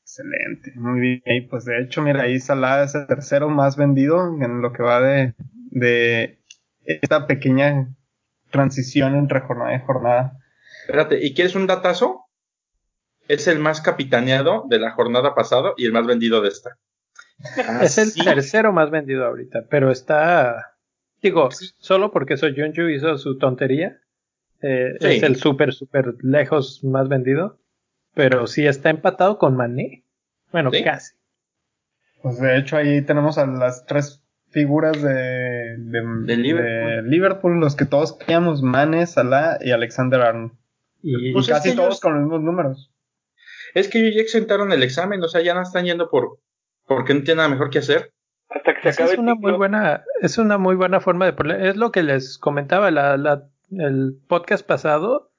Excelente, 0.00 0.72
muy 0.76 1.00
bien. 1.00 1.22
Y 1.26 1.42
pues 1.42 1.64
de 1.64 1.82
hecho, 1.82 2.00
mira, 2.00 2.22
ahí 2.22 2.40
Salah 2.40 2.84
es 2.84 2.94
el 2.94 3.06
tercero 3.06 3.50
más 3.50 3.76
vendido 3.76 4.26
en 4.40 4.62
lo 4.62 4.72
que 4.72 4.82
va 4.82 5.00
de, 5.00 5.34
de 5.70 6.38
esta 6.84 7.26
pequeña 7.26 7.94
transición 8.50 9.16
entre 9.16 9.40
jornada 9.40 9.74
y 9.74 9.84
jornada. 9.84 10.38
Espérate, 10.82 11.24
¿y 11.24 11.34
quieres 11.34 11.54
un 11.54 11.66
datazo? 11.66 12.24
Es 13.28 13.46
el 13.46 13.58
más 13.58 13.82
capitaneado 13.82 14.64
de 14.68 14.78
la 14.78 14.92
jornada 14.92 15.34
pasada 15.34 15.74
y 15.76 15.84
el 15.84 15.92
más 15.92 16.06
vendido 16.06 16.40
de 16.40 16.48
esta. 16.48 16.78
Es 17.82 17.98
el 17.98 18.14
tercero 18.14 18.72
más 18.72 18.90
vendido 18.90 19.24
ahorita, 19.26 19.66
pero 19.70 19.90
está. 19.90 20.76
Digo, 21.22 21.48
solo 21.78 22.10
porque 22.10 22.36
Soy 22.36 22.54
Junju 22.54 22.88
hizo 22.88 23.18
su 23.18 23.38
tontería. 23.38 24.00
Eh, 24.60 24.96
es 25.00 25.22
el 25.22 25.36
súper, 25.36 25.72
súper 25.72 26.14
lejos 26.22 26.82
más 26.82 27.08
vendido 27.08 27.58
pero 28.18 28.48
sí 28.48 28.66
está 28.66 28.90
empatado 28.90 29.38
con 29.38 29.56
Mané. 29.56 30.02
Bueno, 30.50 30.72
casi. 30.82 31.14
Pues 32.20 32.40
de 32.40 32.58
hecho 32.58 32.76
ahí 32.76 33.00
tenemos 33.02 33.38
a 33.38 33.46
las 33.46 33.86
tres 33.86 34.24
figuras 34.50 35.00
de, 35.00 35.76
de, 35.78 36.36
Liverpool. 37.04 37.60
los 37.60 37.76
que 37.76 37.84
todos 37.84 38.14
queríamos, 38.14 38.60
Mane, 38.60 39.06
Salah 39.06 39.58
y 39.60 39.70
Alexander 39.70 40.20
Arnold. 40.20 40.50
Y, 41.00 41.32
pues 41.32 41.46
casi 41.46 41.76
todos 41.76 42.00
con 42.00 42.14
los 42.14 42.22
mismos 42.22 42.42
números. 42.42 42.90
Es 43.72 43.86
que 43.86 44.00
ellos 44.00 44.16
ya 44.16 44.22
exentaron 44.22 44.72
el 44.72 44.82
examen, 44.82 45.22
o 45.22 45.28
sea, 45.28 45.40
ya 45.40 45.54
no 45.54 45.62
están 45.62 45.84
yendo 45.84 46.10
por 46.10 46.40
porque 46.88 47.14
no 47.14 47.20
tienen 47.22 47.36
nada 47.36 47.48
mejor 47.48 47.70
que 47.70 47.78
hacer. 47.78 48.12
Hasta 48.48 48.74
que 48.74 48.80
se 48.80 48.88
acabe 48.88 49.12
es 49.12 49.18
una 49.18 49.34
muy 49.34 49.52
buena 49.52 50.04
Es 50.22 50.38
una 50.38 50.58
muy 50.58 50.74
buena 50.74 51.00
forma 51.00 51.30
de... 51.30 51.68
Es 51.68 51.76
lo 51.76 51.92
que 51.92 52.02
les 52.02 52.38
comentaba 52.38 52.90
la, 52.90 53.16
la, 53.16 53.46
el 53.70 54.18
podcast 54.26 54.66
pasado, 54.66 55.30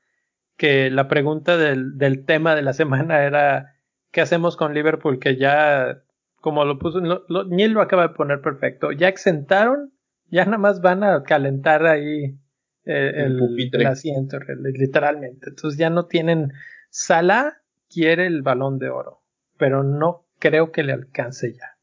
que 0.55 0.89
la 0.91 1.07
pregunta 1.07 1.57
del, 1.57 1.97
del 1.97 2.25
tema 2.25 2.55
de 2.55 2.61
la 2.61 2.73
semana 2.73 3.23
era 3.23 3.79
¿qué 4.11 4.21
hacemos 4.21 4.57
con 4.57 4.73
Liverpool? 4.73 5.19
Que 5.19 5.37
ya 5.37 6.01
como 6.41 6.65
lo 6.65 6.79
puso, 6.79 6.99
lo, 6.99 7.43
Neil 7.45 7.71
lo 7.71 7.81
acaba 7.81 8.07
de 8.07 8.13
poner 8.13 8.41
perfecto. 8.41 8.91
Ya 8.91 9.07
exentaron, 9.07 9.91
ya 10.29 10.45
nada 10.45 10.57
más 10.57 10.81
van 10.81 11.03
a 11.03 11.23
calentar 11.23 11.85
ahí 11.85 12.37
eh, 12.85 13.13
el, 13.15 13.85
asiento, 13.85 14.37
literalmente. 14.39 15.49
Entonces 15.49 15.77
ya 15.77 15.89
no 15.89 16.05
tienen. 16.05 16.53
Sala 16.89 17.61
quiere 17.89 18.25
el 18.25 18.41
balón 18.41 18.79
de 18.79 18.89
oro, 18.89 19.21
pero 19.57 19.83
no 19.83 20.25
creo 20.39 20.71
que 20.71 20.83
le 20.83 20.93
alcance 20.93 21.53
ya. 21.53 21.75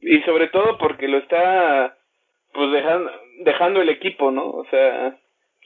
Y 0.00 0.20
sobre 0.22 0.48
todo 0.48 0.78
porque 0.78 1.08
lo 1.08 1.18
está 1.18 1.96
pues 2.52 2.72
dejando, 2.72 3.10
dejando 3.44 3.82
el 3.82 3.88
equipo, 3.88 4.30
¿no? 4.30 4.50
O 4.50 4.64
sea, 4.70 5.18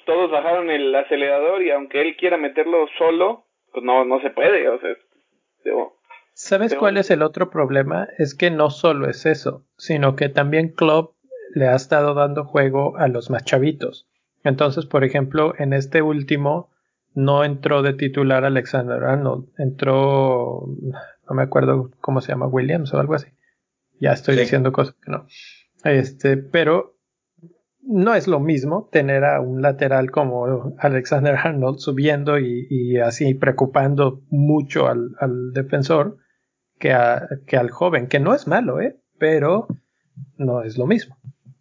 todos 0.07 0.31
bajaron 0.31 0.71
el 0.71 0.95
acelerador 0.95 1.63
y 1.63 1.71
aunque 1.71 2.01
él 2.01 2.17
quiera 2.17 2.37
meterlo 2.37 2.87
solo, 2.99 3.45
pues 3.73 3.85
no, 3.85 4.05
no 4.05 4.21
se 4.21 4.31
puede, 4.31 4.69
o 4.69 4.81
sea, 4.81 4.91
¿Sabes 6.33 6.75
cuál 6.75 6.97
es 6.97 7.11
el 7.11 7.23
otro 7.23 7.51
problema? 7.51 8.09
Es 8.17 8.35
que 8.35 8.51
no 8.51 8.71
solo 8.71 9.09
es 9.09 9.27
eso, 9.27 9.67
sino 9.77 10.17
que 10.17 10.31
también 10.31 10.73
Club 10.73 11.15
le 11.55 11.69
ha 11.69 11.75
estado 11.75 12.15
dando 12.15 12.45
juego 12.45 12.97
a 12.97 13.09
los 13.09 13.29
más 13.31 13.45
chavitos. 13.45 14.09
Entonces, 14.43 14.87
por 14.87 15.05
ejemplo, 15.05 15.53
en 15.59 15.73
este 15.73 16.01
último 16.01 16.71
no 17.15 17.45
entró 17.45 17.83
de 17.83 17.93
titular 17.93 18.45
Alexander 18.45 19.03
Arnold, 19.05 19.49
entró, 19.59 20.67
no 21.31 21.37
me 21.37 21.43
acuerdo 21.43 21.93
cómo 22.01 22.21
se 22.21 22.33
llama, 22.33 22.49
Williams 22.49 22.93
o 22.93 22.99
algo 22.99 23.15
así. 23.15 23.29
Ya 24.01 24.13
estoy 24.13 24.37
diciendo 24.37 24.73
cosas 24.73 24.97
que 25.01 25.13
no. 25.13 25.27
Este, 25.85 26.37
pero 26.37 26.99
no 27.83 28.15
es 28.15 28.27
lo 28.27 28.41
mismo 28.41 28.89
tener 28.91 29.25
a 29.25 29.41
un 29.41 29.63
lateral 29.63 30.11
como 30.11 30.75
Alexander 30.79 31.37
Arnold 31.37 31.79
subiendo 31.79 32.39
y, 32.39 32.99
así 32.99 33.35
preocupando 33.35 34.23
mucho 34.29 34.89
al, 34.89 35.15
al 35.21 35.53
defensor 35.53 36.19
que, 36.81 36.97
que 37.47 37.57
al 37.57 37.71
joven, 37.71 38.09
que 38.09 38.19
no 38.19 38.35
es 38.35 38.49
malo, 38.49 38.81
¿eh? 38.81 39.01
pero 39.19 39.69
no 40.37 40.63
es 40.63 40.79
lo 40.79 40.87
mismo. 40.87 41.17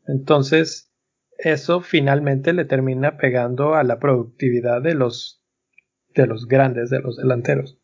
Entonces, 0.07 0.91
eso 1.37 1.81
finalmente 1.81 2.53
le 2.53 2.65
termina 2.65 3.17
pegando 3.17 3.75
a 3.75 3.83
la 3.83 3.99
productividad 3.99 4.81
de 4.81 4.95
los, 4.95 5.43
de 6.15 6.25
los 6.25 6.47
grandes, 6.47 6.89
de 6.89 7.01
los 7.01 7.17
delanteros. 7.17 7.79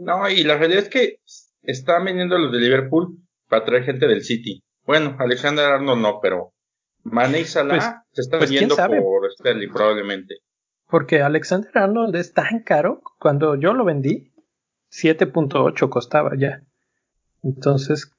No, 0.00 0.28
y 0.28 0.42
la 0.44 0.56
realidad 0.56 0.84
es 0.84 0.88
que 0.88 1.18
están 1.62 2.06
vendiendo 2.06 2.38
los 2.38 2.50
de 2.50 2.58
Liverpool 2.58 3.18
para 3.48 3.64
traer 3.64 3.84
gente 3.84 4.06
del 4.06 4.24
City. 4.24 4.62
Bueno, 4.84 5.14
Alexander 5.18 5.66
Arnold 5.66 6.00
no, 6.00 6.20
pero 6.20 6.54
Mane 7.02 7.40
y 7.40 7.44
Salah 7.44 7.74
pues, 7.74 7.84
se 8.12 8.20
están 8.22 8.40
pues, 8.40 8.50
vendiendo 8.50 8.76
por 8.76 9.30
Sterling 9.30 9.70
probablemente. 9.70 10.36
Porque 10.88 11.22
Alexander 11.22 11.70
Arnold 11.74 12.16
es 12.16 12.32
tan 12.32 12.62
caro. 12.64 13.02
Cuando 13.18 13.56
yo 13.56 13.74
lo 13.74 13.84
vendí, 13.84 14.32
7.8 14.90 15.88
costaba 15.90 16.32
ya. 16.36 16.62
Entonces, 17.42 18.10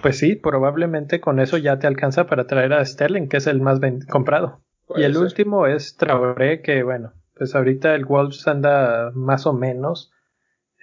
pues 0.00 0.18
sí, 0.18 0.36
probablemente 0.36 1.20
con 1.20 1.40
eso 1.40 1.58
ya 1.58 1.78
te 1.78 1.86
alcanza 1.86 2.26
para 2.26 2.46
traer 2.46 2.72
a 2.72 2.84
Sterling, 2.84 3.28
que 3.28 3.38
es 3.38 3.46
el 3.46 3.60
más 3.60 3.80
comprado. 4.08 4.62
y 4.96 5.02
el 5.02 5.16
último 5.16 5.66
es 5.66 5.96
Traoré, 5.96 6.62
que 6.62 6.82
bueno, 6.82 7.12
pues 7.34 7.54
ahorita 7.54 7.94
el 7.94 8.04
Wolves 8.04 8.46
anda 8.46 9.10
más 9.14 9.46
o 9.46 9.52
menos. 9.52 10.12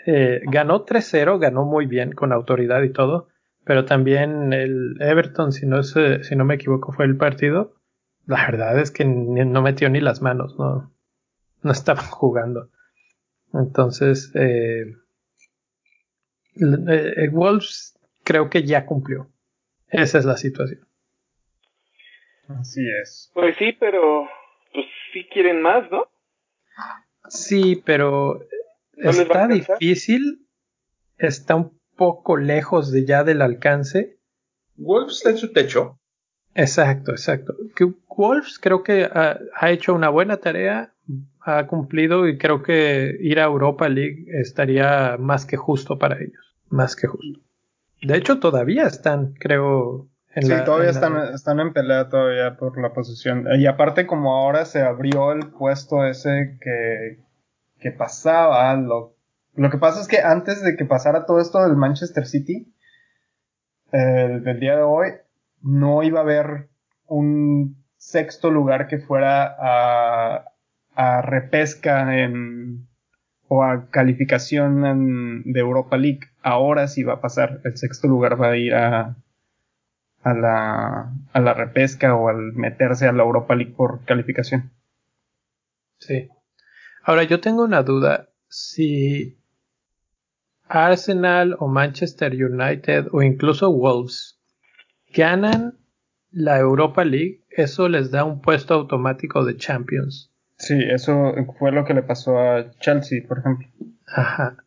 Eh, 0.05 0.41
ganó 0.43 0.85
3-0, 0.85 1.39
ganó 1.39 1.65
muy 1.65 1.87
bien 1.87 2.11
con 2.11 2.31
autoridad 2.31 2.83
y 2.83 2.91
todo, 2.91 3.27
pero 3.63 3.85
también 3.85 4.53
el 4.53 4.95
Everton, 4.99 5.51
si 5.51 5.65
no, 5.65 5.81
si 5.83 6.35
no 6.35 6.45
me 6.45 6.55
equivoco, 6.55 6.91
fue 6.91 7.05
el 7.05 7.17
partido. 7.17 7.75
La 8.27 8.45
verdad 8.45 8.79
es 8.79 8.91
que 8.91 9.05
no 9.05 9.61
metió 9.61 9.89
ni 9.89 9.99
las 9.99 10.21
manos, 10.21 10.57
no, 10.59 10.91
no 11.63 11.71
estaban 11.71 12.05
jugando. 12.09 12.69
Entonces, 13.53 14.31
eh, 14.35 14.95
eh, 16.57 17.29
Wolves 17.31 17.97
creo 18.23 18.49
que 18.49 18.63
ya 18.63 18.85
cumplió. 18.85 19.29
Esa 19.87 20.19
es 20.19 20.25
la 20.25 20.37
situación. 20.37 20.85
Así 22.47 22.81
es. 23.01 23.31
Pues 23.33 23.55
sí, 23.57 23.75
pero 23.79 24.27
pues 24.73 24.85
sí 25.13 25.27
quieren 25.31 25.61
más, 25.61 25.89
¿no? 25.89 26.07
Sí, 27.27 27.81
pero 27.83 28.45
está 28.97 29.47
difícil, 29.47 30.47
está 31.17 31.55
un 31.55 31.79
poco 31.95 32.37
lejos 32.37 32.91
de 32.91 33.05
ya 33.05 33.23
del 33.23 33.41
alcance. 33.41 34.17
Wolves 34.77 35.17
está 35.17 35.29
en 35.31 35.37
su 35.37 35.53
techo. 35.53 35.99
Exacto, 36.53 37.11
exacto. 37.11 37.55
Wolves 38.07 38.59
creo 38.59 38.83
que 38.83 39.05
ha, 39.05 39.39
ha, 39.53 39.71
hecho 39.71 39.93
una 39.93 40.09
buena 40.09 40.37
tarea, 40.37 40.93
ha 41.41 41.67
cumplido 41.67 42.27
y 42.27 42.37
creo 42.37 42.63
que 42.63 43.17
ir 43.19 43.39
a 43.39 43.45
Europa 43.45 43.89
League 43.89 44.25
estaría 44.29 45.17
más 45.17 45.45
que 45.45 45.57
justo 45.57 45.99
para 45.99 46.21
ellos 46.21 46.45
más 46.69 46.95
que 46.95 47.07
justo. 47.07 47.39
De 48.01 48.17
hecho, 48.17 48.39
todavía 48.39 48.85
están, 48.85 49.33
creo. 49.39 50.07
En 50.35 50.43
sí, 50.43 50.53
todavía 50.65 50.89
están, 50.89 51.33
están 51.33 51.59
en 51.61 51.71
pelea 51.71 52.09
todavía 52.09 52.57
por 52.57 52.79
la 52.79 52.93
posición. 52.93 53.47
Y 53.57 53.65
aparte, 53.67 54.05
como 54.05 54.35
ahora 54.35 54.65
se 54.65 54.81
abrió 54.81 55.31
el 55.31 55.47
puesto 55.47 56.05
ese 56.05 56.57
que, 56.61 57.23
que 57.85 57.91
pasaba, 57.91 58.75
lo, 58.77 59.15
lo 59.53 59.69
que 59.69 59.77
pasa 59.77 60.01
es 60.01 60.07
que 60.07 60.17
antes 60.17 60.63
de 60.63 60.75
que 60.75 60.85
pasara 60.85 61.27
todo 61.27 61.39
esto 61.39 61.61
del 61.61 61.75
Manchester 61.75 62.25
City, 62.25 62.73
el 63.91 64.43
del 64.43 64.59
día 64.59 64.75
de 64.75 64.81
hoy, 64.81 65.09
no 65.61 66.01
iba 66.01 66.21
a 66.21 66.23
haber 66.23 66.69
un 67.05 67.85
sexto 67.95 68.49
lugar 68.49 68.87
que 68.87 68.97
fuera 68.97 69.55
a, 69.59 70.45
a 70.95 71.21
repesca 71.21 72.17
en, 72.23 72.87
o 73.49 73.63
a 73.63 73.91
calificación 73.91 75.43
de 75.45 75.59
Europa 75.59 75.95
League. 75.97 76.21
Ahora 76.41 76.87
sí 76.87 77.03
va 77.03 77.13
a 77.13 77.21
pasar. 77.21 77.61
El 77.65 77.77
sexto 77.77 78.07
lugar 78.07 78.41
va 78.41 78.47
a 78.47 78.57
ir 78.57 78.73
a, 78.73 79.15
a, 80.23 80.33
la, 80.33 81.13
a 81.33 81.39
la 81.39 81.53
repesca 81.53 82.15
o 82.15 82.29
al 82.29 82.53
meterse 82.53 83.07
a 83.07 83.11
la 83.11 83.21
Europa 83.21 83.53
League 83.53 83.75
por 83.77 84.03
calificación. 84.05 84.71
Sí. 85.99 86.31
Ahora 87.05 87.23
yo 87.23 87.39
tengo 87.39 87.63
una 87.63 87.83
duda. 87.83 88.29
Si 88.49 89.37
Arsenal 90.67 91.55
o 91.59 91.67
Manchester 91.67 92.33
United 92.33 93.07
o 93.11 93.21
incluso 93.21 93.71
Wolves 93.71 94.39
ganan 95.13 95.77
la 96.31 96.57
Europa 96.57 97.05
League, 97.05 97.45
eso 97.51 97.87
les 97.87 98.09
da 98.09 98.23
un 98.23 98.41
puesto 98.41 98.73
automático 98.73 99.45
de 99.45 99.55
Champions. 99.55 100.31
Sí, 100.57 100.79
eso 100.91 101.33
fue 101.59 101.71
lo 101.71 101.85
que 101.85 101.93
le 101.93 102.01
pasó 102.01 102.39
a 102.39 102.71
Chelsea, 102.79 103.21
por 103.27 103.39
ejemplo. 103.39 103.67
Ajá. 104.07 104.57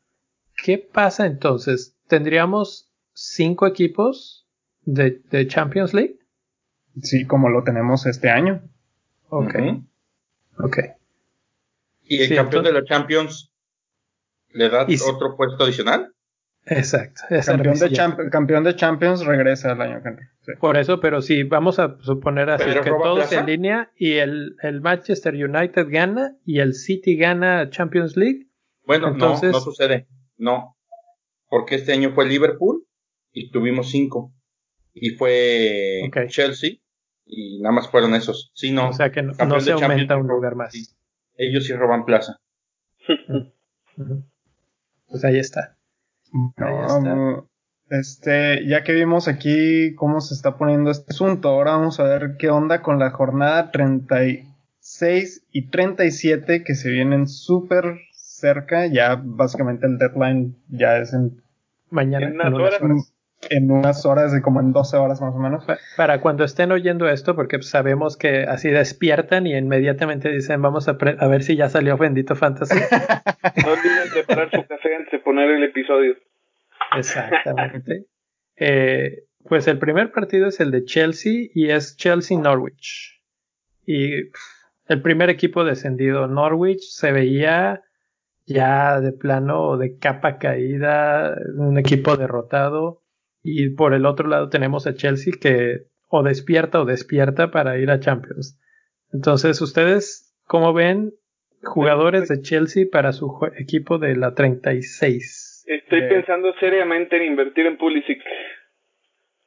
¿Qué 0.63 0.79
pasa 0.79 1.27
entonces? 1.27 1.97
¿Tendríamos 2.07 2.93
cinco 3.15 3.67
equipos 3.67 4.47
de, 4.83 5.21
Champions 5.49 5.93
League? 5.93 6.19
Sí, 7.03 7.27
como 7.27 7.49
lo 7.49 7.65
tenemos 7.65 8.07
este 8.07 8.31
año. 8.31 8.63
Ok. 9.29 9.55
Ok. 10.59 10.79
¿Y 12.09 12.23
el 12.23 12.35
campeón 12.35 12.65
de 12.65 12.73
la 12.73 12.85
Champions 12.85 13.53
le 14.49 14.69
da 14.69 14.87
otro 15.07 15.37
puesto 15.37 15.65
adicional? 15.65 16.13
Exacto. 16.71 17.23
Campeón 17.47 17.79
de, 17.79 18.31
campeón 18.31 18.65
de, 18.65 18.77
Champions 18.77 19.25
regresa 19.25 19.73
el 19.73 19.81
año 19.81 20.03
que 20.03 20.11
viene. 20.11 20.59
Por 20.61 20.77
eso, 20.77 21.01
pero 21.01 21.23
sí, 21.23 21.43
vamos 21.43 21.79
a 21.79 21.97
suponer 22.01 22.51
así 22.51 22.65
que 22.83 22.91
todos 22.91 23.33
en 23.33 23.47
línea 23.47 23.91
y 23.97 24.15
el, 24.15 24.57
Manchester 24.83 25.35
United 25.35 25.87
gana 25.89 26.37
y 26.45 26.61
el 26.61 26.75
City 26.75 27.17
gana 27.17 27.71
Champions 27.71 28.17
League. 28.17 28.49
Bueno, 28.85 29.09
Entonces, 29.09 29.53
no, 29.53 29.59
no 29.59 29.65
sucede. 29.65 30.09
No. 30.37 30.77
Porque 31.49 31.77
este 31.77 31.93
año 31.93 32.13
fue 32.13 32.27
Liverpool 32.27 32.87
y 33.33 33.51
tuvimos 33.51 33.91
cinco. 33.91 34.35
Y 34.93 35.11
fue 35.11 36.11
Chelsea 36.29 36.79
y 37.25 37.61
nada 37.61 37.75
más 37.75 37.91
fueron 37.91 38.15
esos. 38.15 38.51
Sí, 38.55 38.73
no. 38.73 38.89
O 38.89 38.93
sea 38.93 39.11
que 39.11 39.23
no, 39.23 39.61
se 39.61 39.73
aumenta 39.73 40.17
un 40.17 40.27
lugar 40.27 40.55
más. 40.55 40.98
Ellos 41.39 41.65
sí 41.65 41.73
roban 41.73 42.05
plaza. 42.05 42.37
pues 45.09 45.25
ahí 45.25 45.39
está. 45.39 45.79
Este, 47.91 48.67
ya 48.67 48.85
que 48.85 48.93
vimos 48.93 49.29
aquí 49.29 49.95
cómo 49.95 50.21
se 50.21 50.35
está 50.35 50.59
poniendo 50.59 50.91
este 50.91 51.13
asunto, 51.13 51.49
ahora 51.49 51.71
vamos 51.73 51.99
a 52.01 52.05
ver 52.05 52.37
qué 52.39 52.51
onda 52.51 52.83
con 52.83 52.99
la 52.99 53.11
jornada 53.11 53.71
36 53.71 55.47
y 55.53 55.71
37 55.71 56.65
que 56.65 56.75
se 56.75 56.91
vienen 56.91 57.27
súper 57.29 58.01
cerca, 58.13 58.87
ya 58.87 59.19
básicamente 59.23 59.87
el 59.87 59.97
deadline 59.97 60.55
ya 60.69 60.99
es 60.99 61.15
en 61.15 61.41
mañana. 61.89 62.27
En 62.27 62.35
unas 62.35 62.53
horas. 62.53 63.15
En 63.51 63.71
unas 63.71 64.05
horas, 64.05 64.33
de 64.33 64.43
como 64.43 64.61
en 64.61 64.73
12 64.73 64.97
horas 64.97 65.21
más 65.21 65.35
o 65.35 65.39
menos. 65.39 65.65
Para 65.97 66.21
cuando 66.21 66.45
estén 66.45 66.73
oyendo 66.73 67.09
esto, 67.09 67.37
porque 67.37 67.63
sabemos 67.63 68.17
que 68.17 68.43
así 68.43 68.69
despiertan 68.69 69.47
y 69.47 69.57
inmediatamente 69.57 70.29
dicen, 70.31 70.61
vamos 70.61 70.89
a, 70.89 70.93
a 71.19 71.27
ver 71.29 71.43
si 71.43 71.57
ya 71.57 71.69
salió 71.69 71.97
Bendito 71.97 72.35
Fantasy. 72.35 72.75
no 73.65 73.73
olviden 73.73 74.11
preparar 74.13 74.51
su 74.51 74.67
café 74.67 74.97
antes 74.97 75.13
de 75.13 75.19
poner 75.21 75.51
el 75.51 75.63
episodio. 75.65 76.17
Exactamente. 76.97 78.07
eh, 78.57 79.25
pues 79.49 79.69
el 79.69 79.79
primer 79.79 80.11
partido 80.11 80.49
es 80.49 80.59
el 80.61 80.71
de 80.71 80.85
Chelsea 80.85 81.49
y 81.55 81.71
es 81.71 81.97
Chelsea-Norwich. 81.97 83.23
Y 83.87 84.25
pff, 84.25 84.59
el 84.89 85.03
primer 85.03 85.31
equipo 85.31 85.65
descendido, 85.65 86.27
Norwich, 86.27 86.81
se 86.81 87.13
veía 87.13 87.83
ya 88.47 89.01
de 89.01 89.13
plano 89.13 89.77
de 89.77 89.99
capa 89.99 90.39
caída, 90.39 91.37
un 91.57 91.79
equipo 91.79 92.17
derrotado. 92.17 93.03
Y 93.51 93.71
por 93.71 93.95
el 93.95 94.05
otro 94.07 94.29
lado 94.29 94.49
tenemos 94.49 94.87
a 94.87 94.95
Chelsea 94.95 95.33
que 95.41 95.87
o 96.09 96.23
despierta 96.23 96.81
o 96.81 96.85
despierta 96.85 97.51
para 97.51 97.79
ir 97.79 97.91
a 97.91 98.01
Champions. 98.01 98.59
Entonces, 99.13 99.61
¿ustedes 99.63 100.35
cómo 100.45 100.73
ven 100.73 101.13
jugadores 101.63 102.29
de 102.29 102.41
Chelsea 102.43 102.85
para 102.91 103.13
su 103.13 103.31
equipo 103.57 103.99
de 103.99 104.17
la 104.17 104.35
36? 104.35 105.65
Estoy 105.67 106.01
Eh. 106.01 106.09
pensando 106.09 106.53
seriamente 106.61 107.17
en 107.17 107.25
invertir 107.25 107.67
en 107.67 107.77
Pulisic. 107.79 108.21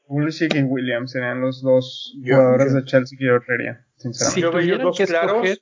Pulisic 0.08 0.56
y 0.56 0.64
Williams 0.64 1.12
serían 1.12 1.42
los 1.42 1.62
dos 1.62 2.14
Yo- 2.22 2.36
jugadores 2.36 2.74
yo- 2.74 2.80
de 2.80 2.86
Chelsea 2.86 3.18
que 3.18 3.26
yo 3.26 3.40
creería, 3.42 3.86
sinceramente. 3.98 4.36
Si 4.36 4.42
yo 4.42 4.52
veo 4.52 4.78
dos 4.86 4.98
que 4.98 5.06
claros. 5.06 5.32
escoger- 5.44 5.60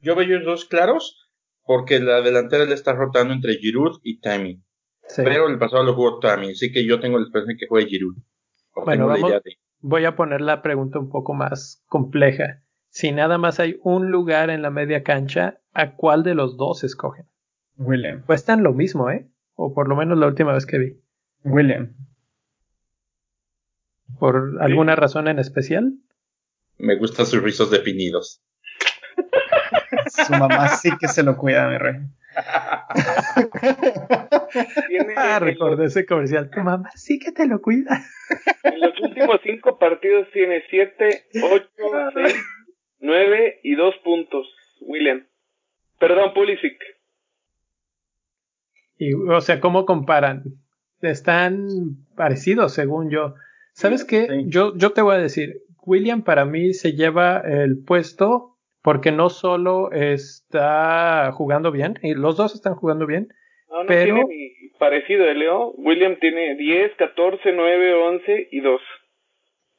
Yo 0.00 0.14
veo 0.14 0.26
ellos 0.26 0.44
dos 0.44 0.64
claros 0.66 1.28
porque 1.64 1.98
la 1.98 2.20
delantera 2.20 2.64
le 2.66 2.74
está 2.74 2.92
rotando 2.92 3.32
entre 3.34 3.54
Giroud 3.54 3.98
y 4.04 4.20
Tammy. 4.20 4.60
Sí. 5.08 5.22
Pero 5.24 5.48
el 5.48 5.58
pasado 5.58 5.82
lo 5.84 5.94
jugó 5.94 6.18
Tammy, 6.20 6.50
así 6.52 6.70
que 6.70 6.86
yo 6.86 7.00
tengo 7.00 7.18
la 7.18 7.24
esperanza 7.24 7.52
de 7.52 7.56
que 7.58 7.66
juegue 7.66 7.88
Giroud. 7.88 8.16
Bueno, 8.84 9.06
vamos- 9.08 9.30
de- 9.30 9.56
Voy 9.80 10.04
a 10.04 10.16
poner 10.16 10.40
la 10.40 10.60
pregunta 10.62 10.98
un 10.98 11.08
poco 11.08 11.34
más 11.34 11.82
compleja. 11.86 12.62
Si 12.90 13.12
nada 13.12 13.38
más 13.38 13.60
hay 13.60 13.78
un 13.82 14.10
lugar 14.10 14.50
en 14.50 14.60
la 14.62 14.70
media 14.70 15.02
cancha, 15.04 15.60
¿a 15.72 15.94
cuál 15.94 16.22
de 16.24 16.34
los 16.34 16.56
dos 16.56 16.82
escogen? 16.84 17.26
William. 17.76 18.22
Cuestan 18.26 18.62
lo 18.64 18.72
mismo, 18.72 19.08
¿eh? 19.10 19.28
O 19.54 19.72
por 19.74 19.88
lo 19.88 19.94
menos 19.96 20.18
la 20.18 20.26
última 20.26 20.52
vez 20.52 20.66
que 20.66 20.78
vi. 20.78 21.00
William. 21.44 21.94
¿Por 24.18 24.56
alguna 24.60 24.96
razón 24.96 25.28
en 25.28 25.38
especial? 25.38 25.92
Me 26.78 26.96
gustan 26.96 27.26
sus 27.26 27.42
rizos 27.42 27.70
definidos. 27.70 28.42
Su 30.26 30.32
mamá 30.32 30.68
sí 30.68 30.90
que 30.98 31.08
se 31.08 31.22
lo 31.22 31.36
cuida, 31.36 31.68
mi 31.68 31.78
rey. 31.78 31.96
Tiene 34.88 35.14
Ah, 35.16 35.38
en, 35.40 35.44
recordé 35.44 35.86
ese 35.86 36.06
comercial. 36.06 36.50
Tu 36.50 36.60
mamá 36.60 36.90
sí 36.94 37.18
que 37.18 37.32
te 37.32 37.46
lo 37.46 37.60
cuida. 37.60 38.04
los, 38.64 38.72
en 38.74 38.80
los 38.80 39.00
últimos 39.00 39.40
cinco 39.42 39.78
partidos 39.78 40.28
tiene 40.32 40.62
7, 40.70 41.24
8, 41.42 41.68
6, 42.14 42.34
9 43.00 43.60
y 43.62 43.74
2 43.74 43.94
puntos. 44.04 44.46
William. 44.80 45.26
Perdón, 45.98 46.32
Pulisic. 46.34 46.78
Y, 48.98 49.14
o 49.14 49.40
sea, 49.40 49.60
¿cómo 49.60 49.86
comparan? 49.86 50.44
Están 51.00 51.68
parecidos, 52.16 52.72
según 52.74 53.10
yo. 53.10 53.34
¿Sabes 53.72 54.04
qué? 54.04 54.26
Sí. 54.26 54.44
Yo, 54.46 54.76
yo 54.76 54.90
te 54.92 55.02
voy 55.02 55.14
a 55.16 55.18
decir, 55.18 55.62
William 55.82 56.22
para 56.22 56.44
mí 56.44 56.74
se 56.74 56.92
lleva 56.92 57.38
el 57.40 57.78
puesto 57.84 58.57
porque 58.88 59.12
no 59.12 59.28
solo 59.28 59.92
está 59.92 61.30
jugando 61.32 61.70
bien, 61.72 61.98
y 62.02 62.14
los 62.14 62.38
dos 62.38 62.54
están 62.54 62.74
jugando 62.74 63.04
bien, 63.06 63.28
No, 63.70 63.82
no 63.82 63.86
Pero- 63.86 64.14
tiene 64.14 64.24
ni 64.24 64.68
parecido 64.78 65.26
de 65.26 65.34
Leo. 65.34 65.72
William 65.76 66.16
tiene 66.18 66.56
10, 66.56 66.92
14, 66.96 67.52
9, 67.52 67.92
11 67.92 68.48
y 68.50 68.60
2. 68.60 68.80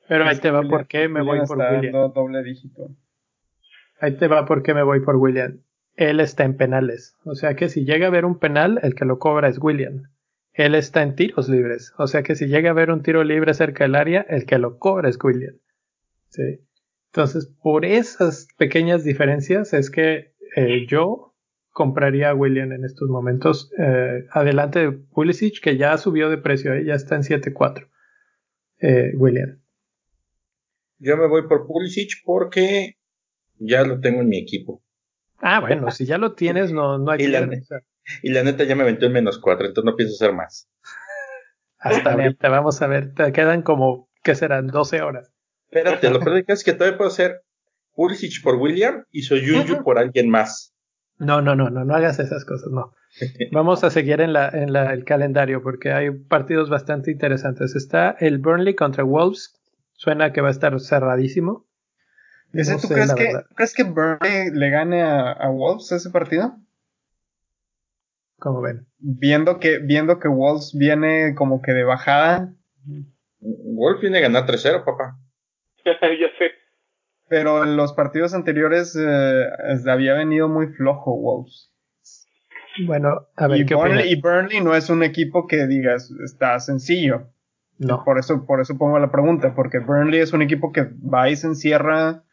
pero 0.08 0.26
ahí 0.26 0.38
te 0.38 0.52
va 0.52 0.60
William- 0.60 0.70
por 0.70 0.88
qué 0.88 1.08
me 1.08 1.24
voy 1.24 1.40
por 1.40 1.58
está 1.60 1.72
William. 1.74 1.94
dando 1.94 2.10
doble 2.10 2.44
dígito. 2.44 2.90
Ahí 4.00 4.16
te 4.18 4.28
va 4.28 4.46
por 4.46 4.62
qué 4.62 4.76
me 4.76 4.84
voy 4.84 5.00
por 5.00 5.16
William. 5.16 5.62
Él 5.96 6.20
está 6.20 6.44
en 6.44 6.56
penales. 6.56 7.18
O 7.26 7.34
sea 7.34 7.56
que 7.56 7.68
si 7.68 7.84
llega 7.84 8.06
a 8.06 8.10
haber 8.10 8.26
un 8.26 8.38
penal, 8.38 8.80
el 8.84 8.94
que 8.94 9.06
lo 9.06 9.18
cobra 9.18 9.48
es 9.48 9.58
William. 9.60 10.04
Él 10.54 10.76
está 10.76 11.02
en 11.02 11.16
tiros 11.16 11.50
libres. 11.50 11.94
O 11.98 12.06
sea 12.06 12.22
que 12.22 12.36
si 12.36 12.46
llega 12.46 12.70
a 12.70 12.74
haber 12.74 12.92
un 12.92 13.02
tiro 13.02 13.24
libre 13.24 13.56
cerca 13.56 13.86
del 13.86 13.96
área, 13.96 14.22
el 14.30 14.46
que 14.46 14.60
lo 14.60 14.78
cobra 14.78 15.10
es 15.10 15.18
William. 15.24 15.56
Sí. 16.30 16.60
Entonces, 17.12 17.52
por 17.62 17.86
esas 17.86 18.48
pequeñas 18.58 19.04
diferencias 19.04 19.74
es 19.74 19.90
que 19.90 20.34
eh, 20.56 20.86
yo 20.88 21.30
compraría 21.72 22.32
a 22.32 22.36
William 22.36 22.72
en 22.72 22.84
estos 22.84 23.10
momentos. 23.10 23.72
Eh, 23.80 24.26
adelante 24.32 24.80
de 24.80 24.92
Pulisic, 24.92 25.62
que 25.62 25.78
ya 25.78 25.98
subió 25.98 26.30
de 26.30 26.38
precio, 26.38 26.74
eh, 26.74 26.86
ya 26.86 26.94
está 26.94 27.16
en 27.16 27.24
7.4. 27.24 27.90
Eh, 28.82 29.14
William. 29.16 29.62
Yo 31.00 31.18
me 31.18 31.28
voy 31.28 31.48
por 31.48 31.66
Pulisic 31.66 32.22
porque 32.24 32.98
ya 33.58 33.84
lo 33.84 34.00
tengo 34.02 34.22
en 34.22 34.30
mi 34.30 34.38
equipo. 34.38 34.84
Ah, 35.38 35.62
bueno, 35.62 35.90
si 35.92 36.06
ya 36.06 36.18
lo 36.18 36.34
tienes, 36.34 36.72
no, 36.74 36.98
no 36.98 37.12
hay 37.12 37.24
Y 37.24 37.28
la-. 37.28 37.42
O 37.42 37.64
sea, 37.64 37.80
Y 38.22 38.30
la 38.32 38.44
neta 38.44 38.66
ya 38.66 38.76
me 38.76 38.84
aventó 38.84 39.06
en 39.06 39.14
menos 39.14 39.40
cuatro, 39.40 39.66
entonces 39.66 39.90
no 39.90 39.96
pienso 39.96 40.16
hacer 40.16 40.36
más. 40.36 40.70
Hasta 41.78 42.12
ahorita, 42.12 42.50
vamos 42.50 42.82
a 42.82 42.88
ver, 42.88 43.14
te 43.14 43.32
quedan 43.32 43.62
como, 43.62 44.10
¿qué 44.22 44.36
serán? 44.36 44.68
12 44.68 45.02
horas. 45.02 45.34
Espérate, 45.72 46.10
lo 46.10 46.20
peor 46.20 46.44
que 46.46 46.54
es 46.54 46.64
que 46.64 46.74
todavía 46.74 46.98
puedo 46.98 47.12
hacer 47.12 47.44
Pulisic 47.94 48.42
por 48.42 48.56
William 48.56 49.06
y 49.12 49.22
Soyuncu 49.22 49.84
por 49.84 50.00
alguien 50.00 50.30
más. 50.30 50.74
No, 51.20 51.42
no, 51.42 51.56
no, 51.56 51.70
no, 51.70 51.86
no 51.86 51.96
hagas 51.96 52.18
esas 52.20 52.44
cosas, 52.46 52.72
no. 52.72 52.94
Vamos 53.52 53.84
a 53.84 53.90
seguir 53.90 54.22
en, 54.22 54.34
la, 54.34 54.50
en 54.50 54.74
la, 54.74 54.94
el 54.94 55.04
calendario 55.04 55.62
porque 55.62 55.92
hay 55.92 56.12
partidos 56.12 56.70
bastante 56.70 57.12
interesantes. 57.12 57.76
Está 57.76 58.12
el 58.20 58.40
Burnley 58.40 58.74
contra 58.74 59.04
Wolves, 59.04 59.54
suena 59.94 60.32
que 60.32 60.42
va 60.42 60.48
a 60.48 60.52
estar 60.52 60.80
cerradísimo. 60.80 61.68
¿Ese, 62.54 62.74
No 62.74 62.80
¿tú 62.80 62.88
sé, 62.88 62.94
crees, 62.96 63.14
que, 63.14 63.34
crees 63.54 63.74
que 63.74 63.84
Burnley 63.84 64.52
le 64.54 64.70
gane 64.72 65.04
a, 65.04 65.34
a 65.34 65.50
Wolves 65.50 65.92
ese 65.92 66.10
partido? 66.10 66.56
Como 68.40 68.62
ven. 68.62 68.88
Viendo 68.98 69.60
que, 69.60 69.80
viendo 69.80 70.20
que 70.20 70.30
Wolves 70.30 70.72
viene 70.74 71.36
como 71.36 71.62
que 71.62 71.74
de 71.74 71.84
bajada, 71.84 72.54
Wolf 73.42 74.02
viene 74.02 74.18
a 74.18 74.22
ganar 74.22 74.46
3-0, 74.46 74.84
papá. 74.84 75.19
ya 75.86 76.28
sé. 76.38 76.52
pero 77.28 77.64
en 77.64 77.78
los 77.78 77.94
partidos 77.94 78.34
anteriores 78.34 78.96
eh, 79.00 79.46
había 79.88 80.14
venido 80.14 80.48
muy 80.50 80.68
flojo 80.68 81.16
Wolves. 81.16 81.72
Bueno, 82.86 83.28
a 83.36 83.48
ver, 83.48 83.62
y, 83.62 83.66
¿qué 83.66 83.76
Burnley, 83.76 84.12
y 84.12 84.22
Burnley 84.22 84.62
no 84.62 84.74
es 84.76 84.90
un 84.90 85.04
equipo 85.04 85.48
que 85.48 85.68
digas 85.68 86.12
está 86.24 86.60
sencillo. 86.60 87.28
No, 87.78 88.04
Por 88.04 88.20
eso, 88.20 88.46
por 88.46 88.60
eso 88.62 88.78
pongo 88.78 89.00
la 89.00 89.10
pregunta, 89.12 89.54
porque 89.56 89.80
Burnley 89.80 90.20
es 90.20 90.34
un 90.34 90.42
equipo 90.42 90.72
que 90.74 90.84
va 90.84 91.30
y 91.30 91.36
se 91.38 91.48
encierra 91.48 92.24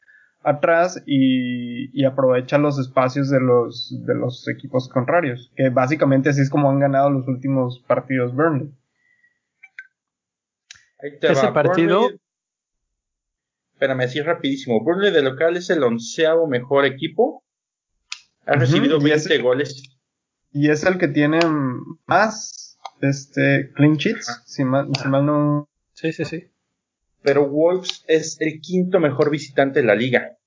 atrás 0.42 1.02
y, 1.06 1.90
y 2.00 2.04
aprovecha 2.04 2.58
los 2.58 2.78
espacios 2.78 3.30
de 3.30 3.40
los, 3.40 3.92
de 4.06 4.14
los 4.14 4.46
equipos 4.48 4.88
contrarios, 4.88 5.52
que 5.56 5.70
básicamente 5.70 6.30
así 6.30 6.40
es 6.40 6.50
como 6.50 6.70
han 6.70 6.78
ganado 6.80 7.10
los 7.10 7.26
últimos 7.28 7.84
partidos 7.86 8.34
Burnley. 8.34 8.70
Ahí 11.02 11.18
te 11.20 11.32
Ese 11.32 11.46
va. 11.46 11.52
partido- 11.52 12.00
Burnley- 12.10 12.20
Espérame, 13.76 14.04
así 14.04 14.22
rapidísimo. 14.22 14.82
Burnley 14.82 15.12
de 15.12 15.20
local 15.22 15.54
es 15.58 15.68
el 15.68 15.82
onceavo 15.84 16.46
mejor 16.46 16.86
equipo. 16.86 17.44
Ha 18.46 18.54
recibido 18.54 18.98
20 18.98 19.14
ese- 19.16 19.38
goles. 19.42 19.82
Y 20.50 20.70
es 20.70 20.82
el 20.84 20.96
que 20.96 21.08
tiene 21.08 21.40
más 22.06 22.78
este, 23.02 23.70
clean 23.74 23.96
sheets, 23.96 24.42
si 24.46 24.64
mal, 24.64 24.88
si 24.98 25.06
mal 25.08 25.26
no... 25.26 25.68
sí, 25.92 26.10
sí, 26.14 26.24
sí. 26.24 26.44
Pero 27.22 27.46
Wolves 27.50 28.02
es 28.08 28.40
el 28.40 28.60
quinto 28.62 28.98
mejor 28.98 29.30
visitante 29.30 29.80
de 29.80 29.86
la 29.86 29.94
liga. 29.94 30.38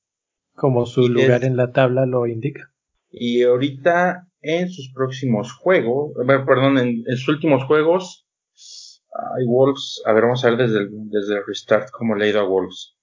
Como 0.56 0.88
su 0.88 1.02
Y 1.04 1.10
lugar 1.10 1.42
es- 1.42 1.48
en 1.48 1.56
la 1.58 1.72
tabla 1.72 2.08
lo 2.08 2.26
indica. 2.26 2.72
Y 3.12 3.44
ahorita 3.44 4.28
en 4.42 4.70
sus 4.72 4.92
próximos 4.92 5.54
juegos, 5.54 6.14
perdón, 6.48 6.80
en, 6.80 7.04
en 7.06 7.18
sus 7.18 7.28
últimos 7.30 7.64
juegos, 7.66 8.26
hay 9.36 9.46
Wolves. 9.46 10.02
A 10.06 10.14
ver, 10.14 10.24
vamos 10.24 10.44
a 10.44 10.50
ver 10.50 10.58
desde 10.58 10.80
el, 10.80 10.90
desde 11.12 11.36
el 11.36 11.44
restart 11.46 11.90
cómo 11.92 12.16
le 12.16 12.26
ha 12.26 12.30
ido 12.30 12.40
a 12.40 12.48
Wolves. 12.48 12.96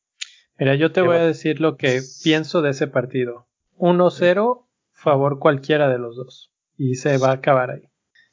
Mira, 0.59 0.75
yo 0.75 0.93
te 0.93 1.03
voy 1.03 1.17
a 1.17 1.25
decir 1.25 1.61
lo 1.61 1.77
que 1.77 2.01
pienso 2.25 2.63
de 2.63 2.71
ese 2.71 2.87
partido. 2.87 3.47
1-0, 3.79 4.65
favor 4.93 5.39
cualquiera 5.39 5.89
de 5.89 5.99
los 5.99 6.17
dos. 6.17 6.53
Y 6.79 6.95
se 6.95 7.19
va 7.19 7.31
a 7.31 7.35
acabar 7.35 7.71
ahí. 7.71 7.89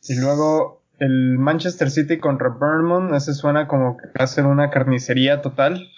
Y 0.07 0.19
luego 0.19 0.83
el 0.99 1.37
Manchester 1.37 1.89
City 1.89 2.19
contra 2.19 2.49
Bournemouth, 2.49 3.13
ese 3.13 3.33
suena 3.33 3.67
como 3.67 3.97
que 3.97 4.07
va 4.07 4.23
a 4.23 4.27
ser 4.27 4.45
una 4.45 4.69
carnicería 4.69 5.41
total. 5.41 5.89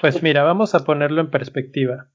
Pues 0.00 0.22
mira, 0.22 0.42
vamos 0.42 0.74
a 0.74 0.84
ponerlo 0.84 1.20
en 1.20 1.30
perspectiva. 1.30 2.08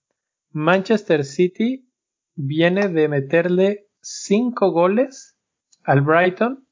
Manchester 0.52 1.26
City 1.26 1.88
viene 2.34 2.88
de 2.88 3.08
meterle 3.08 3.88
5 4.02 4.72
goles 4.72 5.38
al 5.84 6.02
Brighton 6.02 6.68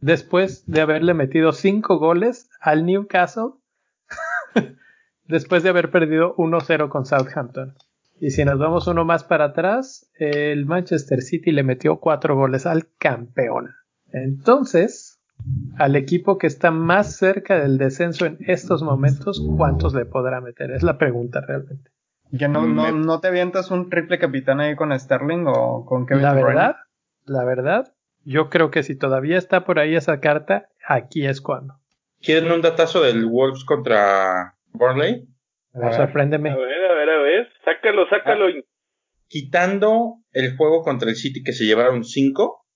después 0.00 0.64
de 0.66 0.80
haberle 0.80 1.14
metido 1.14 1.52
5 1.52 1.98
goles 1.98 2.48
al 2.60 2.86
Newcastle 2.86 3.52
después 5.30 5.62
de 5.62 5.70
haber 5.70 5.90
perdido 5.90 6.34
1-0 6.36 6.88
con 6.88 7.06
Southampton. 7.06 7.74
Y 8.20 8.30
si 8.30 8.44
nos 8.44 8.58
vamos 8.58 8.86
uno 8.86 9.04
más 9.04 9.24
para 9.24 9.46
atrás, 9.46 10.10
el 10.18 10.66
Manchester 10.66 11.22
City 11.22 11.52
le 11.52 11.62
metió 11.62 12.00
cuatro 12.00 12.36
goles 12.36 12.66
al 12.66 12.88
campeón. 12.98 13.74
Entonces, 14.12 15.20
al 15.78 15.96
equipo 15.96 16.36
que 16.36 16.46
está 16.46 16.70
más 16.70 17.16
cerca 17.16 17.58
del 17.58 17.78
descenso 17.78 18.26
en 18.26 18.36
estos 18.40 18.82
momentos, 18.82 19.42
¿cuántos 19.56 19.94
le 19.94 20.04
podrá 20.04 20.42
meter? 20.42 20.70
Es 20.70 20.82
la 20.82 20.98
pregunta 20.98 21.40
realmente. 21.40 21.90
¿Ya 22.30 22.48
no, 22.48 22.66
no, 22.66 22.92
no 22.92 23.20
te 23.20 23.28
avientas 23.28 23.70
un 23.70 23.88
triple 23.88 24.18
capitán 24.18 24.60
ahí 24.60 24.76
con 24.76 24.98
Sterling 24.98 25.44
o 25.46 25.84
con 25.84 26.06
Kevin 26.06 26.22
La 26.22 26.34
verdad, 26.34 26.76
la 27.24 27.44
verdad, 27.44 27.92
yo 28.24 28.50
creo 28.50 28.70
que 28.70 28.82
si 28.82 28.94
todavía 28.94 29.38
está 29.38 29.64
por 29.64 29.78
ahí 29.78 29.96
esa 29.96 30.20
carta, 30.20 30.68
aquí 30.86 31.26
es 31.26 31.40
cuando. 31.40 31.74
¿Quieren 32.20 32.52
un 32.52 32.60
datazo 32.60 33.00
del 33.00 33.24
Wolves 33.24 33.64
contra 33.64 34.56
Burnley? 34.72 35.26
sorpréndeme. 35.96 36.50
A 36.50 36.56
ver, 36.56 36.84
a 36.90 36.94
ver, 36.94 37.10
a 37.10 37.22
ver. 37.22 37.48
Sácalo, 37.64 38.08
sácalo. 38.08 38.46
Ah, 38.46 38.62
quitando 39.28 40.16
el 40.32 40.56
juego 40.56 40.82
contra 40.82 41.08
el 41.08 41.16
City 41.16 41.42
que 41.42 41.52
se 41.52 41.64
llevaron 41.64 42.04
5, 42.04 42.66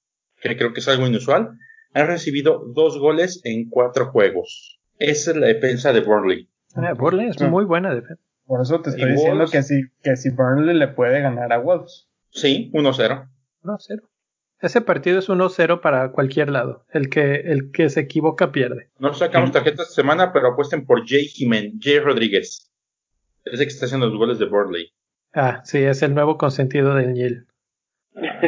que 0.41 0.57
creo 0.57 0.73
que 0.73 0.81
es 0.81 0.89
algo 0.89 1.07
inusual, 1.07 1.51
han 1.93 2.07
recibido 2.07 2.63
dos 2.75 2.99
goles 2.99 3.41
en 3.45 3.69
cuatro 3.69 4.07
juegos. 4.07 4.81
Esa 4.99 5.33
es 5.33 5.37
la 5.37 5.47
defensa 5.49 5.93
de 5.93 6.01
Burnley. 6.01 6.49
Ah, 6.77 6.93
Burnley 6.95 7.29
es 7.29 7.41
muy 7.43 7.65
buena 7.65 7.95
defensa. 7.95 8.23
Por 8.47 8.61
eso 8.61 8.81
te 8.81 8.91
estoy 8.91 9.13
diciendo 9.13 9.47
que 9.51 9.63
si, 9.63 9.81
que 10.03 10.17
si 10.17 10.31
Burnley 10.31 10.77
le 10.77 10.89
puede 10.89 11.21
ganar 11.21 11.53
a 11.53 11.59
Wolves. 11.59 12.09
Sí, 12.31 12.71
1-0. 12.75 13.29
1-0. 13.63 14.03
Ese 14.65 14.81
partido 14.81 15.19
es 15.19 15.29
1-0 15.29 15.83
para 15.83 16.11
cualquier 16.11 16.49
lado. 16.49 16.87
El 16.91 17.11
que, 17.11 17.35
el 17.35 17.71
que 17.71 17.91
se 17.91 18.01
equivoca 18.01 18.51
pierde. 18.51 18.89
No 18.99 19.13
sacamos 19.13 19.53
tarjetas 19.53 19.89
esta 19.89 19.95
semana, 19.95 20.33
pero 20.33 20.49
apuesten 20.49 20.87
por 20.87 21.07
Jay 21.07 21.27
Jiménez, 21.27 21.75
Jay 21.81 21.99
Rodríguez. 21.99 22.73
Es 23.45 23.61
el 23.61 23.67
que 23.67 23.73
está 23.73 23.85
haciendo 23.85 24.07
los 24.07 24.17
goles 24.17 24.39
de 24.39 24.47
Burnley. 24.47 24.91
Ah, 25.35 25.61
sí, 25.65 25.81
es 25.83 26.01
el 26.01 26.15
nuevo 26.15 26.39
consentido 26.39 26.95
del 26.95 27.13
Niel. 27.13 27.47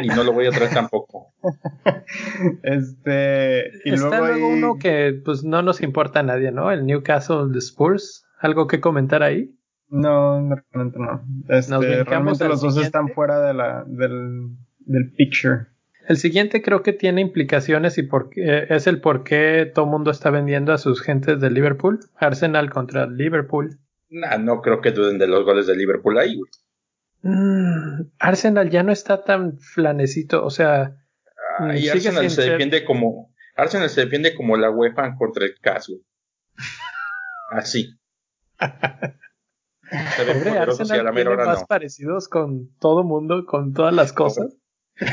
Y 0.01 0.07
no 0.07 0.23
lo 0.23 0.33
voy 0.33 0.47
a 0.47 0.49
traer 0.49 0.73
tampoco. 0.73 1.35
este. 2.63 3.69
Y 3.85 3.93
Está 3.93 4.19
luego, 4.19 4.47
uno 4.47 4.77
que 4.79 5.21
pues 5.23 5.43
no 5.43 5.61
nos 5.61 5.81
importa 5.81 6.21
a 6.21 6.23
nadie, 6.23 6.51
¿no? 6.51 6.71
El 6.71 6.87
Newcastle 6.87 7.51
de 7.51 7.59
Spurs. 7.59 8.25
¿Algo 8.39 8.65
que 8.65 8.81
comentar 8.81 9.21
ahí? 9.21 9.55
No, 9.89 10.49
realmente 10.73 10.97
no. 10.97 11.21
Este, 11.47 12.03
realmente 12.05 12.47
los 12.47 12.61
dos 12.61 12.77
están 12.77 13.09
fuera 13.09 13.39
de 13.39 13.53
la, 13.53 13.83
del, 13.85 14.55
del 14.79 15.11
picture. 15.11 15.67
El 16.07 16.15
siguiente 16.15 16.61
creo 16.61 16.83
que 16.83 16.93
tiene 16.93 17.19
implicaciones 17.19 17.97
y 17.97 18.03
por, 18.03 18.29
es 18.37 18.87
el 18.87 19.01
por 19.01 19.25
qué 19.25 19.69
todo 19.73 19.83
el 19.85 19.91
mundo 19.91 20.09
está 20.09 20.29
vendiendo 20.29 20.71
a 20.71 20.77
sus 20.77 21.01
gentes 21.01 21.41
de 21.41 21.51
Liverpool. 21.51 21.99
Arsenal 22.15 22.69
contra 22.69 23.07
Liverpool. 23.07 23.77
Nah, 24.09 24.37
no 24.37 24.61
creo 24.61 24.79
que 24.79 24.91
duden 24.91 25.17
de 25.17 25.27
los 25.27 25.43
goles 25.43 25.67
de 25.67 25.75
Liverpool 25.75 26.17
ahí, 26.17 26.39
mm, 27.23 28.03
Arsenal 28.19 28.69
ya 28.69 28.83
no 28.83 28.93
está 28.93 29.25
tan 29.25 29.59
flanecito, 29.59 30.45
o 30.45 30.49
sea. 30.49 30.95
y 31.75 31.89
Arsenal 31.89 32.29
se 32.29 32.51
defiende 32.51 32.85
como. 32.85 33.33
Arsenal 33.57 33.89
se 33.89 34.01
defiende 34.01 34.33
como 34.33 34.55
la 34.55 34.71
UEFA 34.71 35.15
contra 35.17 35.45
el 35.45 35.59
caso. 35.59 35.91
Así. 37.51 37.97
Pobre 38.57 40.51
Arsenal 40.57 41.13
tiene 41.13 41.35
más 41.35 41.65
parecidos 41.65 42.29
con 42.29 42.73
todo 42.79 43.03
mundo, 43.03 43.45
con 43.45 43.73
todas 43.73 43.93
las 43.93 44.13
cosas. 44.13 44.55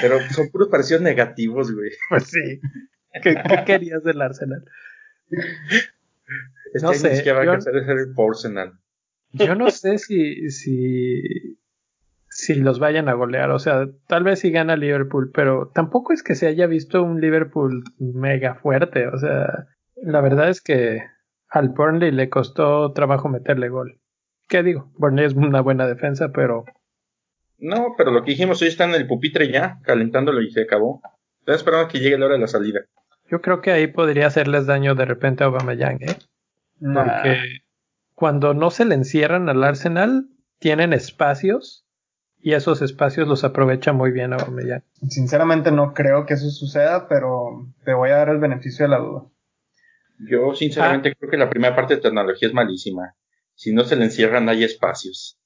Pero 0.01 0.20
son 0.30 0.51
puros 0.51 0.68
parecidos 0.68 1.03
negativos, 1.03 1.72
güey. 1.72 1.91
Pues 2.09 2.24
sí. 2.24 2.61
¿Qué, 3.22 3.35
querías 3.66 4.03
del 4.03 4.20
Arsenal? 4.22 4.64
no 6.82 6.93
sé. 6.95 7.22
Que 7.22 7.32
va 7.32 7.43
a 7.43 7.57
hacer 7.57 7.74
el 7.76 8.14
Arsenal. 8.16 8.78
Yo 9.32 9.55
no 9.55 9.70
sé 9.70 9.99
si, 9.99 10.51
si, 10.51 11.59
si 12.28 12.55
los 12.55 12.78
vayan 12.78 13.09
a 13.09 13.14
golear. 13.14 13.51
O 13.51 13.59
sea, 13.59 13.89
tal 14.07 14.24
vez 14.24 14.41
si 14.41 14.51
gana 14.51 14.76
Liverpool, 14.76 15.30
pero 15.35 15.70
tampoco 15.74 16.12
es 16.12 16.22
que 16.22 16.35
se 16.35 16.47
haya 16.47 16.66
visto 16.66 17.03
un 17.03 17.20
Liverpool 17.20 17.82
mega 17.99 18.55
fuerte. 18.55 19.09
O 19.09 19.18
sea, 19.18 19.66
la 19.97 20.20
verdad 20.20 20.49
es 20.51 20.61
que 20.61 21.03
al 21.49 21.70
Burnley 21.70 22.11
le 22.11 22.28
costó 22.30 22.93
trabajo 22.93 23.28
meterle 23.28 23.68
gol. 23.68 24.01
¿Qué 24.49 24.62
digo? 24.62 24.93
Burnley 24.99 25.24
es 25.24 25.35
una 25.35 25.61
buena 25.61 25.87
defensa, 25.87 26.30
pero 26.32 26.64
no, 27.59 27.95
pero 27.97 28.11
lo 28.11 28.25
que 28.25 28.33
dijimos 28.33 28.61
hoy 28.63 28.69
está 28.69 28.85
en 28.85 28.95
el 28.95 29.07
pupitre 29.07 29.51
ya, 29.51 29.79
calentándolo 29.83 30.43
y 30.43 30.51
se 30.51 30.63
acabó. 30.63 31.01
Estoy 31.41 31.57
esperando 31.57 31.89
que 31.89 31.99
llegue 31.99 32.19
la 32.19 32.27
hora 32.27 32.35
de 32.35 32.41
la 32.41 32.47
salida. 32.47 32.81
Yo 33.31 33.41
creo 33.41 33.61
que 33.61 33.73
ahí 33.73 33.87
podría 33.87 34.27
hacerles 34.27 34.67
daño 34.67 34.95
de 34.95 35.05
repente 35.05 35.45
a 35.45 35.47
Aubameyang, 35.47 36.03
¿eh? 36.03 36.17
Porque 36.81 37.63
cuando 38.15 38.55
no 38.55 38.71
se 38.71 38.85
le 38.85 38.95
encierran 38.95 39.49
al 39.49 39.65
Arsenal, 39.65 40.29
tienen 40.59 40.93
espacios 40.93 41.87
y 42.41 42.53
esos 42.53 42.83
espacios 42.83 43.27
los 43.27 43.45
aprovecha 43.45 43.93
muy 43.93 44.11
bien 44.11 44.33
Aubameyang. 44.33 44.83
Sinceramente 45.09 45.71
no 45.71 45.95
creo 45.95 46.27
que 46.27 46.35
eso 46.35 46.51
suceda, 46.51 47.09
pero 47.09 47.67
te 47.85 47.95
voy 47.95 48.11
a 48.11 48.17
dar 48.17 48.29
el 48.29 48.39
beneficio 48.39 48.85
de 48.85 48.91
la 48.91 48.99
duda. 48.99 49.25
Yo 50.19 50.55
sinceramente 50.55 51.11
ah. 51.11 51.15
creo 51.19 51.31
que 51.31 51.39
la 51.39 51.51
primera 51.51 51.75
parte 51.75 51.97
de 51.97 52.03
tecnología 52.03 52.49
es 52.49 52.55
malísima. 52.55 53.15
Si 53.55 53.73
no 53.73 53.85
se 53.85 53.97
le 53.97 54.05
encierran 54.05 54.49
hay 54.49 54.65
espacios. 54.65 55.39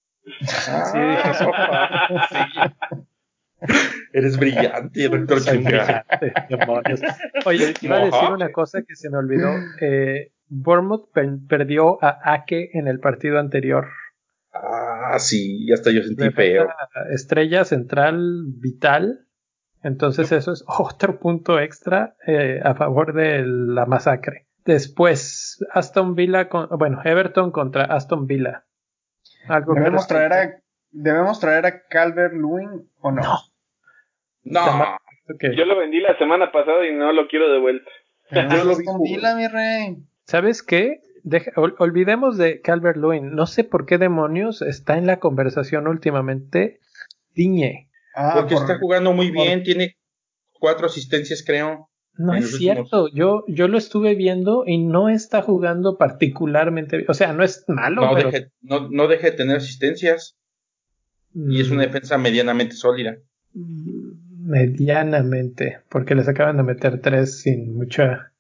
Eres 4.13 4.39
brillante, 4.39 5.09
doctor 5.09 5.39
Oye, 7.45 7.75
iba 7.83 7.97
a 7.97 8.05
decir 8.05 8.31
una 8.31 8.53
cosa 8.53 8.83
que 8.83 8.95
se 8.95 9.11
me 9.11 9.19
olvidó. 9.19 9.51
Eh, 9.81 10.33
Bournemouth 10.49 11.11
perdió 11.49 12.03
a 12.03 12.21
Ake 12.35 12.71
en 12.75 12.89
el 12.89 13.01
partido 13.01 13.39
anterior. 13.39 13.89
Ah, 14.53 15.17
sí, 15.19 15.71
hasta 15.73 15.91
yo 15.91 16.03
sentí 16.03 16.31
feo. 16.31 16.69
Estrella 17.11 17.65
central 17.65 18.45
vital. 18.47 19.27
Entonces 19.83 20.33
eso 20.33 20.53
es 20.53 20.65
otro 20.67 21.21
punto 21.21 21.61
extra 21.61 22.17
eh, 22.27 22.61
a 22.63 22.75
favor 22.75 23.15
de 23.15 23.45
la 23.45 23.87
masacre. 23.87 24.47
Después, 24.65 25.65
Aston 25.73 26.15
Villa, 26.15 26.49
con, 26.49 26.69
bueno, 26.79 27.01
Everton 27.05 27.53
contra 27.53 27.85
Aston 27.85 28.27
Villa 28.27 28.68
debemos, 29.67 30.07
traer 30.07 30.33
a, 30.33 30.63
¿Debemos 30.91 31.41
traer 31.41 31.67
a 31.67 31.87
Calvert 31.89 32.35
Lewin 32.35 32.91
o 33.01 33.11
no? 33.11 33.23
No. 34.45 34.99
Yo 35.57 35.65
lo 35.67 35.77
vendí 35.77 36.01
la 36.01 36.17
semana 36.17 36.51
pasada 36.51 36.87
y 36.87 36.95
no 36.95 37.13
lo 37.13 37.29
quiero 37.29 37.53
de 37.53 37.59
vuelta. 37.61 37.91
Yo 38.31 38.65
lo 38.65 38.77
mi 39.37 39.49
rey. 39.49 39.97
¿Sabes 40.25 40.63
qué? 40.63 41.01
olvidemos 41.79 42.39
de 42.39 42.61
Calvert 42.63 42.97
Lewin. 42.97 43.35
No 43.35 43.47
sé 43.47 43.65
por 43.65 43.85
qué 43.85 43.99
demonios 43.99 44.63
está 44.63 44.97
en 44.97 45.07
la 45.07 45.19
conversación 45.19 45.87
últimamente. 45.87 46.81
Diñe. 47.35 47.91
Ah, 48.15 48.33
Porque 48.37 48.55
está 48.55 48.79
jugando 48.79 49.13
muy 49.13 49.31
bien, 49.31 49.63
tiene 49.63 49.97
cuatro 50.53 50.87
asistencias, 50.87 51.45
creo. 51.47 51.91
No 52.19 52.35
es 52.35 52.57
cierto, 52.57 53.09
yo, 53.15 53.45
yo 53.47 53.69
lo 53.69 53.79
estuve 53.79 54.17
viendo 54.17 54.65
y 54.67 54.79
no 54.79 55.09
está 55.09 55.41
jugando 55.41 55.97
particularmente 55.97 56.97
bien. 56.97 57.09
O 57.09 57.15
sea, 57.15 57.33
no 57.33 57.45
es 57.45 57.65
malo. 57.69 58.03
No, 58.03 58.15
pero... 58.15 58.31
deje, 58.31 58.51
no, 58.61 59.07
deje 59.07 59.31
de 59.31 59.37
tener 59.37 59.57
asistencias. 59.59 60.37
Y 61.33 61.61
es 61.61 61.71
una 61.71 61.83
mm. 61.83 61.87
defensa 61.87 62.19
medianamente 62.19 62.75
sólida. 62.75 63.19
Mm, 63.55 64.49
medianamente, 64.49 65.79
porque 65.89 66.17
les 66.17 66.27
acaban 66.27 66.57
de 66.57 66.65
meter 66.65 67.01
tres 67.01 67.41
sin 67.41 67.77
mucha. 67.77 68.33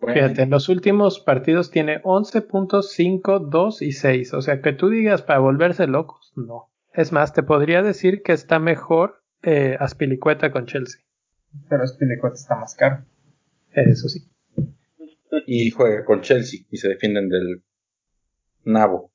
Fíjate, 0.00 0.42
en 0.42 0.50
los 0.50 0.70
últimos 0.70 1.20
partidos 1.20 1.70
tiene 1.70 2.00
11 2.04 2.40
puntos, 2.40 2.90
5, 2.92 3.38
2 3.38 3.82
y 3.82 3.92
6. 3.92 4.32
O 4.32 4.40
sea, 4.40 4.62
que 4.62 4.72
tú 4.72 4.88
digas 4.88 5.20
para 5.20 5.40
volverse 5.40 5.86
locos, 5.86 6.32
no. 6.36 6.70
Es 6.94 7.12
más, 7.12 7.34
te 7.34 7.42
podría 7.42 7.82
decir 7.82 8.22
que 8.22 8.32
está 8.32 8.58
mejor 8.58 9.22
eh, 9.42 9.76
Aspilicueta 9.78 10.50
con 10.50 10.64
Chelsea. 10.64 11.02
Pero 11.68 11.82
Aspilicueta 11.82 12.34
está 12.34 12.56
más 12.56 12.74
caro. 12.74 13.04
Eso 13.72 14.08
sí. 14.08 14.26
Y 15.46 15.70
juega 15.70 16.04
con 16.04 16.22
Chelsea 16.22 16.60
y 16.70 16.76
se 16.76 16.88
defienden 16.88 17.28
del 17.28 17.62
nabo. 18.64 19.12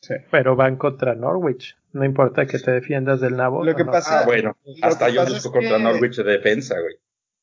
Sí. 0.00 0.14
Pero 0.30 0.56
van 0.56 0.76
contra 0.76 1.14
Norwich. 1.14 1.76
No 1.92 2.04
importa 2.04 2.46
que 2.46 2.58
te 2.58 2.72
defiendas 2.72 3.20
del 3.20 3.36
nabo. 3.36 3.64
Lo 3.64 3.74
que 3.74 3.84
pasa, 3.84 4.20
ah, 4.20 4.26
bueno, 4.26 4.56
hasta 4.82 5.08
yo 5.08 5.24
contra 5.50 5.78
Norwich 5.78 6.16
de 6.16 6.24
defensa, 6.24 6.74
güey. 6.80 6.96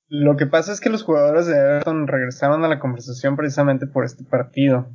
Lo 0.09 0.35
que 0.35 0.45
pasa 0.45 0.73
es 0.73 0.81
que 0.81 0.89
los 0.89 1.03
jugadores 1.03 1.47
de 1.47 1.57
Everton 1.57 2.05
regresaron 2.05 2.65
a 2.65 2.67
la 2.67 2.79
conversación 2.79 3.37
precisamente 3.37 3.87
por 3.87 4.03
este 4.03 4.25
partido. 4.25 4.89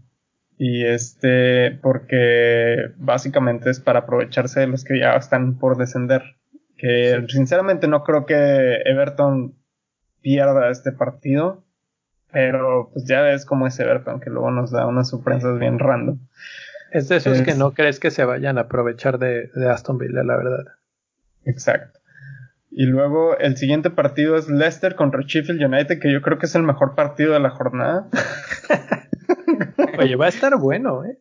Y 0.59 0.85
este, 0.85 1.79
porque 1.83 2.93
básicamente 2.99 3.71
es 3.71 3.81
para 3.81 4.01
aprovecharse 4.01 4.61
de 4.61 4.67
los 4.67 4.85
que 4.85 5.01
ya 5.01 5.17
están 5.17 5.59
por 5.59 5.79
descender. 5.79 6.37
Que 6.77 7.25
sinceramente 7.29 7.89
no 7.89 8.03
creo 8.05 8.27
que 8.27 8.83
Everton 8.85 9.55
pierda 10.21 10.71
este 10.71 10.93
partido. 10.93 11.65
Pero 12.33 12.91
pues 12.93 13.07
ya 13.07 13.23
ves 13.23 13.47
cómo 13.47 13.67
es 13.67 13.79
Everton, 13.79 14.21
que 14.21 14.31
luego 14.31 14.51
nos 14.51 14.71
da 14.71 14.87
unas 14.87 15.09
sorpresas 15.09 15.59
bien 15.59 15.79
random. 15.79 16.19
Es 16.91 17.09
de 17.09 17.17
esos 17.17 17.43
que 17.43 17.55
no 17.55 17.73
crees 17.73 18.01
que 18.01 18.11
se 18.11 18.25
vayan 18.25 18.59
a 18.59 18.63
aprovechar 18.63 19.19
de, 19.19 19.51
Aston 19.71 19.99
Villa, 19.99 20.23
la 20.23 20.37
verdad. 20.37 20.65
Exacto. 21.45 22.01
Y 22.71 22.85
luego 22.85 23.39
el 23.39 23.57
siguiente 23.57 23.91
partido 23.91 24.37
es 24.37 24.49
Leicester 24.49 24.97
contra 24.97 25.23
Sheffield 25.23 25.63
United, 25.63 25.99
que 25.99 26.13
yo 26.13 26.21
creo 26.21 26.39
que 26.39 26.47
es 26.47 26.55
el 26.55 26.63
mejor 26.63 26.95
partido 26.95 27.33
de 27.33 27.41
la 27.41 27.51
jornada. 27.51 28.09
Oye, 29.99 30.17
va 30.17 30.27
a 30.27 30.31
estar 30.31 30.57
bueno, 30.59 31.05
¿eh? 31.05 31.19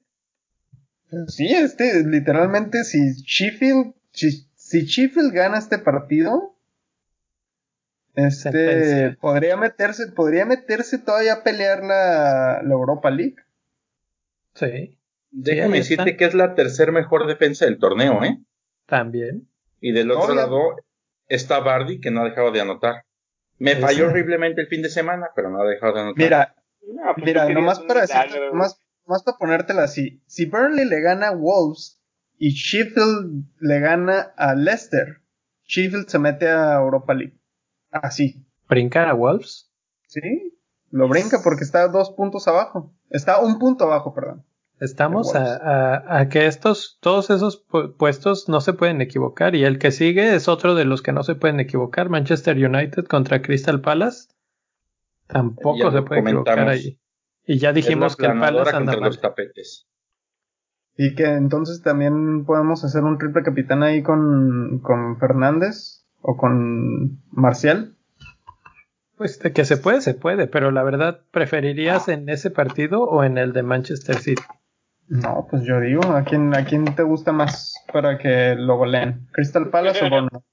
Sí, 1.28 1.48
este, 1.48 2.04
literalmente, 2.04 2.84
si 2.84 3.14
Sheffield, 3.24 3.94
si, 4.12 4.45
Sheffield 4.72 5.34
gana 5.34 5.58
este 5.58 5.78
partido, 5.78 6.56
este, 8.16 9.18
podría 9.20 9.58
meterse, 9.58 10.08
podría 10.08 10.46
meterse 10.46 10.98
todavía 10.98 11.34
a 11.34 11.44
pelear 11.44 11.84
la, 11.84 12.62
la 12.64 12.74
Europa 12.74 13.12
League. 13.12 13.36
Sí. 14.54 14.98
Déjame 15.32 15.80
decirte 15.80 16.16
que 16.16 16.26
es 16.26 16.34
la 16.34 16.56
tercer 16.56 16.94
mejor 16.94 17.28
defensa 17.28 17.66
del 17.66 17.78
torneo, 17.78 18.24
¿eh? 18.24 18.40
También. 18.86 19.50
Y 19.82 19.92
del 19.92 20.12
otro 20.12 20.34
lado 20.34 20.78
está 21.28 21.60
Bardi, 21.60 22.00
que 22.00 22.10
no 22.10 22.22
ha 22.22 22.30
dejado 22.30 22.52
de 22.52 22.62
anotar. 22.62 23.04
Me 23.60 23.76
falló 23.76 24.08
horriblemente 24.08 24.62
el 24.62 24.68
fin 24.68 24.82
de 24.82 24.90
semana, 24.90 25.28
pero 25.36 25.50
no 25.50 25.62
ha 25.62 25.66
dejado 25.66 25.94
de 25.94 26.00
anotar. 26.02 26.24
Mira, 26.24 26.56
pues 27.16 27.26
mira, 27.26 27.50
nomás 27.50 27.80
para, 27.82 28.02
decir, 28.02 28.18
más, 28.54 28.80
más 29.06 29.24
para 29.24 29.38
ponértela 29.38 29.84
así. 29.84 30.22
Si 30.26 30.46
Burnley 30.46 30.86
le 30.86 31.02
gana 31.02 31.30
a 31.30 31.36
Wolves 31.36 32.02
y 32.38 32.52
Sheffield 32.52 33.46
le 33.60 33.80
gana 33.80 34.34
a 34.36 34.56
Leicester, 34.56 35.22
Sheffield 35.66 36.08
se 36.08 36.20
mete 36.20 36.48
a 36.50 36.76
Europa 36.76 37.14
League. 37.14 37.38
Así. 37.92 38.46
¿Brincar 38.68 39.08
a 39.08 39.14
Wolves? 39.14 39.72
Sí, 40.08 40.56
lo 40.92 41.08
brinca 41.08 41.40
porque 41.44 41.64
está 41.64 41.88
dos 41.88 42.12
puntos 42.12 42.48
abajo. 42.48 42.94
Está 43.10 43.40
un 43.40 43.60
punto 43.60 43.86
abajo, 43.86 44.14
perdón. 44.14 44.46
Estamos 44.80 45.36
a, 45.36 46.20
a, 46.20 46.28
que 46.28 46.48
estos, 46.48 46.98
todos 47.00 47.30
esos 47.30 47.66
puestos 47.98 48.50
no 48.50 48.60
se 48.60 48.74
pueden 48.74 49.00
equivocar 49.00 49.56
y 49.56 49.64
el 49.64 49.80
que 49.80 49.92
sigue 49.92 50.36
es 50.36 50.50
otro 50.50 50.76
de 50.76 50.84
los 50.84 51.02
que 51.02 51.14
no 51.14 51.24
se 51.24 51.36
pueden 51.36 51.62
equivocar. 51.62 52.10
Manchester 52.10 52.58
United 52.58 53.06
contra 53.06 53.42
Crystal 53.42 53.80
Palace. 53.80 54.28
Tampoco 55.28 55.92
se 55.92 56.02
puede 56.02 56.22
equivocar 56.22 56.68
ahí. 56.68 57.00
Y 57.46 57.58
ya 57.58 57.72
dijimos 57.72 58.18
que 58.18 58.26
el 58.26 58.38
Palace 58.38 58.76
anda 58.76 58.96
los 58.98 59.22
tapetes. 59.22 59.88
Y 60.98 61.16
que 61.16 61.26
entonces 61.26 61.82
también 61.82 62.46
podemos 62.46 62.84
hacer 62.86 63.04
un 63.04 63.18
triple 63.18 63.44
capitán 63.44 63.84
ahí 63.84 64.02
con, 64.02 64.80
con 64.80 65.18
Fernández 65.20 66.06
o 66.22 66.38
con 66.38 67.20
Marcial. 67.32 67.96
Pues 69.18 69.40
de 69.40 69.54
que 69.54 69.66
se 69.66 69.78
puede, 69.78 70.02
se 70.02 70.14
puede, 70.14 70.48
pero 70.48 70.72
la 70.72 70.84
verdad, 70.84 71.22
¿preferirías 71.32 72.08
en 72.08 72.30
ese 72.30 72.50
partido 72.50 73.04
o 73.04 73.24
en 73.24 73.38
el 73.38 73.54
de 73.54 73.64
Manchester 73.64 74.18
City? 74.18 74.42
No, 75.08 75.48
pues 75.50 75.64
yo 75.64 75.80
digo, 75.80 76.02
¿a 76.04 76.24
quién, 76.24 76.56
a 76.56 76.66
quién 76.66 76.84
te 76.96 77.04
gusta 77.04 77.32
más 77.32 77.76
para 77.94 78.18
que 78.18 78.56
lo 78.56 78.78
goleen? 78.78 79.28
¿Crystal 79.32 79.70
Palace 79.70 80.04
o 80.04 80.10
Bournemouth? 80.10 80.44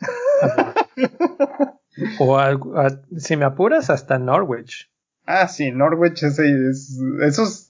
o 2.18 2.38
si 3.16 3.36
me 3.36 3.44
apuras, 3.44 3.90
hasta 3.90 4.18
Norwich. 4.18 4.90
Ah, 5.24 5.46
sí, 5.46 5.70
Norwich 5.70 6.22
es, 6.24 6.38
esos, 7.22 7.69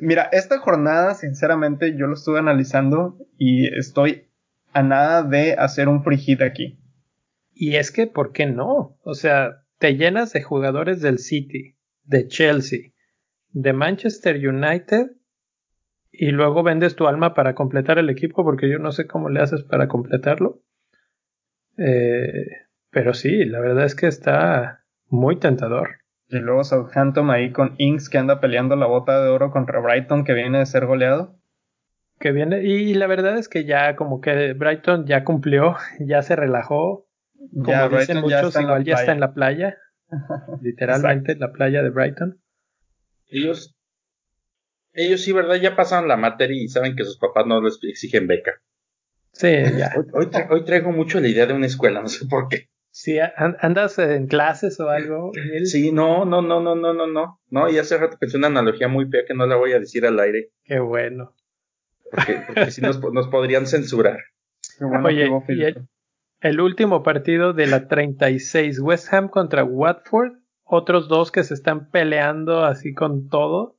mira, 0.00 0.28
esta 0.32 0.58
jornada, 0.58 1.14
sinceramente, 1.14 1.96
yo 1.96 2.06
lo 2.06 2.14
estuve 2.14 2.38
analizando 2.38 3.18
y 3.38 3.66
estoy 3.76 4.28
a 4.72 4.82
nada 4.82 5.22
de 5.22 5.54
hacer 5.54 5.88
un 5.88 6.02
free 6.02 6.38
aquí. 6.42 6.78
Y 7.54 7.76
es 7.76 7.90
que, 7.90 8.06
¿por 8.06 8.32
qué 8.32 8.46
no? 8.46 8.98
O 9.02 9.14
sea, 9.14 9.64
te 9.78 9.96
llenas 9.96 10.32
de 10.32 10.42
jugadores 10.42 11.00
del 11.00 11.18
City, 11.18 11.76
de 12.04 12.26
Chelsea, 12.26 12.92
de 13.50 13.72
Manchester 13.72 14.36
United 14.36 15.12
y 16.10 16.30
luego 16.30 16.62
vendes 16.62 16.96
tu 16.96 17.06
alma 17.06 17.34
para 17.34 17.54
completar 17.54 17.98
el 17.98 18.10
equipo 18.10 18.44
porque 18.44 18.70
yo 18.70 18.78
no 18.78 18.92
sé 18.92 19.06
cómo 19.06 19.28
le 19.28 19.40
haces 19.40 19.62
para 19.62 19.88
completarlo. 19.88 20.62
Eh, 21.78 22.46
pero 22.90 23.14
sí, 23.14 23.44
la 23.44 23.60
verdad 23.60 23.84
es 23.84 23.94
que 23.94 24.06
está 24.06 24.84
muy 25.08 25.38
tentador. 25.38 26.01
Y 26.32 26.38
luego 26.38 26.64
Southampton 26.64 27.30
ahí 27.30 27.52
con 27.52 27.74
Inks 27.76 28.08
que 28.08 28.16
anda 28.16 28.40
peleando 28.40 28.74
la 28.74 28.86
bota 28.86 29.22
de 29.22 29.28
oro 29.28 29.50
contra 29.50 29.80
Brighton 29.80 30.24
que 30.24 30.32
viene 30.32 30.60
de 30.60 30.66
ser 30.66 30.86
goleado. 30.86 31.38
Que 32.18 32.32
viene, 32.32 32.62
y 32.62 32.94
la 32.94 33.06
verdad 33.06 33.36
es 33.36 33.50
que 33.50 33.66
ya 33.66 33.96
como 33.96 34.22
que 34.22 34.54
Brighton 34.54 35.06
ya 35.06 35.24
cumplió, 35.24 35.76
ya 36.00 36.22
se 36.22 36.34
relajó. 36.34 37.06
Como 37.52 37.66
ya, 37.66 37.88
dicen 37.88 38.22
muchos, 38.22 38.58
igual 38.58 38.82
ya 38.82 38.94
está 38.94 39.12
en 39.12 39.20
la 39.20 39.34
playa. 39.34 39.76
literalmente 40.62 41.32
en 41.32 41.40
la 41.40 41.52
playa 41.52 41.82
de 41.82 41.90
Brighton. 41.90 42.40
Ellos 43.26 43.76
ellos 44.94 45.22
sí, 45.22 45.32
¿verdad? 45.32 45.56
Ya 45.56 45.76
pasaron 45.76 46.08
la 46.08 46.16
materia 46.16 46.62
y 46.62 46.68
saben 46.68 46.96
que 46.96 47.04
sus 47.04 47.18
papás 47.18 47.46
no 47.46 47.60
les 47.60 47.78
exigen 47.82 48.26
beca. 48.26 48.62
Sí, 49.32 49.50
ya. 49.76 49.94
Hoy, 50.14 50.64
traigo 50.64 50.92
mucho 50.92 51.20
la 51.20 51.28
idea 51.28 51.46
de 51.46 51.54
una 51.54 51.66
escuela, 51.66 52.00
no 52.00 52.08
sé 52.08 52.26
por 52.26 52.48
qué. 52.48 52.68
Sí, 52.94 53.18
andas 53.18 53.98
en 53.98 54.26
clases 54.26 54.78
o 54.78 54.90
algo. 54.90 55.32
Sí, 55.64 55.92
no, 55.92 56.26
no, 56.26 56.42
no, 56.42 56.60
no, 56.60 56.74
no, 56.76 56.92
no, 56.92 57.06
no. 57.06 57.40
No, 57.48 57.70
y 57.70 57.78
hace 57.78 57.96
rato 57.96 58.18
pensé 58.20 58.36
una 58.36 58.48
analogía 58.48 58.86
muy 58.86 59.06
fea 59.06 59.22
que 59.26 59.32
no 59.32 59.46
la 59.46 59.56
voy 59.56 59.72
a 59.72 59.80
decir 59.80 60.04
al 60.04 60.20
aire. 60.20 60.50
Qué 60.64 60.78
bueno. 60.78 61.34
Porque, 62.10 62.70
si 62.70 62.82
nos, 62.82 63.00
nos, 63.12 63.28
podrían 63.28 63.66
censurar. 63.66 64.18
Oye, 65.02 65.26
y 65.48 65.62
el, 65.62 65.88
el, 66.40 66.60
último 66.60 67.02
partido 67.02 67.54
de 67.54 67.66
la 67.66 67.88
36, 67.88 68.78
West 68.80 69.10
Ham 69.14 69.30
contra 69.30 69.64
Watford, 69.64 70.32
otros 70.62 71.08
dos 71.08 71.32
que 71.32 71.44
se 71.44 71.54
están 71.54 71.90
peleando 71.90 72.62
así 72.62 72.92
con 72.92 73.30
todo 73.30 73.78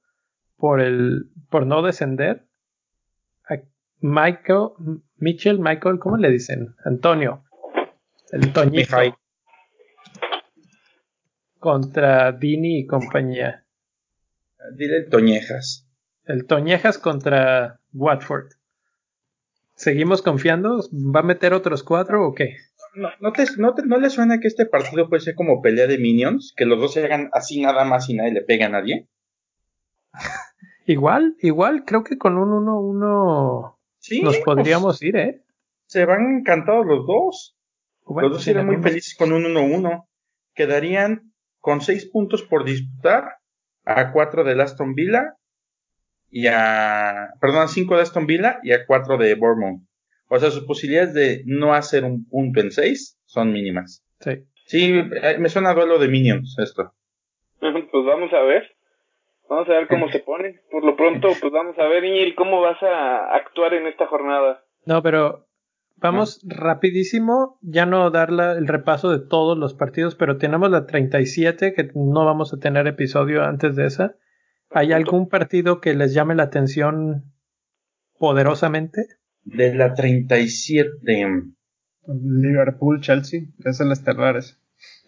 por 0.57 0.81
el 0.81 1.29
por 1.51 1.67
no 1.67 1.83
descender. 1.83 2.47
Michael, 3.99 4.71
Mitchell, 5.15 5.59
Michael, 5.59 5.99
¿cómo 5.99 6.17
le 6.17 6.29
dicen? 6.29 6.75
Antonio. 6.83 7.42
El 8.33 8.51
Toñito. 8.51 8.97
Contra 11.59 12.31
Dini 12.31 12.79
y 12.79 12.87
compañía. 12.87 13.63
Dile 14.75 14.97
el 14.97 15.09
Toñejas. 15.09 15.87
El 16.25 16.47
Toñejas 16.47 16.97
contra 16.97 17.79
Watford. 17.93 18.53
¿Seguimos 19.75 20.23
confiando? 20.23 20.79
¿Va 20.91 21.19
a 21.19 21.23
meter 21.23 21.53
otros 21.53 21.83
cuatro 21.83 22.27
o 22.27 22.33
qué? 22.33 22.55
No, 22.95 23.09
no, 23.19 23.33
te, 23.33 23.45
no, 23.57 23.75
¿No 23.85 23.99
le 23.99 24.09
suena 24.09 24.39
que 24.39 24.47
este 24.47 24.65
partido 24.65 25.09
puede 25.09 25.21
ser 25.21 25.35
como 25.35 25.61
pelea 25.61 25.85
de 25.85 25.99
minions? 25.99 26.55
Que 26.57 26.65
los 26.65 26.79
dos 26.79 26.93
se 26.93 27.05
hagan 27.05 27.29
así 27.33 27.61
nada 27.61 27.85
más 27.85 28.09
y 28.09 28.15
nadie 28.15 28.33
le 28.33 28.41
pega 28.41 28.65
a 28.65 28.69
nadie. 28.69 29.09
Igual, 30.87 31.37
igual, 31.39 31.85
creo 31.85 32.03
que 32.03 32.17
con 32.17 32.37
un 32.37 32.65
1-1 32.65 33.75
nos 34.23 34.37
podríamos 34.39 35.01
ir, 35.03 35.15
¿eh? 35.15 35.41
Se 35.85 36.03
van 36.05 36.39
encantados 36.39 36.85
los 36.85 37.07
dos. 37.07 37.55
Los 38.07 38.31
dos 38.31 38.43
serían 38.43 38.67
muy 38.67 38.77
felices 38.77 39.15
con 39.17 39.31
un 39.31 39.43
1-1. 39.43 40.07
Quedarían 40.53 41.33
con 41.59 41.81
6 41.81 42.09
puntos 42.11 42.43
por 42.43 42.65
disputar 42.65 43.37
a 43.85 44.11
4 44.11 44.43
de 44.43 44.61
Aston 44.61 44.93
Villa 44.95 45.35
y 46.29 46.47
a. 46.47 47.29
Perdón, 47.39 47.63
a 47.63 47.67
5 47.67 47.95
de 47.95 48.01
Aston 48.01 48.25
Villa 48.25 48.59
y 48.63 48.71
a 48.71 48.85
4 48.85 49.17
de 49.17 49.35
Bournemouth. 49.35 49.81
O 50.27 50.39
sea, 50.39 50.51
sus 50.51 50.65
posibilidades 50.65 51.13
de 51.13 51.43
no 51.45 51.73
hacer 51.73 52.03
un 52.03 52.27
punto 52.27 52.59
en 52.59 52.71
6 52.71 53.19
son 53.25 53.51
mínimas. 53.51 54.03
Sí. 54.19 54.45
Sí, 54.65 54.93
eh, 55.21 55.37
me 55.39 55.49
suena 55.49 55.71
a 55.71 55.73
duelo 55.73 55.99
de 55.99 56.07
Minions 56.07 56.57
esto. 56.59 56.93
Pues 57.91 58.05
vamos 58.05 58.33
a 58.33 58.41
ver. 58.41 58.75
Vamos 59.47 59.69
a 59.69 59.73
ver 59.73 59.87
cómo 59.87 60.09
se 60.09 60.19
pone. 60.19 60.59
Por 60.71 60.83
lo 60.83 60.95
pronto, 60.95 61.29
pues 61.39 61.53
vamos 61.53 61.77
a 61.77 61.85
ver, 61.85 62.03
Iñil, 62.03 62.33
cómo 62.35 62.59
vas 62.59 62.81
a 62.81 63.35
actuar 63.35 63.73
en 63.75 63.87
esta 63.87 64.07
jornada. 64.07 64.63
No, 64.85 65.03
pero 65.03 65.45
vamos 65.95 66.41
rapidísimo, 66.43 67.57
ya 67.61 67.85
no 67.85 68.09
dar 68.11 68.29
el 68.29 68.67
repaso 68.67 69.11
de 69.11 69.25
todos 69.25 69.57
los 69.57 69.73
partidos, 69.73 70.15
pero 70.15 70.37
tenemos 70.37 70.69
la 70.69 70.85
37, 70.85 71.73
que 71.73 71.91
no 71.95 72.25
vamos 72.25 72.53
a 72.53 72.59
tener 72.59 72.87
episodio 72.87 73.43
antes 73.43 73.75
de 73.75 73.85
esa. 73.85 74.15
¿Hay 74.69 74.91
algún 74.91 75.29
partido 75.29 75.81
que 75.81 75.93
les 75.93 76.13
llame 76.13 76.35
la 76.35 76.43
atención 76.43 77.31
poderosamente? 78.17 79.05
De 79.43 79.75
la 79.75 79.93
37. 79.93 80.89
Liverpool, 82.07 83.01
Chelsea, 83.01 83.41
es 83.63 83.79
el 83.79 83.91
estelar 83.91 84.37
ese. 84.37 84.55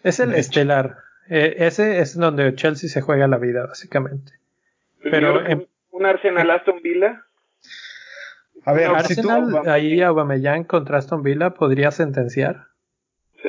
Es 0.02 0.20
el 0.20 0.34
estelar. 0.34 0.96
Eh, 1.28 1.56
ese 1.58 1.98
es 1.98 2.16
donde 2.16 2.54
Chelsea 2.54 2.88
se 2.88 3.00
juega 3.00 3.26
la 3.26 3.38
vida, 3.38 3.66
básicamente. 3.66 4.32
Pero 5.02 5.40
un 5.90 6.06
Arsenal 6.06 6.50
Aston 6.50 6.80
Villa. 6.82 7.25
A 8.64 8.72
ver, 8.72 8.90
Arsenal, 8.90 9.62
ahí 9.68 10.00
Aubameyang 10.00 10.64
contra 10.64 10.98
Aston 10.98 11.22
Villa 11.22 11.50
podría 11.50 11.90
sentenciar. 11.90 12.68
Sí. 13.42 13.48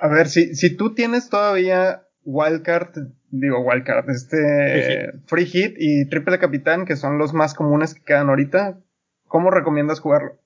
A 0.00 0.08
ver, 0.08 0.28
si, 0.28 0.54
si 0.54 0.76
tú 0.76 0.94
tienes 0.94 1.28
todavía 1.28 2.06
Wildcard, 2.24 2.90
digo 3.30 3.60
Wildcard, 3.60 4.08
este 4.08 5.12
Free 5.26 5.46
Hit 5.46 5.74
y 5.78 6.08
Triple 6.08 6.38
Capitán, 6.38 6.86
que 6.86 6.96
son 6.96 7.18
los 7.18 7.34
más 7.34 7.54
comunes 7.54 7.94
que 7.94 8.02
quedan 8.02 8.28
ahorita, 8.28 8.78
¿cómo 9.26 9.50
recomiendas 9.50 10.00
jugarlo? 10.00 10.40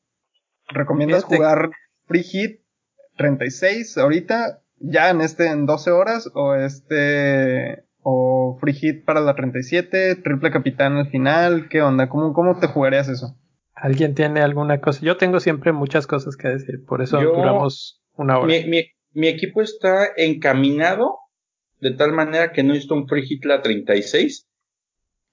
¿Recomiendas 0.69 1.25
jugar 1.25 1.71
Free 2.07 2.23
Hit 2.23 2.61
36 3.17 3.97
ahorita 3.99 4.61
ya 4.79 5.11
en 5.11 5.21
este 5.21 5.49
en 5.49 5.67
12 5.67 5.91
horas 5.91 6.31
o 6.35 6.55
este 6.55 7.85
o 8.03 8.59
free 8.61 8.75
hit 8.75 9.05
para 9.05 9.21
la 9.21 9.35
37, 9.35 10.17
triple 10.17 10.51
capitán 10.51 10.97
al 10.97 11.09
final, 11.09 11.69
¿qué 11.71 11.81
onda? 11.81 12.09
¿Cómo, 12.09 12.35
cómo 12.35 12.59
te 12.59 12.67
jugarías 12.67 13.09
eso? 13.09 13.37
¿Alguien 13.75 14.15
tiene 14.15 14.41
alguna 14.41 14.81
cosa? 14.81 15.01
Yo 15.03 15.17
tengo 15.17 15.41
siempre 15.41 15.73
muchas 15.73 16.07
cosas 16.07 16.37
que 16.37 16.49
decir, 16.49 16.85
por 16.87 17.03
eso 17.03 17.21
duramos 17.21 18.03
una 18.17 18.39
hora. 18.39 18.47
Mi, 18.47 18.85
mi, 19.13 19.29
equipo 19.29 19.63
está 19.63 20.09
encaminado 20.17 21.19
de 21.81 21.91
tal 21.93 22.13
manera 22.13 22.53
que 22.53 22.63
no 22.63 22.69
necesito 22.69 22.95
un 22.95 23.09
free 23.09 23.27
hit 23.27 23.45
la 23.45 23.63
36, 23.63 24.47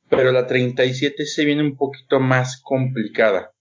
pero 0.10 0.32
la 0.32 0.48
37 0.48 1.26
se 1.26 1.46
viene 1.46 1.64
un 1.64 1.78
poquito 1.78 2.20
más 2.20 2.62
complicada. 2.62 3.52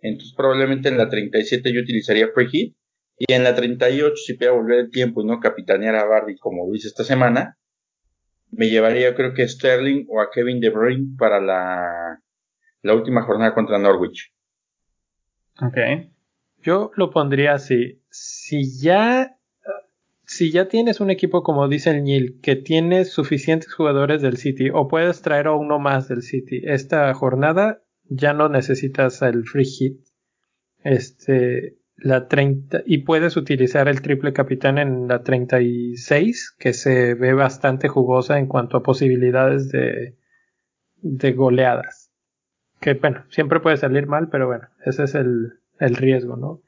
Entonces 0.00 0.34
probablemente 0.34 0.88
en 0.88 0.98
la 0.98 1.08
37 1.08 1.72
yo 1.72 1.80
utilizaría 1.82 2.28
Free 2.34 2.48
Hit 2.48 2.76
y 3.18 3.32
en 3.32 3.44
la 3.44 3.54
38 3.54 4.14
si 4.16 4.34
pudiera 4.34 4.54
volver 4.54 4.80
el 4.80 4.90
tiempo 4.90 5.22
y 5.22 5.26
no 5.26 5.40
capitanear 5.40 5.94
a 5.94 6.06
Barry 6.06 6.36
como 6.38 6.66
lo 6.66 6.74
hice 6.74 6.88
esta 6.88 7.04
semana, 7.04 7.58
me 8.50 8.70
llevaría 8.70 9.14
creo 9.14 9.34
que 9.34 9.42
a 9.42 9.48
Sterling 9.48 10.06
o 10.08 10.20
a 10.20 10.30
Kevin 10.32 10.60
De 10.60 10.70
Bruyne 10.70 11.14
para 11.18 11.40
la, 11.40 12.19
la 12.82 12.94
última 12.94 13.22
jornada 13.22 13.54
contra 13.54 13.78
Norwich. 13.78 14.32
Ok. 15.60 15.76
Yo 16.62 16.90
lo 16.96 17.10
pondría 17.10 17.54
así. 17.54 18.02
Si 18.10 18.80
ya 18.80 19.36
si 20.30 20.52
ya 20.52 20.68
tienes 20.68 21.00
un 21.00 21.10
equipo 21.10 21.42
como 21.42 21.66
dice 21.66 21.90
el 21.90 22.04
Nil, 22.04 22.38
que 22.40 22.54
tiene 22.54 23.04
suficientes 23.04 23.74
jugadores 23.74 24.22
del 24.22 24.36
City, 24.36 24.70
o 24.72 24.86
puedes 24.86 25.22
traer 25.22 25.48
a 25.48 25.54
uno 25.54 25.80
más 25.80 26.06
del 26.06 26.22
City, 26.22 26.62
esta 26.66 27.12
jornada 27.14 27.82
ya 28.04 28.32
no 28.32 28.48
necesitas 28.48 29.22
el 29.22 29.44
free 29.44 29.64
hit. 29.64 30.00
Este, 30.84 31.80
la 31.96 32.28
30, 32.28 32.84
y 32.86 32.98
puedes 32.98 33.36
utilizar 33.36 33.88
el 33.88 34.02
triple 34.02 34.32
capitán 34.32 34.78
en 34.78 35.08
la 35.08 35.24
36, 35.24 36.54
que 36.56 36.74
se 36.74 37.14
ve 37.14 37.34
bastante 37.34 37.88
jugosa 37.88 38.38
en 38.38 38.46
cuanto 38.46 38.76
a 38.76 38.84
posibilidades 38.84 39.68
de, 39.70 40.16
de 41.02 41.32
goleadas. 41.32 41.99
Que 42.80 42.94
bueno, 42.94 43.24
siempre 43.28 43.60
puede 43.60 43.76
salir 43.76 44.06
mal, 44.06 44.28
pero 44.28 44.46
bueno, 44.46 44.68
ese 44.84 45.04
es 45.04 45.14
el, 45.14 45.60
el 45.78 45.96
riesgo, 45.96 46.36
¿no? 46.36 46.60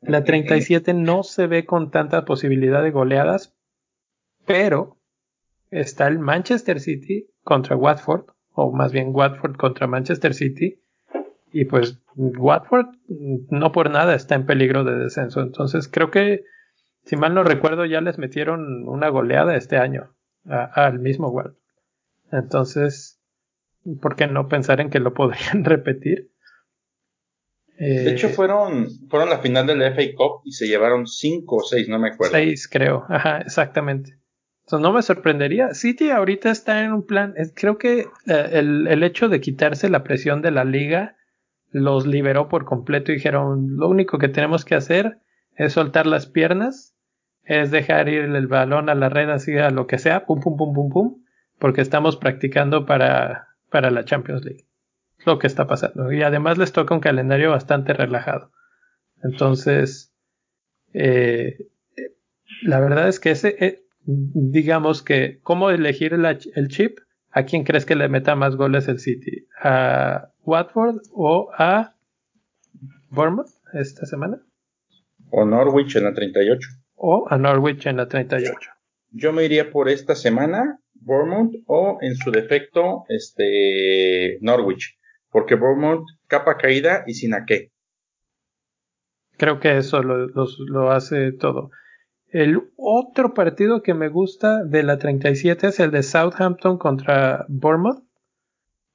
La 0.00 0.24
37 0.24 0.92
no 0.92 1.22
se 1.22 1.46
ve 1.46 1.64
con 1.64 1.90
tanta 1.90 2.26
posibilidad 2.26 2.82
de 2.82 2.90
goleadas, 2.90 3.54
pero 4.44 4.98
está 5.70 6.06
el 6.08 6.18
Manchester 6.18 6.80
City 6.80 7.30
contra 7.42 7.76
Watford, 7.76 8.26
o 8.52 8.70
más 8.72 8.92
bien 8.92 9.10
Watford 9.12 9.56
contra 9.56 9.86
Manchester 9.86 10.34
City, 10.34 10.80
y 11.52 11.64
pues 11.64 12.00
Watford 12.16 12.88
no 13.08 13.72
por 13.72 13.90
nada 13.90 14.14
está 14.14 14.34
en 14.34 14.44
peligro 14.44 14.84
de 14.84 14.96
descenso. 14.96 15.40
Entonces 15.40 15.88
creo 15.88 16.10
que, 16.10 16.44
si 17.04 17.16
mal 17.16 17.34
no 17.34 17.42
recuerdo, 17.42 17.84
ya 17.86 18.00
les 18.00 18.18
metieron 18.18 18.86
una 18.88 19.08
goleada 19.08 19.56
este 19.56 19.78
año 19.78 20.14
al 20.44 20.98
mismo 20.98 21.28
Watford. 21.28 21.54
Entonces, 22.30 23.13
¿por 24.00 24.16
qué 24.16 24.26
no 24.26 24.48
pensar 24.48 24.80
en 24.80 24.90
que 24.90 25.00
lo 25.00 25.14
podrían 25.14 25.64
repetir? 25.64 26.30
de 27.76 28.12
hecho, 28.12 28.28
eh, 28.28 28.30
fueron, 28.30 28.86
fueron 29.10 29.30
la 29.30 29.40
final 29.40 29.66
de 29.66 29.74
la 29.74 29.92
FA 29.92 30.02
Cup 30.16 30.42
y 30.44 30.52
se 30.52 30.68
llevaron 30.68 31.08
5 31.08 31.56
o 31.56 31.60
6, 31.60 31.88
no 31.88 31.98
me 31.98 32.10
acuerdo. 32.10 32.32
6, 32.32 32.68
creo. 32.68 33.04
Ajá, 33.08 33.38
exactamente. 33.38 34.16
Entonces, 34.64 34.82
no 34.82 34.92
me 34.92 35.02
sorprendería. 35.02 35.74
City 35.74 36.10
ahorita 36.10 36.50
está 36.50 36.84
en 36.84 36.92
un 36.92 37.04
plan. 37.04 37.34
Creo 37.54 37.76
que 37.76 38.06
eh, 38.26 38.48
el, 38.52 38.86
el, 38.86 39.02
hecho 39.02 39.28
de 39.28 39.40
quitarse 39.40 39.90
la 39.90 40.04
presión 40.04 40.40
de 40.40 40.52
la 40.52 40.64
liga 40.64 41.16
los 41.70 42.06
liberó 42.06 42.48
por 42.48 42.64
completo 42.64 43.10
y 43.10 43.16
dijeron: 43.16 43.76
Lo 43.76 43.88
único 43.88 44.18
que 44.18 44.28
tenemos 44.28 44.64
que 44.64 44.76
hacer 44.76 45.18
es 45.56 45.72
soltar 45.72 46.06
las 46.06 46.26
piernas, 46.26 46.94
es 47.42 47.70
dejar 47.70 48.08
ir 48.08 48.22
el 48.22 48.46
balón 48.46 48.88
a 48.88 48.94
la 48.94 49.08
red, 49.08 49.28
así 49.30 49.56
a 49.58 49.70
lo 49.70 49.86
que 49.86 49.98
sea, 49.98 50.26
pum, 50.26 50.40
pum, 50.40 50.56
pum, 50.56 50.72
pum, 50.72 50.90
pum, 50.90 51.24
porque 51.58 51.80
estamos 51.80 52.16
practicando 52.16 52.86
para, 52.86 53.48
para 53.74 53.90
la 53.90 54.04
Champions 54.04 54.44
League 54.44 54.68
lo 55.26 55.40
que 55.40 55.48
está 55.48 55.66
pasando. 55.66 56.12
Y 56.12 56.22
además 56.22 56.58
les 56.58 56.70
toca 56.70 56.94
un 56.94 57.00
calendario 57.00 57.50
bastante 57.50 57.92
relajado. 57.92 58.52
Entonces, 59.24 60.14
eh, 60.92 61.56
la 62.62 62.78
verdad 62.78 63.08
es 63.08 63.18
que 63.18 63.32
ese, 63.32 63.56
eh, 63.58 63.84
digamos 64.04 65.02
que, 65.02 65.40
¿cómo 65.42 65.70
elegir 65.70 66.12
el, 66.12 66.68
chip? 66.68 67.00
¿A 67.32 67.42
quién 67.46 67.64
crees 67.64 67.84
que 67.84 67.96
le 67.96 68.08
meta 68.08 68.36
más 68.36 68.54
goles 68.54 68.86
el 68.86 69.00
City? 69.00 69.48
¿A 69.60 70.28
Watford 70.44 71.00
o 71.10 71.50
a 71.58 71.96
Bournemouth 73.10 73.50
esta 73.72 74.06
semana? 74.06 74.40
O 75.30 75.44
Norwich 75.44 75.96
en 75.96 76.04
la 76.04 76.14
38. 76.14 76.68
O 76.94 77.26
a 77.28 77.36
Norwich 77.38 77.86
en 77.86 77.96
la 77.96 78.06
38. 78.06 78.70
Yo 79.10 79.32
me 79.32 79.44
iría 79.44 79.72
por 79.72 79.88
esta 79.88 80.14
semana, 80.14 80.78
Bournemouth 81.04 81.54
o 81.66 81.98
en 82.00 82.16
su 82.16 82.30
defecto, 82.30 83.04
este, 83.08 84.38
Norwich 84.40 84.98
porque 85.34 85.56
Bournemouth 85.56 86.06
capa 86.28 86.56
caída 86.58 87.02
y 87.08 87.14
sin 87.14 87.34
a 87.34 87.44
qué. 87.44 87.72
Creo 89.36 89.58
que 89.58 89.76
eso 89.76 90.00
lo, 90.00 90.92
hace 90.92 91.32
todo. 91.32 91.72
El 92.28 92.70
otro 92.76 93.34
partido 93.34 93.82
que 93.82 93.94
me 93.94 94.08
gusta 94.08 94.62
de 94.62 94.84
la 94.84 94.96
37 94.96 95.66
es 95.66 95.80
el 95.80 95.90
de 95.90 96.04
Southampton 96.04 96.78
contra 96.78 97.46
Bournemouth. 97.48 98.04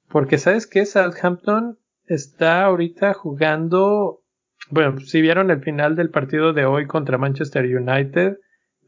Porque 0.08 0.38
sabes 0.38 0.66
que 0.66 0.86
Southampton 0.86 1.78
está 2.06 2.64
ahorita 2.64 3.12
jugando. 3.12 4.22
Bueno, 4.70 4.98
si 5.00 5.20
vieron 5.20 5.50
el 5.50 5.60
final 5.60 5.94
del 5.94 6.08
partido 6.08 6.54
de 6.54 6.64
hoy 6.64 6.86
contra 6.86 7.18
Manchester 7.18 7.66
United, 7.66 8.38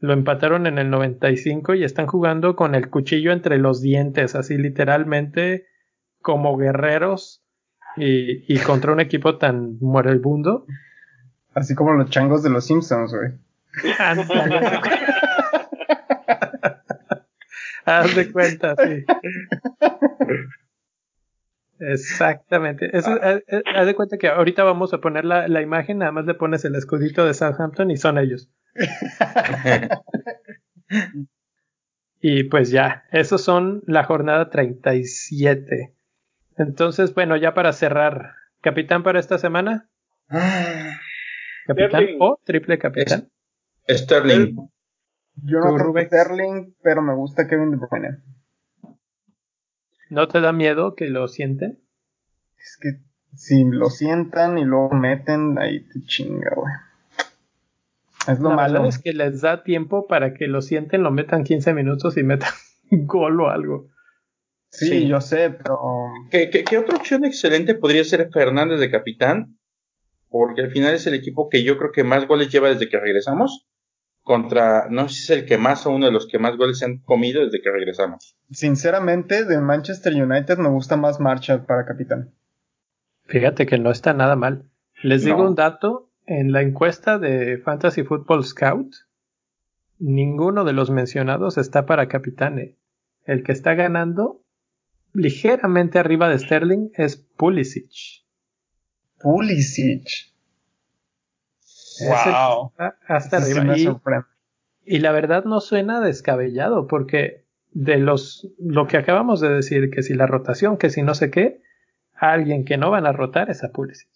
lo 0.03 0.11
empataron 0.11 0.67
en 0.67 0.79
el 0.79 0.89
95 0.89 1.75
y 1.75 1.85
están 1.85 2.07
jugando 2.07 2.57
con 2.57 2.75
el 2.75 2.89
cuchillo 2.89 3.31
entre 3.31 3.57
los 3.57 3.81
dientes, 3.81 4.35
así 4.35 4.57
literalmente 4.57 5.65
como 6.21 6.57
guerreros 6.57 7.41
y, 7.95 8.57
contra 8.59 8.91
un 8.91 8.99
equipo 8.99 9.37
tan 9.37 9.77
muerebundo. 9.79 10.65
Así 11.53 11.73
como 11.73 11.93
los 11.93 12.09
changos 12.09 12.43
de 12.43 12.49
los 12.49 12.65
Simpsons, 12.65 13.15
güey. 13.15 13.31
Haz 17.85 18.13
de 18.13 18.29
cuenta, 18.29 18.75
sí. 18.75 19.05
Exactamente. 21.79 22.91
haz, 22.93 23.85
de 23.85 23.95
cuenta 23.95 24.17
que 24.17 24.27
ahorita 24.27 24.65
vamos 24.65 24.93
a 24.93 24.97
poner 24.97 25.23
la, 25.23 25.47
la, 25.47 25.61
imagen, 25.61 25.99
nada 25.99 26.11
más 26.11 26.25
le 26.25 26.33
pones 26.33 26.65
el 26.65 26.75
escudito 26.75 27.25
de 27.25 27.33
Southampton 27.33 27.89
y 27.89 27.95
son 27.95 28.17
ellos. 28.17 28.49
Y 32.21 32.43
pues 32.45 32.69
ya, 32.71 33.03
esos 33.11 33.43
son 33.43 33.83
la 33.85 34.03
jornada 34.03 34.49
37. 34.49 35.93
Entonces, 36.57 37.13
bueno, 37.13 37.35
ya 37.37 37.53
para 37.53 37.73
cerrar, 37.73 38.35
¿capitán 38.61 39.03
para 39.03 39.19
esta 39.19 39.37
semana? 39.37 39.89
¿Capitán 41.65 42.05
o 42.19 42.39
triple 42.43 42.77
capitán? 42.77 43.29
Sterling. 43.87 44.55
Yo 45.35 45.59
no 45.59 45.75
tengo 45.75 45.99
Sterling, 45.99 46.75
pero 46.81 47.01
me 47.01 47.15
gusta 47.15 47.47
Kevin 47.47 47.71
De 47.71 47.77
Bruyne. 47.77 48.17
¿No 50.09 50.27
te 50.27 50.41
da 50.41 50.53
miedo 50.53 50.95
que 50.95 51.07
lo 51.09 51.27
sienten? 51.27 51.79
Es 52.57 52.77
que 52.79 52.99
si 53.35 53.63
lo 53.65 53.89
sientan 53.89 54.57
y 54.59 54.63
luego 54.63 54.91
meten, 54.91 55.57
ahí 55.57 55.87
te 55.87 56.01
chinga, 56.01 56.51
güey. 56.55 56.71
Es 58.27 58.39
lo 58.39 58.51
malo. 58.51 58.85
es 58.85 58.99
que 58.99 59.13
les 59.13 59.41
da 59.41 59.63
tiempo 59.63 60.07
para 60.07 60.33
que 60.33 60.47
lo 60.47 60.61
sienten, 60.61 61.03
lo 61.03 61.11
metan 61.11 61.43
15 61.43 61.73
minutos 61.73 62.17
y 62.17 62.23
metan 62.23 62.51
gol 62.91 63.41
o 63.41 63.49
algo. 63.49 63.89
Sí, 64.69 65.07
yo 65.07 65.21
sé, 65.21 65.51
pero... 65.51 65.79
¿Qué, 66.31 66.49
¿Qué, 66.49 66.77
otra 66.77 66.97
opción 66.97 67.25
excelente 67.25 67.75
podría 67.75 68.03
ser 68.03 68.29
Fernández 68.31 68.79
de 68.79 68.89
capitán? 68.89 69.59
Porque 70.29 70.61
al 70.61 70.71
final 70.71 70.95
es 70.95 71.05
el 71.05 71.13
equipo 71.13 71.47
que 71.47 71.63
yo 71.63 71.77
creo 71.77 71.91
que 71.91 72.03
más 72.03 72.27
goles 72.27 72.49
lleva 72.49 72.69
desde 72.69 72.89
que 72.89 72.99
regresamos. 72.99 73.67
Contra, 74.23 74.87
no 74.89 75.09
sé 75.09 75.15
si 75.15 75.23
es 75.23 75.39
el 75.41 75.45
que 75.45 75.57
más 75.59 75.85
o 75.85 75.91
uno 75.91 76.07
de 76.07 76.11
los 76.11 76.27
que 76.27 76.39
más 76.39 76.57
goles 76.57 76.79
se 76.79 76.85
han 76.85 76.99
comido 76.99 77.45
desde 77.45 77.61
que 77.61 77.69
regresamos. 77.69 78.35
Sinceramente, 78.49 79.45
de 79.45 79.59
Manchester 79.59 80.13
United 80.13 80.57
me 80.57 80.69
gusta 80.69 80.97
más 80.97 81.19
Marshall 81.19 81.65
para 81.65 81.85
capitán. 81.85 82.33
Fíjate 83.25 83.67
que 83.67 83.77
no 83.77 83.91
está 83.91 84.13
nada 84.13 84.35
mal. 84.35 84.71
Les 85.03 85.23
digo 85.23 85.45
un 85.45 85.55
dato. 85.55 86.09
En 86.25 86.51
la 86.51 86.61
encuesta 86.61 87.19
de 87.19 87.57
Fantasy 87.57 88.03
Football 88.03 88.45
Scout, 88.45 88.93
ninguno 89.99 90.63
de 90.63 90.73
los 90.73 90.89
mencionados 90.89 91.57
está 91.57 91.85
para 91.85 92.07
capitán. 92.07 92.59
¿eh? 92.59 92.77
El 93.25 93.43
que 93.43 93.51
está 93.51 93.73
ganando 93.73 94.41
ligeramente 95.13 95.99
arriba 95.99 96.29
de 96.29 96.39
Sterling 96.39 96.89
es 96.95 97.17
Pulisic. 97.17 98.23
Pulisic. 99.19 100.33
Wow. 102.07 102.73
Hasta 103.07 103.37
arriba. 103.37 103.75
y, 104.85 104.99
la 104.99 105.11
verdad 105.11 105.45
no 105.45 105.61
suena 105.61 106.01
descabellado 106.01 106.87
porque 106.87 107.45
de 107.71 107.97
los 107.97 108.49
lo 108.59 108.87
que 108.87 108.97
acabamos 108.97 109.39
de 109.41 109.49
decir 109.49 109.89
que 109.91 110.03
si 110.03 110.13
la 110.13 110.25
rotación, 110.25 110.77
que 110.77 110.89
si 110.89 111.03
no 111.03 111.13
sé 111.13 111.29
qué, 111.29 111.61
alguien 112.15 112.65
que 112.65 112.77
no 112.77 112.89
van 112.89 113.05
a 113.05 113.11
rotar 113.11 113.49
es 113.49 113.63
a 113.63 113.71
Pulisic. 113.71 114.12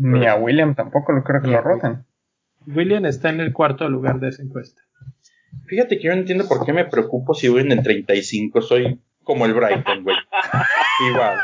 Ni 0.00 0.26
a 0.26 0.34
William 0.36 0.74
tampoco 0.74 1.12
lo 1.12 1.22
creo 1.22 1.42
que 1.42 1.48
lo 1.48 1.60
roten. 1.60 2.06
William 2.66 3.04
está 3.04 3.28
en 3.28 3.40
el 3.40 3.52
cuarto 3.52 3.88
lugar 3.88 4.18
de 4.18 4.28
esa 4.28 4.42
encuesta. 4.42 4.82
Fíjate 5.66 5.98
que 5.98 6.04
yo 6.04 6.14
no 6.14 6.20
entiendo 6.20 6.48
por 6.48 6.64
qué 6.64 6.72
me 6.72 6.86
preocupo 6.86 7.34
si 7.34 7.48
voy 7.48 7.60
en 7.62 7.72
el 7.72 7.82
35. 7.82 8.62
Soy 8.62 9.00
como 9.22 9.44
el 9.44 9.52
Brighton, 9.52 10.02
güey. 10.02 10.16
Igual. 11.10 11.38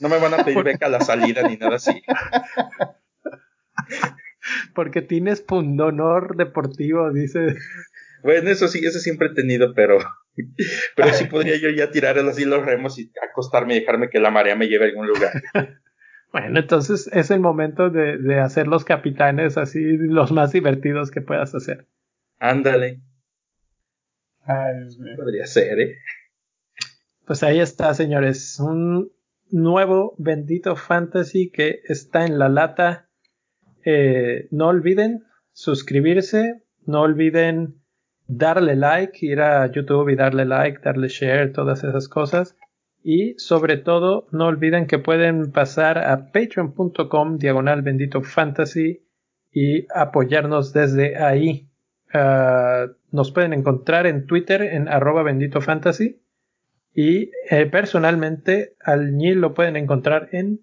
No 0.00 0.08
me 0.08 0.18
van 0.18 0.34
a 0.34 0.44
pedir 0.44 0.62
beca 0.64 0.86
a 0.86 0.90
la 0.90 1.00
salida 1.00 1.46
ni 1.46 1.56
nada 1.56 1.76
así. 1.76 2.02
Porque 4.74 5.02
tienes 5.02 5.40
pundonor 5.40 6.36
deportivo, 6.36 7.12
dice. 7.12 7.54
Bueno, 8.24 8.50
eso 8.50 8.66
sí, 8.66 8.80
eso 8.84 8.98
siempre 8.98 9.28
he 9.28 9.34
tenido, 9.34 9.72
pero 9.74 9.98
Pero 10.96 11.12
sí 11.12 11.24
podría 11.24 11.56
yo 11.56 11.70
ya 11.70 11.90
tirar 11.90 12.18
así 12.18 12.44
los 12.44 12.64
remos 12.64 12.98
y 12.98 13.12
acostarme 13.30 13.76
y 13.76 13.80
dejarme 13.80 14.10
que 14.10 14.20
la 14.20 14.30
marea 14.30 14.56
me 14.56 14.66
lleve 14.66 14.86
a 14.86 14.88
algún 14.88 15.06
lugar. 15.06 15.32
Bueno, 16.32 16.60
entonces 16.60 17.08
es 17.12 17.30
el 17.30 17.40
momento 17.40 17.90
de, 17.90 18.18
de 18.18 18.38
hacer 18.38 18.68
los 18.68 18.84
capitanes 18.84 19.56
así, 19.56 19.96
los 19.96 20.30
más 20.30 20.52
divertidos 20.52 21.10
que 21.10 21.20
puedas 21.20 21.54
hacer. 21.54 21.86
Ándale. 22.38 23.00
Ay, 24.44 24.86
Podría 25.16 25.46
ser, 25.46 25.80
¿eh? 25.80 25.98
Pues 27.26 27.42
ahí 27.42 27.60
está, 27.60 27.94
señores. 27.94 28.58
Un 28.58 29.12
nuevo 29.50 30.14
bendito 30.18 30.76
fantasy 30.76 31.50
que 31.50 31.80
está 31.84 32.24
en 32.24 32.38
la 32.38 32.48
lata. 32.48 33.08
Eh, 33.84 34.48
no 34.50 34.68
olviden 34.68 35.24
suscribirse. 35.52 36.62
No 36.86 37.02
olviden 37.02 37.80
darle 38.26 38.76
like, 38.76 39.24
ir 39.24 39.40
a 39.40 39.70
YouTube 39.70 40.08
y 40.08 40.16
darle 40.16 40.44
like, 40.44 40.80
darle 40.82 41.08
share, 41.08 41.52
todas 41.52 41.84
esas 41.84 42.08
cosas. 42.08 42.56
Y 43.02 43.34
sobre 43.38 43.78
todo, 43.78 44.26
no 44.30 44.46
olviden 44.46 44.86
que 44.86 44.98
pueden 44.98 45.52
pasar 45.52 45.98
a 45.98 46.30
patreon.com 46.32 47.38
diagonal 47.38 47.82
bendito 47.82 48.22
fantasy 48.22 49.02
y 49.52 49.86
apoyarnos 49.94 50.72
desde 50.72 51.16
ahí. 51.16 51.68
Ah, 52.12 52.86
nos 53.10 53.32
pueden 53.32 53.52
encontrar 53.52 54.06
en 54.06 54.26
Twitter 54.26 54.62
en 54.62 54.88
arroba 54.88 55.22
bendito 55.22 55.60
fantasy. 55.60 56.20
Y 56.94 57.30
eh, 57.48 57.66
personalmente 57.66 58.74
al 58.80 59.16
Ñil 59.16 59.40
lo 59.40 59.54
pueden 59.54 59.76
encontrar 59.76 60.28
en 60.32 60.60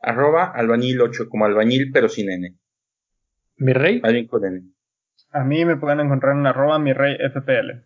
arroba 0.00 0.44
albañil 0.44 1.00
8 1.00 1.28
como 1.28 1.44
albañil 1.44 1.90
pero 1.92 2.08
sin 2.08 2.30
N. 2.30 2.56
Mi 3.56 3.72
rey. 3.72 4.00
con 4.26 4.44
N. 4.44 4.62
A 5.30 5.44
mí 5.44 5.64
me 5.64 5.76
pueden 5.76 6.00
encontrar 6.00 6.36
en 6.36 6.46
arroba 6.46 6.78
mi 6.78 6.92
rey 6.92 7.16
FPL. 7.16 7.84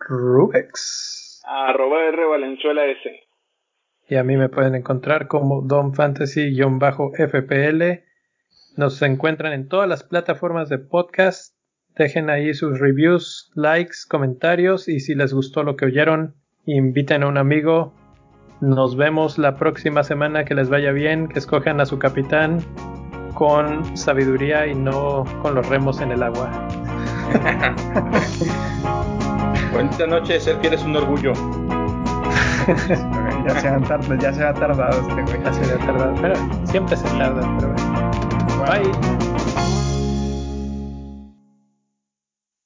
Rubex. 0.00 1.15
Arroba 1.46 2.04
R 2.06 2.24
Valenzuela 2.26 2.86
S. 2.86 3.08
Y 4.08 4.16
a 4.16 4.24
mí 4.24 4.36
me 4.36 4.48
pueden 4.48 4.74
encontrar 4.74 5.28
como 5.28 5.62
Don 5.62 5.94
Fantasy-FPL. 5.94 7.82
Nos 8.76 9.00
encuentran 9.02 9.52
en 9.52 9.68
todas 9.68 9.88
las 9.88 10.02
plataformas 10.02 10.68
de 10.68 10.78
podcast. 10.78 11.54
Dejen 11.96 12.30
ahí 12.30 12.52
sus 12.52 12.78
reviews, 12.78 13.52
likes, 13.54 13.98
comentarios 14.08 14.88
y 14.88 15.00
si 15.00 15.14
les 15.14 15.32
gustó 15.32 15.62
lo 15.62 15.76
que 15.76 15.86
oyeron, 15.86 16.34
inviten 16.66 17.22
a 17.22 17.28
un 17.28 17.38
amigo. 17.38 17.94
Nos 18.60 18.96
vemos 18.96 19.38
la 19.38 19.56
próxima 19.56 20.02
semana. 20.02 20.44
Que 20.44 20.54
les 20.54 20.68
vaya 20.68 20.90
bien, 20.92 21.28
que 21.28 21.38
escojan 21.38 21.80
a 21.80 21.86
su 21.86 21.98
capitán 21.98 22.58
con 23.34 23.96
sabiduría 23.96 24.66
y 24.66 24.74
no 24.74 25.24
con 25.42 25.54
los 25.54 25.68
remos 25.68 26.00
en 26.00 26.10
el 26.10 26.22
agua. 26.22 26.50
Bonita 29.76 30.06
noche, 30.06 30.40
ser 30.40 30.58
que 30.60 30.68
eres 30.68 30.82
un 30.84 30.96
orgullo. 30.96 31.34
ya, 33.46 33.60
se 33.60 33.68
han 33.68 33.82
tardado, 33.82 34.14
ya 34.14 34.32
se 34.32 34.42
ha 34.42 34.54
tardado 34.54 35.02
este 35.02 35.22
güey. 35.22 35.42
Ya 35.44 35.52
se 35.52 35.74
ha 35.74 35.76
tardado, 35.76 36.14
pero 36.18 36.34
siempre 36.64 36.96
se 36.96 37.04
tarda, 37.18 37.42
pero 37.58 37.74
bueno. 37.74 38.10
Bye. 38.64 39.35